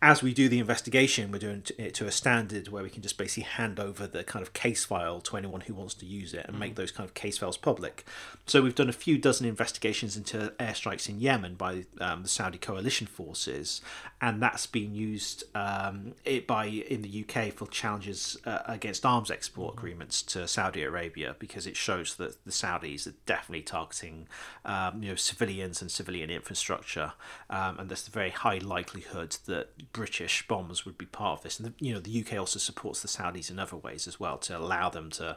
as 0.02 0.22
we 0.22 0.32
do 0.32 0.48
the 0.48 0.58
investigation, 0.58 1.30
we're 1.30 1.38
doing 1.38 1.62
it 1.76 1.92
to 1.92 2.06
a 2.06 2.10
standard 2.10 2.68
where 2.68 2.82
we 2.82 2.88
can 2.88 3.02
just 3.02 3.18
basically 3.18 3.42
hand 3.42 3.78
over 3.78 4.06
the 4.06 4.24
kind 4.24 4.42
of 4.42 4.54
case 4.54 4.82
file 4.82 5.20
to 5.20 5.36
anyone 5.36 5.60
who 5.60 5.74
wants 5.74 5.92
to 5.92 6.06
use 6.06 6.32
it 6.32 6.46
and 6.48 6.58
make 6.58 6.74
those 6.74 6.90
kind 6.90 7.06
of 7.06 7.12
case 7.12 7.36
files 7.36 7.58
public. 7.58 8.06
So 8.46 8.62
we've 8.62 8.74
done 8.74 8.88
a 8.88 8.94
few 8.94 9.18
dozen 9.18 9.46
investigations 9.46 10.16
into 10.16 10.54
airstrikes 10.58 11.10
in 11.10 11.20
Yemen 11.20 11.54
by 11.54 11.84
um, 12.00 12.22
the 12.22 12.30
Saudi 12.30 12.56
coalition 12.56 13.06
forces, 13.06 13.82
and 14.22 14.40
that's 14.40 14.66
been 14.66 14.94
used 14.94 15.44
um, 15.54 16.14
it 16.24 16.46
by 16.46 16.64
in 16.64 17.02
the 17.02 17.24
UK 17.24 17.52
for 17.52 17.66
challenges 17.66 18.38
uh, 18.46 18.60
against 18.66 19.04
arms 19.04 19.30
export 19.30 19.74
agreements 19.74 20.22
to 20.22 20.48
Saudi 20.48 20.82
Arabia 20.82 21.36
because 21.38 21.66
it 21.66 21.76
shows 21.76 22.14
that 22.16 22.42
the 22.46 22.50
Saudis 22.50 23.06
are 23.06 23.14
definitely 23.26 23.62
targeting 23.62 24.28
um, 24.64 25.02
you 25.02 25.10
know 25.10 25.14
civilians 25.14 25.82
and 25.82 25.90
civilian 25.90 26.30
infrastructure, 26.30 27.12
um, 27.50 27.78
and 27.78 27.90
there's 27.90 28.08
a 28.08 28.10
very 28.10 28.30
high 28.30 28.58
likelihood 28.58 29.36
that 29.44 29.89
British 29.92 30.46
bombers 30.46 30.84
would 30.86 30.96
be 30.96 31.06
part 31.06 31.38
of 31.38 31.42
this. 31.42 31.58
And 31.58 31.68
the, 31.68 31.84
you 31.84 31.92
know 31.92 32.00
the 32.00 32.20
UK 32.20 32.38
also 32.38 32.58
supports 32.58 33.02
the 33.02 33.08
Saudis 33.08 33.50
in 33.50 33.58
other 33.58 33.76
ways 33.76 34.06
as 34.06 34.20
well 34.20 34.38
to 34.38 34.56
allow 34.56 34.88
them 34.88 35.10
to 35.10 35.36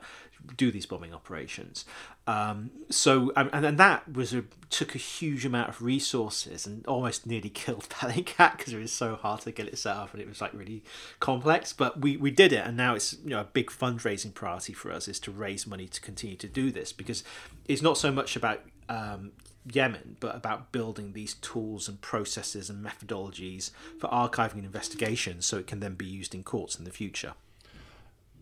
do 0.56 0.72
these 0.72 0.86
bombing 0.86 1.14
operations. 1.14 1.86
Um, 2.28 2.70
so 2.90 3.32
and 3.36 3.64
then 3.64 3.78
that 3.78 4.12
was 4.14 4.34
a, 4.34 4.46
took 4.70 4.96
a 4.96 5.00
huge 5.00 5.46
amount 5.46 5.70
of 5.70 5.82
resources 5.82 6.66
and 6.68 6.86
almost 6.86 7.26
nearly 7.26 7.50
killed 7.64 7.90
Bellingcat 7.90 8.58
because 8.58 8.74
it 8.74 8.80
was 8.80 8.92
so 8.92 9.16
hard 9.16 9.42
to 9.42 9.52
get 9.52 9.68
it 9.68 9.78
set 9.78 9.96
up 9.96 10.14
and 10.14 10.22
it 10.22 10.28
was 10.28 10.40
like 10.40 10.54
really 10.54 10.84
complex. 11.20 11.74
But 11.74 12.02
we 12.02 12.18
we 12.18 12.30
did 12.30 12.54
it, 12.54 12.66
and 12.66 12.78
now 12.78 12.94
it's 12.96 13.14
you 13.24 13.32
know 13.32 13.42
a 13.42 13.46
big 13.46 13.72
fundraising 13.72 14.34
priority 14.34 14.74
for 14.74 14.92
us 14.92 15.08
is 15.08 15.20
to 15.22 15.32
raise 15.32 15.66
money 15.66 15.88
to 15.88 16.00
continue 16.00 16.38
to 16.38 16.48
do 16.48 16.72
this 16.72 16.94
because 16.94 17.24
it's 17.68 17.82
not 17.82 17.98
so 17.98 18.12
much 18.12 18.36
about 18.36 18.62
um, 18.90 19.32
Yemen, 19.72 20.18
but 20.20 20.36
about 20.36 20.72
building 20.72 21.14
these 21.14 21.36
tools 21.36 21.88
and 21.88 22.02
processes 22.02 22.70
and 22.70 22.86
methodologies 22.86 23.72
for 24.00 24.08
archiving 24.10 24.56
and 24.56 24.66
investigation 24.66 25.42
so 25.42 25.58
it 25.58 25.68
can 25.68 25.80
then 25.80 25.96
be 25.96 26.06
used 26.06 26.36
in 26.36 26.44
courts 26.44 26.78
in 26.78 26.86
the 26.86 26.92
future. 26.92 27.34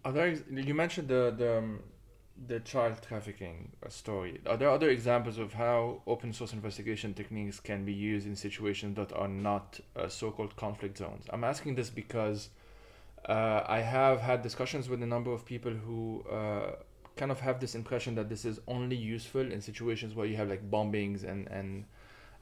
Are 0.04 0.12
there, 0.12 0.36
you 0.50 0.74
mentioned 0.74 1.10
the 1.10 1.34
the 1.38 1.60
um, 1.60 1.80
the 2.48 2.60
child 2.62 3.00
trafficking 3.08 3.72
uh, 3.86 3.90
story, 3.90 4.42
are 4.46 4.58
there 4.58 4.70
other 4.70 4.90
examples 4.90 5.38
of 5.38 5.54
how 5.54 6.02
open 6.08 6.34
source 6.34 6.54
investigation 6.54 7.14
techniques 7.14 7.60
can 7.60 7.86
be 7.86 7.94
used 7.94 8.26
in 8.26 8.36
situations 8.36 8.96
that 8.96 9.14
are 9.14 9.28
not 9.28 9.80
uh, 9.96 10.08
so-called 10.08 10.56
conflict 10.56 10.98
zones? 10.98 11.26
I'm 11.30 11.44
asking 11.44 11.76
this 11.76 11.90
because 11.90 12.50
uh, 13.28 13.64
I 13.68 13.80
have 13.82 14.22
had 14.22 14.42
discussions 14.42 14.90
with 14.90 15.04
a 15.04 15.06
number 15.06 15.32
of 15.32 15.46
people 15.46 15.72
who 15.72 16.24
uh, 16.32 16.76
kind 17.22 17.32
of 17.32 17.40
have 17.40 17.60
this 17.60 17.76
impression 17.76 18.16
that 18.16 18.30
this 18.30 18.46
is 18.46 18.60
only 18.68 18.96
useful 18.96 19.46
in 19.56 19.62
situations 19.62 20.16
where 20.16 20.26
you 20.26 20.36
have 20.36 20.50
like 20.50 20.64
bombings 20.72 21.24
and 21.24 21.48
and 21.50 21.86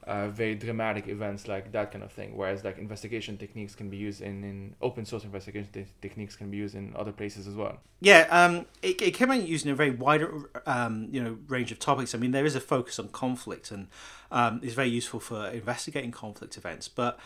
uh, 0.06 0.28
very 0.28 0.54
dramatic 0.54 1.06
events 1.06 1.46
like 1.46 1.70
that 1.72 1.92
kind 1.92 2.02
of 2.02 2.10
thing. 2.10 2.34
Whereas 2.34 2.64
like 2.64 2.78
investigation 2.78 3.36
techniques 3.36 3.74
can 3.74 3.90
be 3.90 3.98
used 3.98 4.22
in, 4.22 4.42
in 4.42 4.74
open 4.80 5.04
source 5.04 5.24
investigation 5.24 5.68
te- 5.70 5.84
techniques 6.00 6.34
can 6.34 6.50
be 6.50 6.56
used 6.56 6.74
in 6.74 6.96
other 6.96 7.12
places 7.12 7.46
as 7.46 7.54
well. 7.54 7.76
Yeah, 8.00 8.26
um, 8.30 8.64
it, 8.80 9.02
it 9.02 9.10
came 9.10 9.30
out 9.30 9.42
using 9.42 9.70
a 9.70 9.74
very 9.74 9.90
wide 9.90 10.24
um, 10.64 11.08
you 11.10 11.22
know 11.22 11.36
range 11.48 11.70
of 11.72 11.78
topics. 11.78 12.14
I 12.14 12.18
mean, 12.18 12.30
there 12.30 12.46
is 12.46 12.56
a 12.56 12.60
focus 12.74 12.98
on 12.98 13.08
conflict 13.08 13.70
and 13.70 13.88
um, 14.32 14.60
it's 14.62 14.72
very 14.72 14.88
useful 14.88 15.20
for 15.20 15.48
investigating 15.48 16.10
conflict 16.10 16.56
events, 16.56 16.88
but 16.88 17.18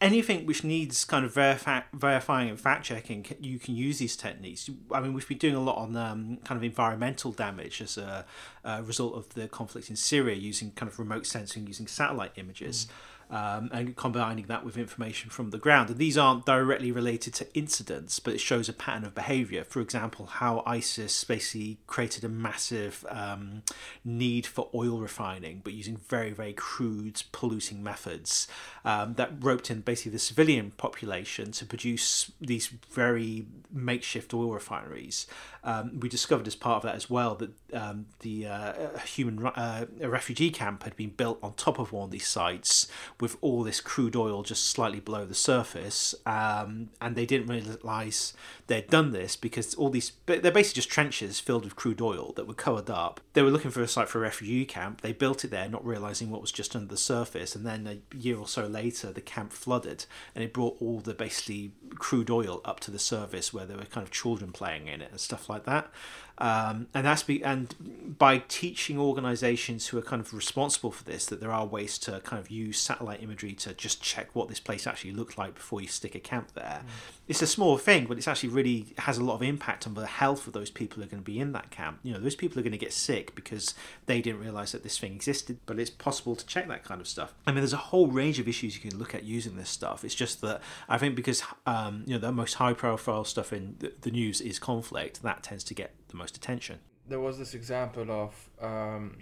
anything 0.00 0.46
which 0.46 0.62
needs 0.62 1.04
kind 1.04 1.24
of 1.24 1.34
verify, 1.34 1.80
verifying 1.92 2.48
and 2.48 2.60
fact 2.60 2.84
checking, 2.84 3.26
you 3.40 3.58
can 3.58 3.74
use 3.74 3.98
these 3.98 4.16
techniques. 4.16 4.70
I 4.92 5.00
mean, 5.00 5.12
we've 5.12 5.26
been 5.26 5.38
doing 5.38 5.54
a 5.54 5.60
lot 5.60 5.76
on 5.76 5.96
um, 5.96 6.38
kind 6.44 6.56
of 6.56 6.62
environmental 6.62 7.32
damage 7.32 7.80
as 7.82 7.98
a, 7.98 8.24
a, 8.64 8.82
result 8.82 9.14
of 9.16 9.28
the 9.34 9.48
conflict 9.48 9.90
in 9.90 9.96
Syria, 9.96 10.36
using 10.36 10.70
kind 10.72 10.90
of 10.90 10.98
remote 10.98 11.26
sensing, 11.26 11.66
using 11.66 11.86
satellite 11.86 12.32
images. 12.36 12.86
Mm 12.86 12.92
um, 13.30 13.68
and 13.72 13.96
combining 13.96 14.46
that 14.46 14.64
with 14.64 14.76
information 14.76 15.30
from 15.30 15.50
the 15.50 15.58
ground. 15.58 15.90
And 15.90 15.98
these 15.98 16.16
aren't 16.16 16.46
directly 16.46 16.90
related 16.90 17.34
to 17.34 17.54
incidents, 17.54 18.18
but 18.20 18.34
it 18.34 18.40
shows 18.40 18.68
a 18.68 18.72
pattern 18.72 19.04
of 19.04 19.14
behavior. 19.14 19.64
For 19.64 19.80
example, 19.80 20.26
how 20.26 20.62
ISIS 20.66 21.24
basically 21.24 21.78
created 21.86 22.24
a 22.24 22.28
massive 22.28 23.04
um, 23.08 23.62
need 24.04 24.46
for 24.46 24.68
oil 24.74 24.98
refining, 24.98 25.60
but 25.62 25.72
using 25.72 25.96
very, 25.96 26.30
very 26.30 26.52
crude, 26.52 27.22
polluting 27.32 27.82
methods 27.82 28.48
um, 28.84 29.14
that 29.14 29.32
roped 29.40 29.70
in 29.70 29.80
basically 29.80 30.12
the 30.12 30.18
civilian 30.18 30.70
population 30.72 31.52
to 31.52 31.66
produce 31.66 32.32
these 32.40 32.68
very 32.90 33.46
makeshift 33.70 34.32
oil 34.32 34.52
refineries. 34.52 35.26
Um, 35.64 36.00
we 36.00 36.08
discovered 36.08 36.46
as 36.46 36.54
part 36.54 36.76
of 36.76 36.82
that 36.84 36.94
as 36.94 37.10
well 37.10 37.34
that 37.34 37.50
um, 37.74 38.06
the 38.20 38.46
uh, 38.46 38.98
human 39.00 39.46
uh, 39.46 39.86
refugee 40.00 40.50
camp 40.50 40.84
had 40.84 40.96
been 40.96 41.10
built 41.10 41.38
on 41.42 41.52
top 41.54 41.78
of 41.78 41.92
one 41.92 42.04
of 42.04 42.10
these 42.10 42.26
sites 42.26 42.88
with 43.20 43.36
all 43.40 43.64
this 43.64 43.80
crude 43.80 44.14
oil 44.14 44.42
just 44.42 44.66
slightly 44.66 45.00
below 45.00 45.24
the 45.24 45.34
surface, 45.34 46.14
um, 46.24 46.90
and 47.00 47.16
they 47.16 47.26
didn't 47.26 47.48
realize 47.48 48.32
they'd 48.68 48.88
done 48.88 49.10
this 49.10 49.34
because 49.34 49.74
all 49.74 49.90
these 49.90 50.12
they're 50.26 50.52
basically 50.52 50.76
just 50.76 50.90
trenches 50.90 51.40
filled 51.40 51.64
with 51.64 51.74
crude 51.74 52.00
oil 52.00 52.32
that 52.36 52.46
were 52.46 52.54
covered 52.54 52.90
up. 52.90 53.20
They 53.32 53.42
were 53.42 53.50
looking 53.50 53.70
for 53.70 53.82
a 53.82 53.88
site 53.88 54.08
for 54.08 54.18
a 54.18 54.22
refugee 54.22 54.64
camp. 54.64 55.00
They 55.00 55.12
built 55.12 55.44
it 55.44 55.50
there, 55.50 55.68
not 55.68 55.84
realizing 55.84 56.30
what 56.30 56.40
was 56.40 56.52
just 56.52 56.76
under 56.76 56.88
the 56.88 56.96
surface, 56.96 57.56
and 57.56 57.66
then 57.66 57.86
a 57.86 58.16
year 58.16 58.38
or 58.38 58.46
so 58.46 58.66
later, 58.66 59.12
the 59.12 59.20
camp 59.20 59.52
flooded, 59.52 60.06
and 60.34 60.44
it 60.44 60.52
brought 60.52 60.76
all 60.80 61.00
the 61.00 61.14
basically 61.14 61.72
crude 61.96 62.30
oil 62.30 62.60
up 62.64 62.78
to 62.80 62.90
the 62.90 62.98
surface 62.98 63.52
where 63.52 63.66
there 63.66 63.76
were 63.76 63.84
kind 63.84 64.06
of 64.06 64.12
children 64.12 64.52
playing 64.52 64.86
in 64.86 65.02
it 65.02 65.10
and 65.10 65.20
stuff 65.20 65.48
like 65.48 65.64
that. 65.64 65.90
Um, 66.38 66.86
and 66.94 67.04
that's 67.04 67.24
be 67.24 67.42
and 67.42 67.74
by 68.16 68.38
teaching 68.46 68.98
organisations 68.98 69.88
who 69.88 69.98
are 69.98 70.02
kind 70.02 70.20
of 70.20 70.32
responsible 70.32 70.92
for 70.92 71.02
this 71.02 71.26
that 71.26 71.40
there 71.40 71.50
are 71.50 71.66
ways 71.66 71.98
to 71.98 72.20
kind 72.20 72.40
of 72.40 72.48
use 72.50 72.78
satellite 72.78 73.22
imagery 73.22 73.54
to 73.54 73.74
just 73.74 74.00
check 74.00 74.34
what 74.34 74.48
this 74.48 74.60
place 74.60 74.86
actually 74.86 75.12
looked 75.12 75.36
like 75.36 75.54
before 75.54 75.80
you 75.80 75.88
stick 75.88 76.14
a 76.14 76.20
camp 76.20 76.52
there. 76.54 76.82
Mm. 76.84 76.90
It's 77.26 77.42
a 77.42 77.46
small 77.46 77.76
thing, 77.76 78.06
but 78.06 78.16
it's 78.16 78.28
actually 78.28 78.50
really 78.50 78.94
has 78.98 79.18
a 79.18 79.24
lot 79.24 79.34
of 79.34 79.42
impact 79.42 79.86
on 79.86 79.94
the 79.94 80.06
health 80.06 80.46
of 80.46 80.52
those 80.52 80.70
people 80.70 80.96
who 80.96 81.02
are 81.02 81.10
going 81.10 81.22
to 81.22 81.30
be 81.30 81.40
in 81.40 81.52
that 81.52 81.70
camp. 81.70 81.98
You 82.02 82.14
know, 82.14 82.20
those 82.20 82.36
people 82.36 82.58
are 82.58 82.62
going 82.62 82.72
to 82.72 82.78
get 82.78 82.92
sick 82.92 83.34
because 83.34 83.74
they 84.06 84.22
didn't 84.22 84.40
realise 84.40 84.72
that 84.72 84.84
this 84.84 84.98
thing 84.98 85.14
existed. 85.14 85.58
But 85.66 85.78
it's 85.78 85.90
possible 85.90 86.36
to 86.36 86.46
check 86.46 86.68
that 86.68 86.84
kind 86.84 87.00
of 87.00 87.08
stuff. 87.08 87.34
I 87.46 87.50
mean, 87.50 87.60
there's 87.60 87.72
a 87.72 87.76
whole 87.76 88.06
range 88.06 88.38
of 88.38 88.48
issues 88.48 88.76
you 88.76 88.90
can 88.90 88.98
look 88.98 89.14
at 89.14 89.24
using 89.24 89.56
this 89.56 89.68
stuff. 89.68 90.04
It's 90.04 90.14
just 90.14 90.40
that 90.42 90.62
I 90.88 90.98
think 90.98 91.16
because 91.16 91.42
um, 91.66 92.04
you 92.06 92.14
know 92.14 92.20
the 92.20 92.32
most 92.32 92.54
high-profile 92.54 93.24
stuff 93.24 93.52
in 93.52 93.76
the 94.00 94.10
news 94.10 94.40
is 94.40 94.58
conflict, 94.58 95.22
that 95.22 95.42
tends 95.42 95.64
to 95.64 95.74
get 95.74 95.92
the 96.08 96.16
most 96.16 96.36
attention. 96.36 96.78
There 97.08 97.20
was 97.20 97.38
this 97.38 97.54
example 97.54 98.10
of 98.10 98.50
um, 98.60 99.18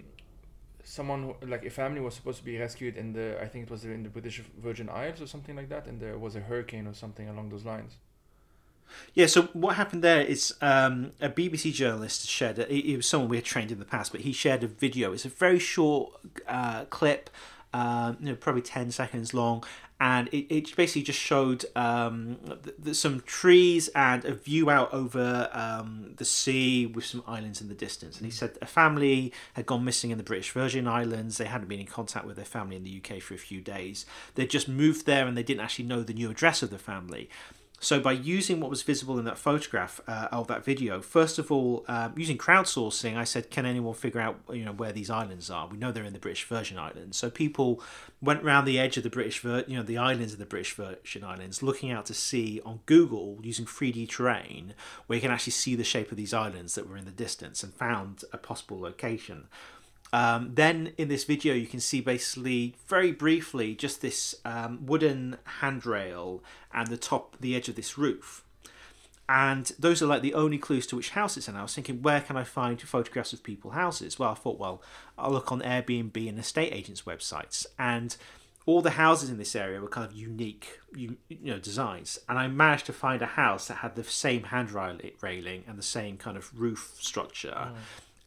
someone 0.83 1.23
who, 1.23 1.47
like 1.47 1.65
a 1.65 1.69
family 1.69 2.01
was 2.01 2.15
supposed 2.15 2.39
to 2.39 2.45
be 2.45 2.57
rescued 2.57 2.97
in 2.97 3.13
the 3.13 3.41
I 3.41 3.47
think 3.47 3.65
it 3.65 3.71
was 3.71 3.83
in 3.85 4.03
the 4.03 4.09
British 4.09 4.41
Virgin 4.61 4.89
Isles 4.89 5.21
or 5.21 5.27
something 5.27 5.55
like 5.55 5.69
that, 5.69 5.87
and 5.87 5.99
there 5.99 6.17
was 6.17 6.35
a 6.35 6.41
hurricane 6.41 6.87
or 6.87 6.93
something 6.93 7.29
along 7.29 7.49
those 7.49 7.65
lines. 7.65 7.93
Yeah, 9.13 9.25
so 9.27 9.43
what 9.53 9.75
happened 9.75 10.03
there 10.03 10.21
is 10.21 10.53
um, 10.61 11.11
a 11.19 11.29
BBC 11.29 11.73
journalist 11.73 12.27
shared, 12.27 12.59
it, 12.59 12.69
it 12.69 12.95
was 12.95 13.07
someone 13.07 13.29
we 13.29 13.37
had 13.37 13.45
trained 13.45 13.71
in 13.71 13.79
the 13.79 13.85
past, 13.85 14.11
but 14.11 14.21
he 14.21 14.31
shared 14.31 14.63
a 14.63 14.67
video. 14.67 15.11
It's 15.11 15.25
a 15.25 15.29
very 15.29 15.59
short 15.59 16.13
uh, 16.47 16.85
clip, 16.85 17.29
uh, 17.73 18.13
you 18.19 18.27
know, 18.27 18.35
probably 18.35 18.61
10 18.61 18.91
seconds 18.91 19.33
long, 19.33 19.63
and 19.99 20.27
it, 20.29 20.53
it 20.53 20.75
basically 20.75 21.01
just 21.01 21.19
showed 21.19 21.65
um, 21.75 22.37
th- 22.45 22.75
th- 22.83 22.95
some 22.95 23.21
trees 23.21 23.87
and 23.89 24.25
a 24.25 24.33
view 24.33 24.69
out 24.69 24.93
over 24.93 25.49
um, 25.53 26.13
the 26.17 26.25
sea 26.25 26.85
with 26.85 27.05
some 27.05 27.23
islands 27.25 27.61
in 27.61 27.67
the 27.67 27.73
distance. 27.73 28.17
And 28.17 28.25
he 28.25 28.31
said 28.31 28.57
a 28.61 28.67
family 28.67 29.33
had 29.53 29.65
gone 29.65 29.83
missing 29.83 30.11
in 30.11 30.19
the 30.19 30.23
British 30.23 30.51
Virgin 30.51 30.87
Islands. 30.87 31.37
They 31.37 31.45
hadn't 31.45 31.67
been 31.67 31.79
in 31.79 31.87
contact 31.87 32.25
with 32.25 32.35
their 32.35 32.45
family 32.45 32.75
in 32.75 32.83
the 32.83 33.01
UK 33.03 33.21
for 33.21 33.33
a 33.33 33.39
few 33.39 33.59
days. 33.59 34.05
They'd 34.35 34.49
just 34.49 34.69
moved 34.69 35.07
there 35.07 35.25
and 35.25 35.35
they 35.35 35.43
didn't 35.43 35.61
actually 35.61 35.85
know 35.85 36.03
the 36.03 36.13
new 36.13 36.29
address 36.29 36.61
of 36.61 36.69
the 36.69 36.77
family. 36.77 37.29
So 37.79 37.99
by 37.99 38.13
using 38.13 38.59
what 38.59 38.71
was 38.71 38.81
visible 38.81 39.19
in 39.19 39.25
that 39.25 39.37
photograph 39.37 40.01
uh, 40.07 40.29
of 40.31 40.47
that 40.47 40.65
video, 40.65 40.99
first 40.99 41.37
of 41.37 41.51
all, 41.51 41.85
um, 41.87 42.13
using 42.17 42.35
crowdsourcing, 42.35 43.15
I 43.15 43.23
said, 43.23 43.51
can 43.51 43.67
anyone 43.67 43.93
figure 43.93 44.19
out 44.19 44.39
you 44.51 44.65
know 44.65 44.71
where 44.71 44.91
these 44.91 45.11
islands 45.11 45.51
are? 45.51 45.67
We 45.67 45.77
know 45.77 45.91
they're 45.91 46.03
in 46.03 46.13
the 46.13 46.19
British 46.19 46.45
Virgin 46.45 46.79
Islands. 46.79 47.17
So 47.17 47.29
people 47.29 47.81
went 48.19 48.43
around 48.43 48.65
the 48.65 48.79
edge 48.79 48.97
of 48.97 49.03
the 49.03 49.11
British, 49.11 49.39
Vir- 49.41 49.65
you 49.67 49.77
know, 49.77 49.83
the 49.83 49.97
islands 49.97 50.33
of 50.33 50.39
the 50.39 50.45
British 50.45 50.73
Virgin 50.73 51.23
Islands, 51.23 51.61
looking 51.61 51.91
out 51.91 52.07
to 52.07 52.15
sea 52.15 52.61
on 52.65 52.79
Google 52.87 53.37
using 53.43 53.65
3D 53.65 54.09
terrain, 54.09 54.73
where 55.05 55.17
you 55.17 55.21
can 55.21 55.31
actually 55.31 55.51
see 55.51 55.75
the 55.75 55.83
shape 55.83 56.09
of 56.09 56.17
these 56.17 56.33
islands 56.33 56.73
that 56.73 56.89
were 56.89 56.97
in 56.97 57.05
the 57.05 57.11
distance, 57.11 57.61
and 57.61 57.73
found 57.75 58.23
a 58.33 58.39
possible 58.39 58.81
location. 58.81 59.49
Um, 60.13 60.51
then 60.53 60.93
in 60.97 61.09
this 61.09 61.23
video, 61.23 61.53
you 61.53 61.67
can 61.67 61.79
see 61.79 62.01
basically 62.01 62.75
very 62.87 63.11
briefly 63.11 63.75
just 63.75 64.01
this 64.01 64.35
um, 64.45 64.85
wooden 64.85 65.37
handrail 65.59 66.43
and 66.73 66.87
the 66.87 66.97
top, 66.97 67.35
the 67.39 67.55
edge 67.55 67.69
of 67.69 67.75
this 67.75 67.97
roof. 67.97 68.43
And 69.29 69.69
those 69.77 70.01
are 70.01 70.05
like 70.05 70.21
the 70.21 70.33
only 70.33 70.57
clues 70.57 70.87
to 70.87 70.95
which 70.95 71.09
house 71.09 71.35
it's 71.35 71.49
in. 71.49 71.57
I 71.57 71.61
was 71.61 71.75
thinking, 71.75 72.01
where 72.01 72.21
can 72.21 72.37
I 72.37 72.45
find 72.45 72.81
photographs 72.81 73.33
of 73.33 73.43
people 73.43 73.71
houses? 73.71 74.17
Well, 74.17 74.31
I 74.31 74.35
thought, 74.35 74.57
well, 74.57 74.81
I'll 75.17 75.31
look 75.31 75.51
on 75.51 75.61
Airbnb 75.61 76.29
and 76.29 76.39
estate 76.39 76.71
agents' 76.71 77.01
websites. 77.01 77.65
And 77.77 78.15
all 78.65 78.81
the 78.81 78.91
houses 78.91 79.29
in 79.29 79.37
this 79.37 79.53
area 79.53 79.81
were 79.81 79.89
kind 79.89 80.09
of 80.09 80.15
unique, 80.15 80.79
you, 80.95 81.17
you 81.27 81.51
know, 81.51 81.59
designs. 81.59 82.17
And 82.29 82.39
I 82.39 82.47
managed 82.47 82.85
to 82.85 82.93
find 82.93 83.21
a 83.21 83.25
house 83.25 83.67
that 83.67 83.75
had 83.75 83.95
the 83.95 84.05
same 84.05 84.43
handrail 84.43 84.97
railing 85.19 85.65
and 85.67 85.77
the 85.77 85.83
same 85.83 86.15
kind 86.15 86.37
of 86.37 86.57
roof 86.57 86.95
structure. 86.97 87.49
Mm 87.49 87.75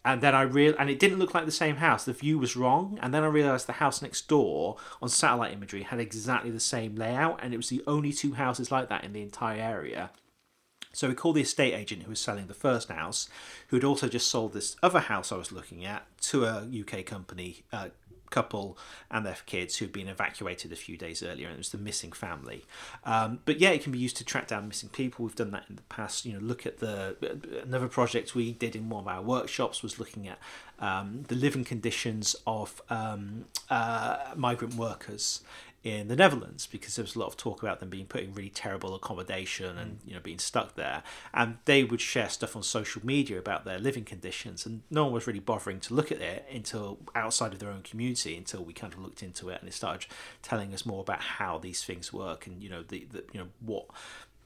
and 0.05 0.21
then 0.21 0.35
I 0.35 0.43
real 0.43 0.75
and 0.79 0.89
it 0.89 0.99
didn't 0.99 1.19
look 1.19 1.35
like 1.35 1.47
the 1.47 1.53
same 1.53 1.77
house. 1.77 2.05
The 2.05 2.13
view 2.13 2.39
was 2.39 2.57
wrong, 2.57 2.99
and 3.03 3.13
then 3.13 3.23
I 3.23 3.27
realized 3.27 3.67
the 3.67 3.75
house 3.75 4.01
next 4.01 4.29
door 4.29 4.77
on 5.03 5.09
satellite 5.09 5.53
imagery 5.53 5.83
had 5.83 6.01
exactly 6.01 6.51
the 6.51 6.61
same 6.61 6.97
layout, 6.97 7.41
and 7.43 7.53
it 7.53 7.59
was 7.59 7.69
the 7.69 7.83
only 7.87 8.13
two 8.13 8.35
houses 8.35 8.71
like 8.71 8.89
that 8.89 9.05
in 9.05 9.13
the 9.13 9.23
entire 9.23 9.61
area. 9.61 10.11
So 10.93 11.09
we 11.09 11.15
called 11.15 11.37
the 11.37 11.43
estate 11.43 11.75
agent 11.75 12.03
who 12.03 12.11
was 12.11 12.21
selling 12.21 12.47
the 12.47 12.55
first 12.55 12.89
house, 12.89 13.29
who 13.69 13.77
had 13.77 13.85
also 13.85 14.09
just 14.09 14.29
sold 14.29 14.53
this 14.53 14.77
other 14.83 15.01
house 15.01 15.31
I 15.31 15.37
was 15.37 15.53
looking 15.53 15.85
at 15.85 16.05
to 16.23 16.45
a 16.45 16.67
UK 16.81 17.07
company 17.07 17.63
uh, 17.73 17.89
couple 18.31 18.78
and 19.11 19.26
their 19.26 19.37
kids 19.47 19.76
who 19.76 19.85
had 19.85 19.93
been 19.93 20.09
evacuated 20.09 20.72
a 20.72 20.76
few 20.76 20.97
days 20.97 21.22
earlier, 21.22 21.49
and 21.49 21.55
it 21.55 21.59
was 21.59 21.70
the 21.70 21.78
missing 21.78 22.12
family. 22.12 22.64
Um, 23.05 23.41
but 23.45 23.61
yeah, 23.61 23.70
it 23.70 23.83
can 23.83 23.93
be 23.93 23.99
used 23.99 24.16
to 24.18 24.24
track 24.24 24.49
down 24.49 24.68
missing 24.68 24.89
people. 24.89 25.24
We've 25.24 25.35
done 25.35 25.51
that 25.51 25.64
in 25.68 25.76
the 25.76 25.83
past. 25.83 26.24
You 26.24 26.35
know, 26.35 26.41
look 26.41 26.66
at 26.66 26.78
the 26.78 27.16
another 27.62 27.89
project 27.89 28.35
we 28.35 28.53
did 28.53 28.74
in 28.74 28.89
one 28.89 29.05
of 29.05 29.09
our 29.09 29.22
workshops 29.22 29.83
was 29.83 29.99
looking 29.99 30.28
at 30.28 30.39
um, 30.78 31.24
the 31.28 31.35
living 31.35 31.64
conditions 31.64 32.35
of 32.47 32.81
um, 32.89 33.45
uh, 33.68 34.16
migrant 34.37 34.74
workers 34.74 35.43
in 35.83 36.09
the 36.09 36.16
Netherlands 36.16 36.66
because 36.66 36.97
there 36.97 37.03
was 37.03 37.16
a 37.16 37.18
lot 37.18 37.28
of 37.28 37.37
talk 37.39 37.62
about 37.62 37.81
them 37.81 37.89
being 37.89 38.05
put 38.05 38.22
in 38.22 38.35
really 38.35 38.51
terrible 38.51 38.95
accommodation 38.95 39.78
and 39.78 39.93
mm. 39.93 40.09
you 40.09 40.14
know 40.14 40.20
being 40.20 40.39
stuck 40.39 40.74
there. 40.74 41.03
And 41.33 41.57
they 41.64 41.85
would 41.85 42.01
share 42.01 42.28
stuff 42.28 42.55
on 42.55 42.62
social 42.62 43.05
media 43.05 43.39
about 43.39 43.64
their 43.64 43.78
living 43.78 44.05
conditions 44.05 44.66
and 44.66 44.83
no 44.91 45.05
one 45.05 45.14
was 45.14 45.26
really 45.26 45.41
bothering 45.41 45.81
to 45.81 45.95
look 45.95 46.12
at 46.12 46.20
it 46.20 46.47
until 46.53 46.99
outside 47.14 47.55
of 47.55 47.61
their 47.61 47.70
own 47.70 47.83
community 47.83 48.37
until 48.37 48.62
we 48.62 48.74
kind 48.74 48.93
of 48.93 48.99
looked 48.99 49.22
into 49.22 49.49
it 49.49 49.61
and 49.61 49.68
it 49.68 49.72
started 49.72 50.07
telling 50.43 50.74
us 50.74 50.85
more 50.85 51.01
about 51.01 51.20
how 51.20 51.57
these 51.57 51.83
things 51.83 52.12
work 52.12 52.47
and 52.47 52.62
you 52.62 52.68
know 52.68 52.83
the, 52.83 53.07
the 53.11 53.24
you 53.33 53.41
know 53.41 53.49
what 53.61 53.87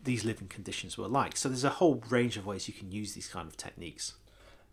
these 0.02 0.24
living 0.24 0.48
conditions 0.48 0.96
were 0.96 1.08
like. 1.08 1.36
So 1.36 1.48
there's 1.48 1.64
a 1.64 1.70
whole 1.70 2.02
range 2.10 2.36
of 2.36 2.46
ways 2.46 2.68
you 2.68 2.74
can 2.74 2.92
use 2.92 3.14
these 3.14 3.26
kind 3.26 3.48
of 3.48 3.56
techniques. 3.56 4.14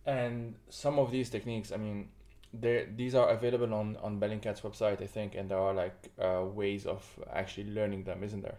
And 0.05 0.55
some 0.69 0.97
of 0.97 1.11
these 1.11 1.29
techniques 1.29 1.71
i 1.71 1.77
mean 1.77 2.09
there 2.53 2.87
these 2.95 3.15
are 3.15 3.29
available 3.29 3.73
on 3.73 3.97
on 3.97 4.19
Bellingcat's 4.19 4.61
website, 4.61 5.01
I 5.01 5.07
think, 5.07 5.35
and 5.35 5.49
there 5.49 5.57
are 5.59 5.73
like 5.73 6.11
uh, 6.19 6.45
ways 6.45 6.85
of 6.85 7.03
actually 7.31 7.71
learning 7.71 8.03
them, 8.03 8.23
isn't 8.23 8.41
there? 8.41 8.57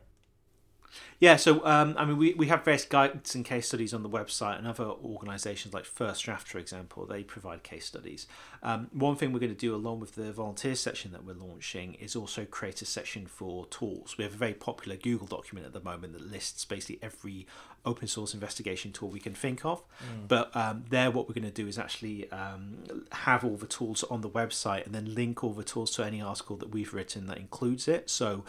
Yeah, 1.18 1.36
so 1.36 1.64
um, 1.64 1.95
I 1.97 2.05
mean, 2.05 2.18
we, 2.18 2.34
we 2.34 2.49
have 2.49 2.64
various 2.64 2.84
guides 2.84 3.34
and 3.34 3.45
case 3.45 3.68
studies 3.68 3.95
on 3.95 4.03
the 4.03 4.09
website, 4.09 4.59
and 4.59 4.66
other 4.66 4.84
organisations 4.84 5.72
like 5.72 5.84
First 5.84 6.24
Draft, 6.24 6.49
for 6.49 6.59
example, 6.59 7.07
they 7.07 7.22
provide 7.22 7.62
case 7.62 7.86
studies. 7.86 8.26
Um, 8.62 8.88
one 8.93 9.16
thing 9.16 9.32
we're 9.32 9.40
going 9.40 9.55
to 9.55 9.59
do 9.59 9.74
along 9.74 10.01
with 10.01 10.14
the 10.14 10.32
volunteer 10.32 10.74
section 10.74 11.12
that 11.12 11.24
we're 11.24 11.34
launching 11.34 11.95
is 11.95 12.16
also 12.16 12.45
create 12.45 12.82
a 12.82 12.86
section 12.86 13.26
for 13.26 13.66
tools. 13.66 14.16
We 14.18 14.24
have 14.24 14.34
a 14.34 14.36
very 14.36 14.55
popular 14.55 14.97
Google 14.97 15.26
document 15.26 15.66
at 15.66 15.72
the 15.72 15.80
moment 15.80 16.12
that 16.12 16.30
lists 16.30 16.64
basically 16.64 16.99
every 17.03 17.47
open 17.84 18.07
source 18.07 18.34
investigation 18.34 18.93
tool 18.93 19.09
we 19.09 19.20
can 19.20 19.34
think 19.34 19.64
of. 19.64 19.80
Mm. 19.80 20.28
But 20.28 20.57
um, 20.57 20.84
there, 20.90 21.11
what 21.11 21.28
we're 21.28 21.34
going 21.34 21.45
to 21.45 21.51
do 21.51 21.66
is 21.66 21.78
actually 21.78 22.30
um, 22.30 23.05
have 23.12 23.45
all 23.45 23.57
the 23.57 23.66
tools 23.66 24.05
on 24.05 24.20
the 24.20 24.30
website 24.30 24.86
and 24.86 24.95
then 24.95 25.14
link 25.14 25.43
all 25.43 25.53
the 25.53 25.64
tools 25.64 25.90
to 25.93 26.05
any 26.05 26.20
article 26.20 26.57
that 26.57 26.70
we've 26.70 26.95
written 26.95 27.26
that 27.26 27.38
includes 27.38 27.88
it. 27.88 28.09
So 28.11 28.45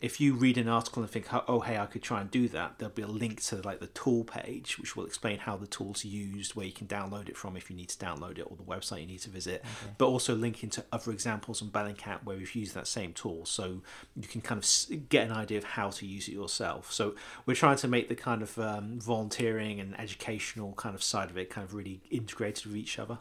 if 0.00 0.20
you 0.20 0.34
read 0.34 0.56
an 0.56 0.68
article 0.68 1.02
and 1.02 1.10
think, 1.10 1.26
oh, 1.32 1.60
hey, 1.60 1.76
I 1.76 1.86
could 1.86 2.02
try 2.02 2.20
and 2.20 2.30
do 2.30 2.46
that, 2.48 2.78
there'll 2.78 2.94
be 2.94 3.02
a 3.02 3.08
link 3.08 3.42
to 3.44 3.56
like 3.56 3.80
the 3.80 3.88
tool 3.88 4.22
page, 4.22 4.78
which 4.78 4.94
will 4.94 5.04
explain 5.04 5.38
how 5.38 5.56
the 5.56 5.66
tool's 5.66 6.04
used, 6.04 6.54
where 6.54 6.66
you 6.66 6.72
can 6.72 6.86
download 6.86 7.28
it 7.28 7.36
from 7.36 7.56
if 7.56 7.68
you 7.68 7.74
need 7.74 7.88
to 7.88 7.98
download 7.98 8.38
it, 8.38 8.42
or 8.42 8.56
the 8.56 8.62
website 8.62 9.00
you 9.00 9.06
need 9.06 9.20
to 9.20 9.30
visit. 9.30 9.64
Okay. 9.64 9.94
But 9.98 10.06
also 10.06 10.36
linking 10.36 10.70
to 10.70 10.84
other 10.92 11.10
examples 11.10 11.60
on 11.62 11.70
Bellingcat 11.70 12.22
where 12.22 12.36
we've 12.36 12.54
used 12.54 12.74
that 12.74 12.86
same 12.86 13.12
tool, 13.12 13.44
so 13.44 13.82
you 14.14 14.28
can 14.28 14.40
kind 14.40 14.62
of 14.62 15.08
get 15.08 15.26
an 15.26 15.32
idea 15.32 15.58
of 15.58 15.64
how 15.64 15.90
to 15.90 16.06
use 16.06 16.28
it 16.28 16.32
yourself. 16.32 16.92
So 16.92 17.16
we're 17.44 17.54
trying 17.54 17.78
to 17.78 17.88
make 17.88 18.08
the 18.08 18.14
kind 18.14 18.42
of 18.42 18.56
um, 18.58 19.00
volunteering 19.00 19.80
and 19.80 19.98
educational 19.98 20.74
kind 20.74 20.94
of 20.94 21.02
side 21.02 21.28
of 21.28 21.36
it 21.36 21.50
kind 21.50 21.64
of 21.64 21.74
really 21.74 22.00
integrated 22.08 22.66
with 22.66 22.76
each 22.76 23.00
other. 23.00 23.18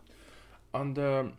On 0.75 0.93
the 0.93 1.31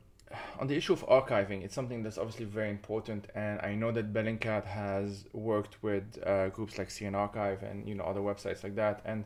on 0.59 0.67
the 0.67 0.77
issue 0.77 0.93
of 0.93 1.07
archiving, 1.07 1.63
it's 1.65 1.75
something 1.75 2.03
that's 2.03 2.19
obviously 2.19 2.45
very 2.45 2.71
important, 2.71 3.27
and 3.35 3.61
I 3.61 3.75
know 3.75 3.93
that 3.93 4.13
Bellingcat 4.13 4.65
has 4.67 5.25
worked 5.33 5.83
with 5.83 6.19
uh, 6.27 6.49
groups 6.49 6.79
like 6.79 6.91
Syrian 6.91 7.15
Archive 7.15 7.63
and 7.63 7.89
you 7.89 7.95
know 7.95 8.05
other 8.05 8.21
websites 8.21 8.63
like 8.63 8.77
that. 8.77 9.01
And 9.05 9.25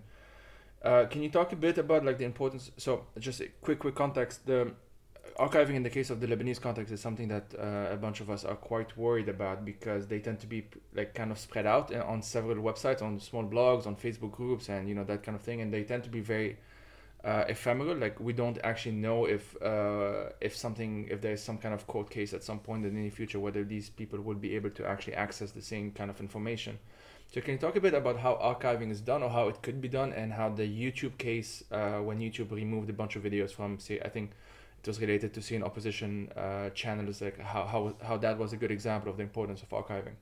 uh, 0.85 1.07
can 1.07 1.23
you 1.23 1.31
talk 1.31 1.53
a 1.53 1.57
bit 1.57 1.79
about 1.79 2.05
like 2.05 2.19
the 2.19 2.25
importance? 2.25 2.71
So 2.77 3.07
just 3.19 3.41
a 3.41 3.49
quick, 3.61 3.81
quick 3.81 3.95
context. 3.95 4.47
The 4.47 4.73
archiving 5.39 5.75
in 5.75 5.83
the 5.83 5.91
case 5.91 6.11
of 6.11 6.21
the 6.21 6.27
Lebanese 6.27 6.61
context 6.61 6.93
is 6.93 7.01
something 7.01 7.29
that 7.29 7.55
uh, 7.59 7.93
a 7.93 7.97
bunch 7.97 8.21
of 8.21 8.31
us 8.31 8.45
are 8.45 8.57
quite 8.57 8.97
worried 8.97 9.29
about 9.29 9.65
because 9.65 10.07
they 10.07 10.19
tend 10.19 10.41
to 10.41 10.47
be 10.47 10.67
like 10.95 11.15
kind 11.15 11.33
of 11.33 11.39
spread 11.39 11.67
out 11.67 11.95
uh, 11.95 12.05
on 12.07 12.23
several 12.23 12.57
websites, 12.57 13.03
on 13.03 13.19
small 13.19 13.45
blogs, 13.45 13.87
on 13.87 13.97
Facebook 13.97 14.33
groups, 14.33 14.69
and 14.69 14.89
you 14.89 14.95
know 14.95 15.05
that 15.05 15.23
kind 15.23 15.35
of 15.35 15.43
thing, 15.43 15.61
and 15.61 15.73
they 15.73 15.83
tend 15.83 16.05
to 16.05 16.11
be 16.11 16.21
very 16.21 16.59
uh, 17.25 17.45
ephemeral. 17.49 17.97
Like 17.97 18.19
we 18.21 18.33
don't 18.33 18.59
actually 18.65 18.97
know 18.97 19.27
if 19.27 19.61
uh, 19.63 20.31
if 20.41 20.57
something 20.57 21.09
if 21.11 21.21
there 21.21 21.33
is 21.33 21.43
some 21.43 21.59
kind 21.59 21.75
of 21.75 21.87
court 21.87 22.11
case 22.11 22.33
at 22.33 22.43
some 22.43 22.59
point 22.59 22.85
in 22.85 22.95
the 22.95 23.01
near 23.01 23.11
future 23.11 23.39
whether 23.39 23.65
these 23.65 23.91
people 23.91 24.21
will 24.21 24.35
be 24.35 24.57
able 24.57 24.71
to 24.71 24.87
actually 24.87 25.15
access 25.15 25.51
the 25.53 25.63
same 25.63 25.93
kind 25.93 26.11
of 26.11 26.21
information. 26.21 26.79
So 27.33 27.41
can 27.41 27.53
you 27.53 27.59
talk 27.59 27.77
a 27.77 27.81
bit 27.81 27.95
about 27.95 28.19
how 28.19 28.35
archiving 28.35 28.91
is 28.91 29.01
done 29.01 29.23
or 29.23 29.31
how 29.31 29.49
it 29.49 29.63
could 29.63 29.81
be 29.81 29.89
done 29.89 30.13
and 30.13 30.33
how 30.33 30.51
the 30.51 30.65
YouTube 30.65 31.17
case 31.17 31.65
uh, 31.71 31.99
when 31.99 32.19
YouTube 32.19 32.51
removed 32.51 32.91
a 32.91 32.93
bunch 32.93 33.17
of 33.17 33.23
videos 33.23 33.53
from 33.53 33.79
say 33.79 34.01
I 34.01 34.09
think 34.09 34.33
it 34.83 34.87
was 34.87 35.01
related 35.01 35.33
to 35.35 35.41
Syrian 35.41 35.63
opposition 35.65 36.29
uh, 36.37 36.71
channels 36.71 37.23
like 37.23 37.39
how, 37.41 37.65
how 37.65 37.95
how 38.03 38.17
that 38.19 38.37
was 38.37 38.53
a 38.53 38.57
good 38.57 38.71
example 38.71 39.11
of 39.11 39.17
the 39.17 39.23
importance 39.23 39.63
of 39.63 39.71
archiving. 39.71 40.17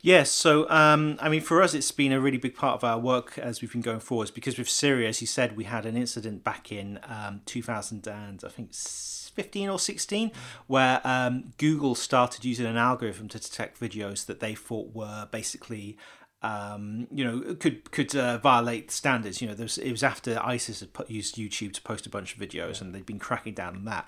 Yes, 0.00 0.30
so 0.30 0.68
um, 0.70 1.18
I 1.20 1.28
mean, 1.28 1.40
for 1.40 1.62
us, 1.62 1.74
it's 1.74 1.90
been 1.90 2.12
a 2.12 2.20
really 2.20 2.38
big 2.38 2.54
part 2.54 2.74
of 2.74 2.84
our 2.84 2.98
work 2.98 3.38
as 3.38 3.62
we've 3.62 3.72
been 3.72 3.80
going 3.80 4.00
forwards 4.00 4.30
because 4.30 4.58
with 4.58 4.68
Syria, 4.68 5.08
as 5.08 5.20
you 5.20 5.26
said, 5.26 5.56
we 5.56 5.64
had 5.64 5.86
an 5.86 5.96
incident 5.96 6.44
back 6.44 6.70
in 6.72 6.98
um, 7.04 7.40
2000 7.46 8.06
and 8.06 8.42
I 8.44 8.48
think 8.48 8.74
15 8.74 9.68
or 9.68 9.78
16 9.78 10.30
where 10.66 11.00
um, 11.04 11.52
Google 11.58 11.94
started 11.94 12.44
using 12.44 12.66
an 12.66 12.76
algorithm 12.76 13.28
to 13.28 13.38
detect 13.38 13.80
videos 13.80 14.26
that 14.26 14.40
they 14.40 14.54
thought 14.54 14.94
were 14.94 15.28
basically 15.30 15.98
um, 16.44 17.08
you 17.10 17.24
know, 17.24 17.54
could 17.54 17.90
could 17.90 18.14
uh, 18.14 18.36
violate 18.36 18.90
standards. 18.90 19.40
You 19.40 19.48
know, 19.48 19.54
was, 19.54 19.78
it 19.78 19.90
was 19.90 20.02
after 20.02 20.38
ISIS 20.44 20.80
had 20.80 20.92
put, 20.92 21.10
used 21.10 21.36
YouTube 21.36 21.72
to 21.72 21.80
post 21.80 22.06
a 22.06 22.10
bunch 22.10 22.34
of 22.36 22.40
videos, 22.40 22.82
and 22.82 22.94
they'd 22.94 23.06
been 23.06 23.18
cracking 23.18 23.54
down 23.54 23.76
on 23.76 23.86
that. 23.86 24.06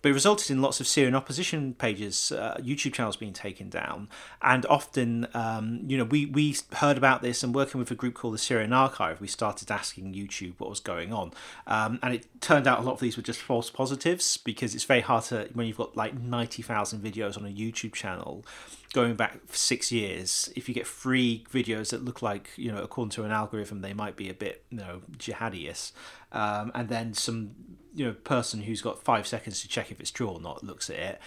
But 0.00 0.10
it 0.10 0.14
resulted 0.14 0.50
in 0.50 0.62
lots 0.62 0.80
of 0.80 0.86
Syrian 0.86 1.14
opposition 1.14 1.74
pages, 1.74 2.32
uh, 2.32 2.56
YouTube 2.60 2.92
channels 2.92 3.16
being 3.16 3.32
taken 3.32 3.68
down. 3.68 4.08
And 4.42 4.64
often, 4.66 5.26
um, 5.34 5.80
you 5.86 5.98
know, 5.98 6.04
we, 6.04 6.26
we 6.26 6.56
heard 6.74 6.96
about 6.96 7.22
this 7.22 7.42
and 7.42 7.54
working 7.54 7.78
with 7.78 7.90
a 7.90 7.94
group 7.94 8.14
called 8.14 8.34
the 8.34 8.38
Syrian 8.38 8.72
Archive, 8.72 9.20
we 9.20 9.26
started 9.26 9.70
asking 9.70 10.14
YouTube 10.14 10.54
what 10.58 10.70
was 10.70 10.80
going 10.80 11.12
on. 11.12 11.32
Um, 11.66 11.98
and 12.02 12.14
it 12.14 12.26
turned 12.40 12.66
out 12.66 12.78
a 12.78 12.82
lot 12.82 12.92
of 12.92 13.00
these 13.00 13.16
were 13.16 13.22
just 13.22 13.40
false 13.40 13.70
positives 13.70 14.36
because 14.36 14.74
it's 14.74 14.84
very 14.84 15.00
hard 15.00 15.24
to, 15.24 15.48
when 15.52 15.66
you've 15.66 15.76
got 15.76 15.96
like 15.96 16.18
90,000 16.18 17.00
videos 17.00 17.36
on 17.36 17.44
a 17.44 17.50
YouTube 17.50 17.92
channel, 17.92 18.44
going 18.92 19.14
back 19.14 19.38
six 19.50 19.92
years, 19.92 20.50
if 20.56 20.68
you 20.68 20.74
get 20.74 20.86
three 20.86 21.44
videos 21.52 21.90
that 21.90 22.04
look 22.04 22.22
like, 22.22 22.50
you 22.56 22.72
know, 22.72 22.82
according 22.82 23.10
to 23.10 23.24
an 23.24 23.30
algorithm, 23.30 23.80
they 23.80 23.92
might 23.92 24.16
be 24.16 24.28
a 24.28 24.34
bit, 24.34 24.64
you 24.70 24.78
know, 24.78 25.02
jihadious, 25.16 25.92
um, 26.32 26.72
and 26.74 26.88
then 26.88 27.14
some 27.14 27.50
you 27.98 28.06
know 28.06 28.12
person 28.12 28.62
who's 28.62 28.80
got 28.80 29.02
five 29.02 29.26
seconds 29.26 29.60
to 29.60 29.68
check 29.68 29.90
if 29.90 30.00
it's 30.00 30.10
true 30.10 30.28
or 30.28 30.40
not 30.40 30.62
looks 30.62 30.88
at 30.88 30.96
it 30.96 31.20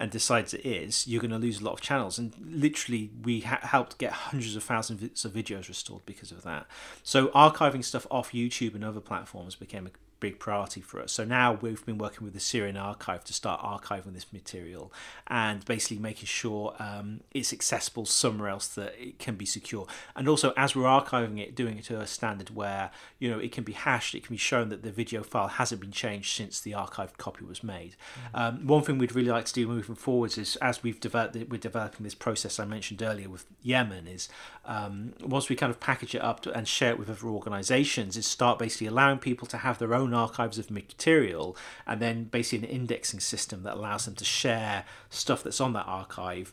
and 0.00 0.10
decides 0.10 0.54
it 0.54 0.64
is, 0.64 1.06
you're 1.06 1.20
going 1.20 1.30
to 1.30 1.36
lose 1.36 1.60
a 1.60 1.64
lot 1.64 1.74
of 1.74 1.82
channels. 1.82 2.18
And 2.18 2.32
literally, 2.42 3.10
we 3.22 3.40
ha- 3.40 3.60
helped 3.60 3.98
get 3.98 4.12
hundreds 4.12 4.56
of 4.56 4.64
thousands 4.64 5.26
of 5.26 5.32
videos 5.32 5.68
restored 5.68 6.06
because 6.06 6.32
of 6.32 6.42
that. 6.42 6.66
So 7.02 7.28
archiving 7.28 7.84
stuff 7.84 8.06
off 8.10 8.32
YouTube 8.32 8.74
and 8.74 8.82
other 8.82 9.00
platforms 9.00 9.56
became 9.56 9.86
a 9.86 9.90
big 10.20 10.38
priority 10.38 10.80
for 10.80 11.00
us. 11.00 11.12
So 11.12 11.24
now 11.24 11.58
we've 11.60 11.84
been 11.84 11.98
working 11.98 12.24
with 12.24 12.34
the 12.34 12.40
Syrian 12.40 12.76
Archive 12.76 13.24
to 13.24 13.32
start 13.32 13.60
archiving 13.62 14.14
this 14.14 14.26
material 14.32 14.92
and 15.26 15.64
basically 15.64 15.98
making 15.98 16.26
sure 16.26 16.74
um, 16.78 17.20
it's 17.32 17.52
accessible 17.52 18.06
somewhere 18.06 18.48
else 18.48 18.68
that 18.68 18.94
it 18.98 19.18
can 19.18 19.34
be 19.34 19.46
secure. 19.46 19.86
And 20.14 20.28
also, 20.28 20.52
as 20.56 20.76
we're 20.76 20.84
archiving 20.84 21.40
it, 21.40 21.54
doing 21.54 21.78
it 21.78 21.84
to 21.84 22.00
a 22.00 22.06
standard 22.06 22.54
where 22.54 22.90
you 23.18 23.30
know 23.30 23.38
it 23.38 23.52
can 23.52 23.64
be 23.64 23.72
hashed, 23.72 24.14
it 24.14 24.24
can 24.24 24.34
be 24.34 24.38
shown 24.38 24.68
that 24.68 24.82
the 24.82 24.92
video 24.92 25.22
file 25.22 25.48
hasn't 25.48 25.80
been 25.80 25.90
changed 25.90 26.36
since 26.36 26.60
the 26.60 26.72
archived 26.72 27.16
copy 27.16 27.44
was 27.44 27.64
made. 27.64 27.96
Mm-hmm. 28.32 28.36
Um, 28.36 28.66
one 28.66 28.82
thing 28.82 28.98
we'd 28.98 29.14
really 29.14 29.30
like 29.30 29.46
to 29.46 29.52
do 29.52 29.66
moving 29.66 29.94
forwards 29.94 30.36
is 30.38 30.56
as 30.56 30.82
we've 30.82 31.00
developed, 31.00 31.36
we're 31.48 31.58
developing 31.58 32.04
this 32.04 32.14
process 32.14 32.60
I 32.60 32.64
mentioned 32.64 33.02
earlier 33.02 33.28
with 33.28 33.46
Yemen. 33.62 34.06
Is 34.06 34.28
um, 34.64 35.14
once 35.22 35.48
we 35.48 35.56
kind 35.56 35.70
of 35.70 35.80
package 35.80 36.14
it 36.14 36.22
up 36.22 36.46
and 36.46 36.68
share 36.68 36.90
it 36.90 36.98
with 36.98 37.08
other 37.08 37.26
organisations, 37.26 38.16
is 38.16 38.26
start 38.26 38.58
basically 38.58 38.86
allowing 38.86 39.18
people 39.18 39.46
to 39.48 39.58
have 39.58 39.78
their 39.78 39.94
own 39.94 40.09
own 40.10 40.20
archives 40.20 40.58
of 40.58 40.70
material 40.70 41.56
and 41.86 42.00
then 42.00 42.24
basically 42.24 42.68
an 42.68 42.74
indexing 42.74 43.20
system 43.20 43.62
that 43.62 43.74
allows 43.74 44.04
them 44.04 44.14
to 44.16 44.24
share 44.24 44.84
stuff 45.08 45.42
that's 45.42 45.60
on 45.60 45.72
that 45.74 45.86
archive 45.86 46.52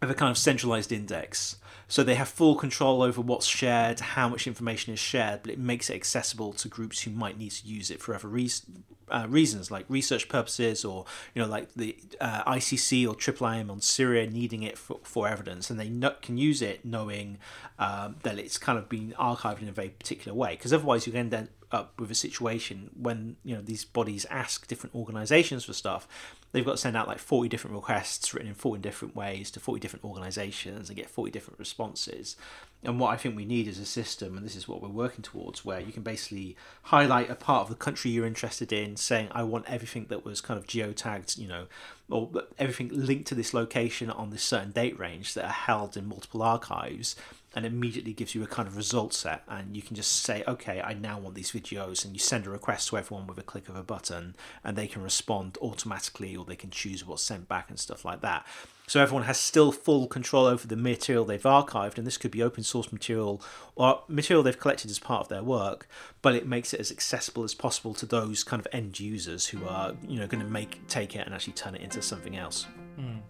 with 0.00 0.10
a 0.10 0.14
kind 0.14 0.30
of 0.30 0.38
centralized 0.38 0.92
index. 0.92 1.56
So 1.88 2.02
they 2.02 2.14
have 2.14 2.28
full 2.28 2.56
control 2.56 3.02
over 3.02 3.20
what's 3.20 3.46
shared, 3.46 4.00
how 4.00 4.28
much 4.28 4.46
information 4.46 4.92
is 4.92 4.98
shared, 4.98 5.42
but 5.42 5.52
it 5.52 5.58
makes 5.58 5.90
it 5.90 5.94
accessible 5.94 6.52
to 6.54 6.68
groups 6.68 7.02
who 7.02 7.10
might 7.10 7.38
need 7.38 7.50
to 7.52 7.66
use 7.66 7.90
it 7.90 8.00
for 8.00 8.14
other 8.14 8.28
reasons. 8.28 8.80
Uh, 9.10 9.26
reasons 9.28 9.70
like 9.70 9.84
research 9.88 10.28
purposes 10.28 10.82
or 10.84 11.04
you 11.34 11.42
know 11.42 11.46
like 11.46 11.72
the 11.74 11.94
uh, 12.20 12.42
ICC 12.52 13.06
or 13.06 13.14
IIIM 13.14 13.70
on 13.70 13.80
Syria 13.80 14.28
needing 14.28 14.62
it 14.62 14.78
for, 14.78 14.98
for 15.02 15.28
evidence 15.28 15.68
and 15.68 15.78
they 15.78 15.90
no- 15.90 16.16
can 16.22 16.38
use 16.38 16.62
it 16.62 16.84
knowing 16.84 17.36
um, 17.78 18.16
that 18.22 18.38
it's 18.38 18.56
kind 18.56 18.78
of 18.78 18.88
been 18.88 19.14
archived 19.18 19.60
in 19.60 19.68
a 19.68 19.72
very 19.72 19.90
particular 19.90 20.34
way 20.34 20.52
because 20.56 20.72
otherwise 20.72 21.06
you 21.06 21.12
can 21.12 21.32
end 21.32 21.48
up 21.70 22.00
with 22.00 22.10
a 22.10 22.14
situation 22.14 22.90
when 22.94 23.36
you 23.44 23.54
know 23.54 23.60
these 23.60 23.84
bodies 23.84 24.24
ask 24.30 24.66
different 24.68 24.94
organizations 24.94 25.64
for 25.64 25.74
stuff 25.74 26.08
they've 26.54 26.64
got 26.64 26.72
to 26.72 26.78
send 26.78 26.96
out 26.96 27.08
like 27.08 27.18
40 27.18 27.48
different 27.48 27.74
requests 27.74 28.32
written 28.32 28.48
in 28.48 28.54
40 28.54 28.80
different 28.80 29.16
ways 29.16 29.50
to 29.50 29.60
40 29.60 29.80
different 29.80 30.04
organizations 30.04 30.88
and 30.88 30.96
get 30.96 31.10
40 31.10 31.32
different 31.32 31.58
responses. 31.58 32.36
And 32.84 33.00
what 33.00 33.12
i 33.12 33.16
think 33.16 33.34
we 33.34 33.44
need 33.44 33.66
is 33.66 33.78
a 33.78 33.86
system 33.86 34.36
and 34.36 34.46
this 34.46 34.54
is 34.54 34.68
what 34.68 34.80
we're 34.80 34.88
working 34.88 35.22
towards 35.22 35.64
where 35.64 35.80
you 35.80 35.90
can 35.90 36.02
basically 36.02 36.56
highlight 36.82 37.30
a 37.30 37.34
part 37.34 37.62
of 37.62 37.70
the 37.70 37.74
country 37.74 38.10
you're 38.10 38.26
interested 38.26 38.72
in 38.72 38.96
saying 38.96 39.28
i 39.32 39.42
want 39.42 39.64
everything 39.66 40.06
that 40.10 40.22
was 40.24 40.42
kind 40.42 40.58
of 40.58 40.66
geotagged 40.66 41.38
you 41.38 41.48
know 41.48 41.66
or 42.10 42.30
everything 42.58 42.90
linked 42.92 43.26
to 43.28 43.34
this 43.34 43.54
location 43.54 44.10
on 44.10 44.28
this 44.28 44.42
certain 44.42 44.70
date 44.70 44.98
range 44.98 45.32
that 45.32 45.46
are 45.46 45.48
held 45.48 45.96
in 45.96 46.06
multiple 46.06 46.42
archives 46.42 47.16
and 47.54 47.64
immediately 47.64 48.12
gives 48.12 48.34
you 48.34 48.42
a 48.42 48.46
kind 48.46 48.66
of 48.66 48.76
result 48.76 49.14
set 49.14 49.42
and 49.48 49.76
you 49.76 49.82
can 49.82 49.94
just 49.94 50.22
say 50.22 50.42
okay 50.46 50.80
i 50.82 50.92
now 50.92 51.18
want 51.18 51.34
these 51.34 51.52
videos 51.52 52.04
and 52.04 52.12
you 52.12 52.18
send 52.18 52.46
a 52.46 52.50
request 52.50 52.88
to 52.88 52.98
everyone 52.98 53.26
with 53.26 53.38
a 53.38 53.42
click 53.42 53.68
of 53.68 53.76
a 53.76 53.82
button 53.82 54.34
and 54.62 54.76
they 54.76 54.86
can 54.86 55.02
respond 55.02 55.56
automatically 55.62 56.36
or 56.36 56.44
they 56.44 56.56
can 56.56 56.70
choose 56.70 57.06
what's 57.06 57.22
sent 57.22 57.48
back 57.48 57.70
and 57.70 57.78
stuff 57.78 58.04
like 58.04 58.20
that 58.20 58.44
so 58.86 59.00
everyone 59.00 59.24
has 59.24 59.38
still 59.38 59.72
full 59.72 60.06
control 60.06 60.46
over 60.46 60.66
the 60.66 60.76
material 60.76 61.24
they've 61.24 61.42
archived 61.42 61.96
and 61.96 62.06
this 62.06 62.18
could 62.18 62.30
be 62.30 62.42
open 62.42 62.62
source 62.62 62.92
material 62.92 63.40
or 63.76 64.02
material 64.08 64.42
they've 64.42 64.58
collected 64.58 64.90
as 64.90 64.98
part 64.98 65.22
of 65.22 65.28
their 65.28 65.42
work 65.42 65.88
but 66.22 66.34
it 66.34 66.46
makes 66.46 66.74
it 66.74 66.80
as 66.80 66.90
accessible 66.90 67.44
as 67.44 67.54
possible 67.54 67.94
to 67.94 68.06
those 68.06 68.44
kind 68.44 68.60
of 68.60 68.66
end 68.72 68.98
users 68.98 69.46
who 69.46 69.66
are 69.66 69.94
you 70.06 70.18
know 70.18 70.26
going 70.26 70.42
to 70.42 70.50
make 70.50 70.86
take 70.88 71.14
it 71.14 71.24
and 71.24 71.34
actually 71.34 71.52
turn 71.52 71.74
it 71.74 71.80
into 71.80 72.02
something 72.02 72.36
else 72.36 72.66
mm. 72.98 73.20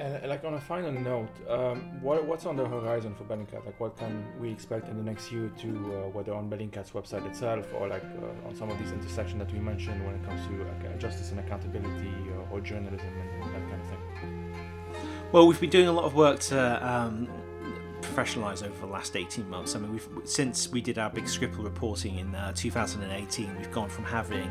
And 0.00 0.30
like 0.30 0.44
on 0.44 0.54
a 0.54 0.60
final 0.60 0.90
note, 0.90 1.28
um, 1.46 2.00
what, 2.00 2.24
what's 2.24 2.46
on 2.46 2.56
the 2.56 2.66
horizon 2.66 3.14
for 3.14 3.24
Bellingcat? 3.24 3.66
Like, 3.66 3.78
what 3.78 3.98
can 3.98 4.24
we 4.40 4.50
expect 4.50 4.88
in 4.88 4.96
the 4.96 5.02
next 5.02 5.30
year 5.30 5.52
to 5.58 5.68
uh, 5.68 6.08
whether 6.08 6.32
on 6.32 6.48
Bellingcat's 6.48 6.92
website 6.92 7.26
itself 7.26 7.66
or 7.74 7.86
like 7.86 8.02
uh, 8.02 8.48
on 8.48 8.56
some 8.56 8.70
of 8.70 8.78
these 8.78 8.92
intersections 8.92 9.38
that 9.40 9.52
we 9.52 9.58
mentioned 9.58 10.02
when 10.06 10.14
it 10.14 10.24
comes 10.24 10.40
to 10.46 10.52
like, 10.64 10.90
uh, 10.90 10.96
justice 10.96 11.32
and 11.32 11.40
accountability 11.40 12.14
or, 12.34 12.48
or 12.50 12.60
journalism 12.62 13.08
and 13.08 13.54
that 13.54 13.68
kind 13.68 13.82
of 13.82 13.88
thing? 13.88 14.54
Well, 15.32 15.46
we've 15.46 15.60
been 15.60 15.68
doing 15.68 15.88
a 15.88 15.92
lot 15.92 16.06
of 16.06 16.14
work 16.14 16.40
to 16.40 16.88
um, 16.88 17.28
professionalised 18.00 18.66
over 18.66 18.86
the 18.86 18.90
last 18.90 19.16
18 19.16 19.50
months. 19.50 19.76
I 19.76 19.80
mean, 19.80 19.92
we've 19.92 20.08
since 20.24 20.70
we 20.70 20.80
did 20.80 20.98
our 20.98 21.10
big 21.10 21.24
Skripal 21.24 21.62
reporting 21.62 22.18
in 22.18 22.34
uh, 22.34 22.54
2018, 22.54 23.54
we've 23.58 23.70
gone 23.70 23.90
from 23.90 24.04
having 24.04 24.50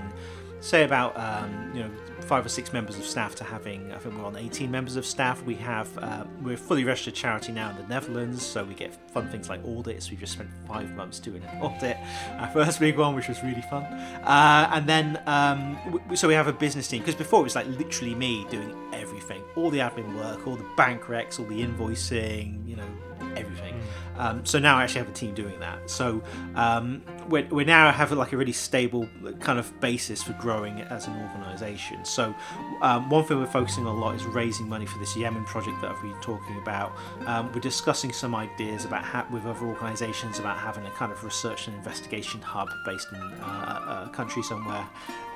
say 0.61 0.83
about 0.83 1.17
um, 1.17 1.71
you 1.73 1.83
know 1.83 1.89
five 2.21 2.45
or 2.45 2.49
six 2.49 2.71
members 2.71 2.95
of 2.95 3.03
staff 3.03 3.33
to 3.33 3.43
having 3.43 3.91
I 3.91 3.97
think 3.97 4.15
we're 4.15 4.23
on 4.23 4.35
18 4.35 4.69
members 4.69 4.95
of 4.97 5.05
staff. 5.05 5.41
We 5.43 5.55
have 5.55 5.97
uh, 5.97 6.25
we're 6.43 6.53
a 6.53 6.57
fully 6.57 6.83
registered 6.83 7.15
charity 7.15 7.51
now 7.51 7.71
in 7.71 7.77
the 7.77 7.87
Netherlands, 7.87 8.45
so 8.45 8.63
we 8.63 8.75
get 8.75 8.93
fun 9.11 9.27
things 9.29 9.49
like 9.49 9.61
audits. 9.65 10.11
We've 10.11 10.19
just 10.19 10.33
spent 10.33 10.49
five 10.67 10.91
months 10.95 11.19
doing 11.19 11.43
an 11.43 11.61
audit, 11.61 11.97
our 12.37 12.47
first 12.49 12.79
big 12.79 12.97
one, 12.97 13.15
which 13.15 13.27
was 13.27 13.41
really 13.41 13.63
fun. 13.63 13.83
Uh, 13.83 14.69
and 14.73 14.87
then 14.87 15.21
um, 15.25 15.77
w- 15.85 16.15
so 16.15 16.27
we 16.27 16.35
have 16.35 16.47
a 16.47 16.53
business 16.53 16.87
team 16.87 16.99
because 16.99 17.15
before 17.15 17.39
it 17.39 17.43
was 17.43 17.55
like 17.55 17.67
literally 17.67 18.13
me 18.13 18.45
doing 18.49 18.75
everything, 18.93 19.41
all 19.55 19.69
the 19.69 19.79
admin 19.79 20.15
work, 20.15 20.45
all 20.45 20.55
the 20.55 20.69
bank 20.77 21.03
recs, 21.03 21.39
all 21.39 21.45
the 21.45 21.61
invoicing, 21.65 22.67
you 22.67 22.75
know 22.75 22.87
everything. 23.35 23.81
Um, 24.17 24.45
so 24.45 24.59
now 24.59 24.77
I 24.77 24.83
actually 24.83 24.99
have 24.99 25.09
a 25.09 25.13
team 25.13 25.33
doing 25.33 25.59
that. 25.61 25.89
So 25.89 26.21
um, 26.55 27.01
we 27.29 27.43
we 27.43 27.63
now 27.63 27.91
have 27.91 28.11
like 28.11 28.33
a 28.33 28.37
really 28.37 28.51
stable 28.51 29.07
kind 29.39 29.59
of 29.59 29.79
basis 29.79 30.23
for 30.23 30.33
growing 30.33 30.81
as 30.81 31.07
an 31.07 31.15
organisation. 31.21 32.03
So 32.03 32.33
um, 32.81 33.09
one 33.09 33.23
thing 33.23 33.39
we're 33.39 33.45
focusing 33.45 33.85
on 33.85 33.95
a 33.95 33.99
lot 33.99 34.15
is 34.15 34.25
raising 34.25 34.67
money 34.67 34.85
for 34.85 34.99
this 34.99 35.15
Yemen 35.15 35.45
project 35.45 35.81
that 35.81 35.91
I've 35.91 36.01
been 36.01 36.19
talking 36.21 36.57
about. 36.57 36.93
Um, 37.25 37.51
we're 37.53 37.59
discussing 37.59 38.11
some 38.11 38.35
ideas 38.35 38.85
about 38.85 39.31
with 39.31 39.45
other 39.45 39.65
organisations 39.65 40.39
about 40.39 40.57
having 40.57 40.85
a 40.85 40.91
kind 40.91 41.11
of 41.11 41.23
research 41.23 41.67
and 41.67 41.75
investigation 41.75 42.41
hub 42.41 42.69
based 42.85 43.07
in 43.11 43.21
uh, 43.21 44.07
a 44.07 44.15
country 44.15 44.43
somewhere, 44.43 44.87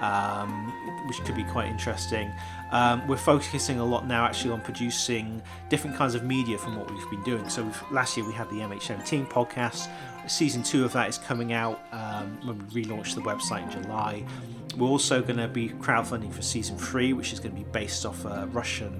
um, 0.01 0.71
which 1.07 1.23
could 1.25 1.35
be 1.35 1.43
quite 1.43 1.67
interesting. 1.67 2.31
Um, 2.71 3.07
we're 3.07 3.17
focusing 3.17 3.79
a 3.79 3.85
lot 3.85 4.07
now 4.07 4.25
actually 4.25 4.51
on 4.51 4.61
producing 4.61 5.41
different 5.69 5.95
kinds 5.95 6.15
of 6.15 6.23
media 6.23 6.57
from 6.57 6.75
what 6.75 6.89
we've 6.89 7.09
been 7.09 7.23
doing. 7.23 7.47
So 7.49 7.69
last 7.91 8.17
year 8.17 8.25
we 8.25 8.33
had 8.33 8.49
the 8.49 8.57
MH17 8.57 9.29
podcast. 9.29 9.89
Season 10.27 10.63
two 10.63 10.85
of 10.85 10.93
that 10.93 11.09
is 11.09 11.17
coming 11.17 11.53
out 11.53 11.83
um, 11.91 12.39
when 12.45 12.67
we 12.73 12.83
relaunch 12.83 13.15
the 13.15 13.21
website 13.21 13.63
in 13.63 13.83
July. 13.83 14.23
We're 14.77 14.87
also 14.87 15.21
going 15.21 15.37
to 15.37 15.47
be 15.47 15.69
crowdfunding 15.69 16.33
for 16.33 16.41
season 16.41 16.77
three, 16.77 17.13
which 17.13 17.33
is 17.33 17.39
going 17.39 17.55
to 17.55 17.57
be 17.57 17.69
based 17.71 18.05
off 18.05 18.25
uh, 18.25 18.47
Russian 18.51 18.99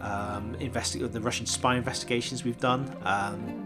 um, 0.00 0.54
investi- 0.60 1.10
the 1.10 1.20
Russian 1.20 1.46
spy 1.46 1.76
investigations 1.76 2.44
we've 2.44 2.60
done. 2.60 2.94
Um, 3.04 3.65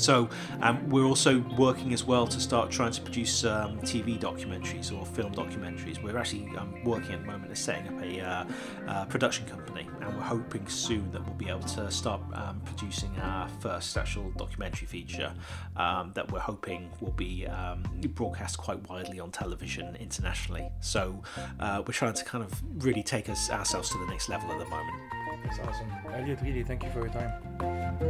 so 0.00 0.28
um, 0.60 0.88
we're 0.88 1.04
also 1.04 1.40
working 1.56 1.92
as 1.92 2.04
well 2.04 2.26
to 2.26 2.40
start 2.40 2.70
trying 2.70 2.92
to 2.92 3.00
produce 3.00 3.44
um, 3.44 3.78
TV 3.80 4.18
documentaries 4.18 4.96
or 4.96 5.04
film 5.06 5.34
documentaries. 5.34 6.02
We're 6.02 6.18
actually 6.18 6.48
um, 6.56 6.82
working 6.84 7.12
at 7.12 7.20
the 7.20 7.26
moment 7.26 7.50
at 7.50 7.58
setting 7.58 7.88
up 7.88 8.02
a 8.02 8.20
uh, 8.20 8.44
uh, 8.86 9.04
production 9.06 9.46
company, 9.46 9.88
and 10.00 10.14
we're 10.16 10.22
hoping 10.22 10.66
soon 10.68 11.10
that 11.12 11.24
we'll 11.24 11.34
be 11.34 11.48
able 11.48 11.60
to 11.60 11.90
start 11.90 12.20
um, 12.34 12.60
producing 12.64 13.10
our 13.22 13.48
first 13.60 13.96
actual 13.96 14.30
documentary 14.32 14.86
feature 14.86 15.32
um, 15.76 16.12
that 16.14 16.30
we're 16.30 16.38
hoping 16.38 16.90
will 17.00 17.12
be 17.12 17.46
um, 17.46 17.82
broadcast 18.14 18.58
quite 18.58 18.88
widely 18.88 19.20
on 19.20 19.30
television 19.30 19.96
internationally. 19.96 20.68
So 20.80 21.22
uh, 21.60 21.82
we're 21.86 21.92
trying 21.92 22.14
to 22.14 22.24
kind 22.24 22.44
of 22.44 22.62
really 22.84 23.02
take 23.02 23.28
us 23.28 23.50
ourselves 23.50 23.90
to 23.90 23.98
the 23.98 24.06
next 24.06 24.28
level 24.28 24.50
at 24.52 24.58
the 24.58 24.64
moment. 24.64 25.02
That's 25.44 25.58
awesome. 25.60 25.90
Eliot, 26.12 26.40
really, 26.42 26.62
thank 26.62 26.82
you 26.82 26.90
for 26.90 27.00
your 27.00 27.08
time. 27.08 27.32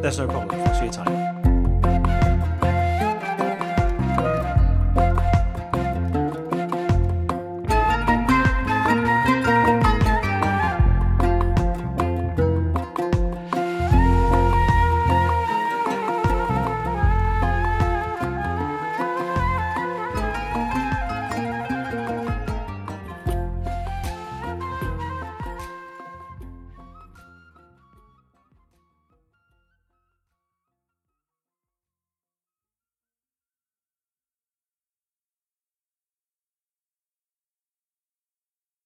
There's 0.00 0.18
no 0.18 0.26
problem. 0.26 0.58
Thanks 0.58 0.78
for 0.78 0.84
your 0.84 0.92
time. 0.92 1.55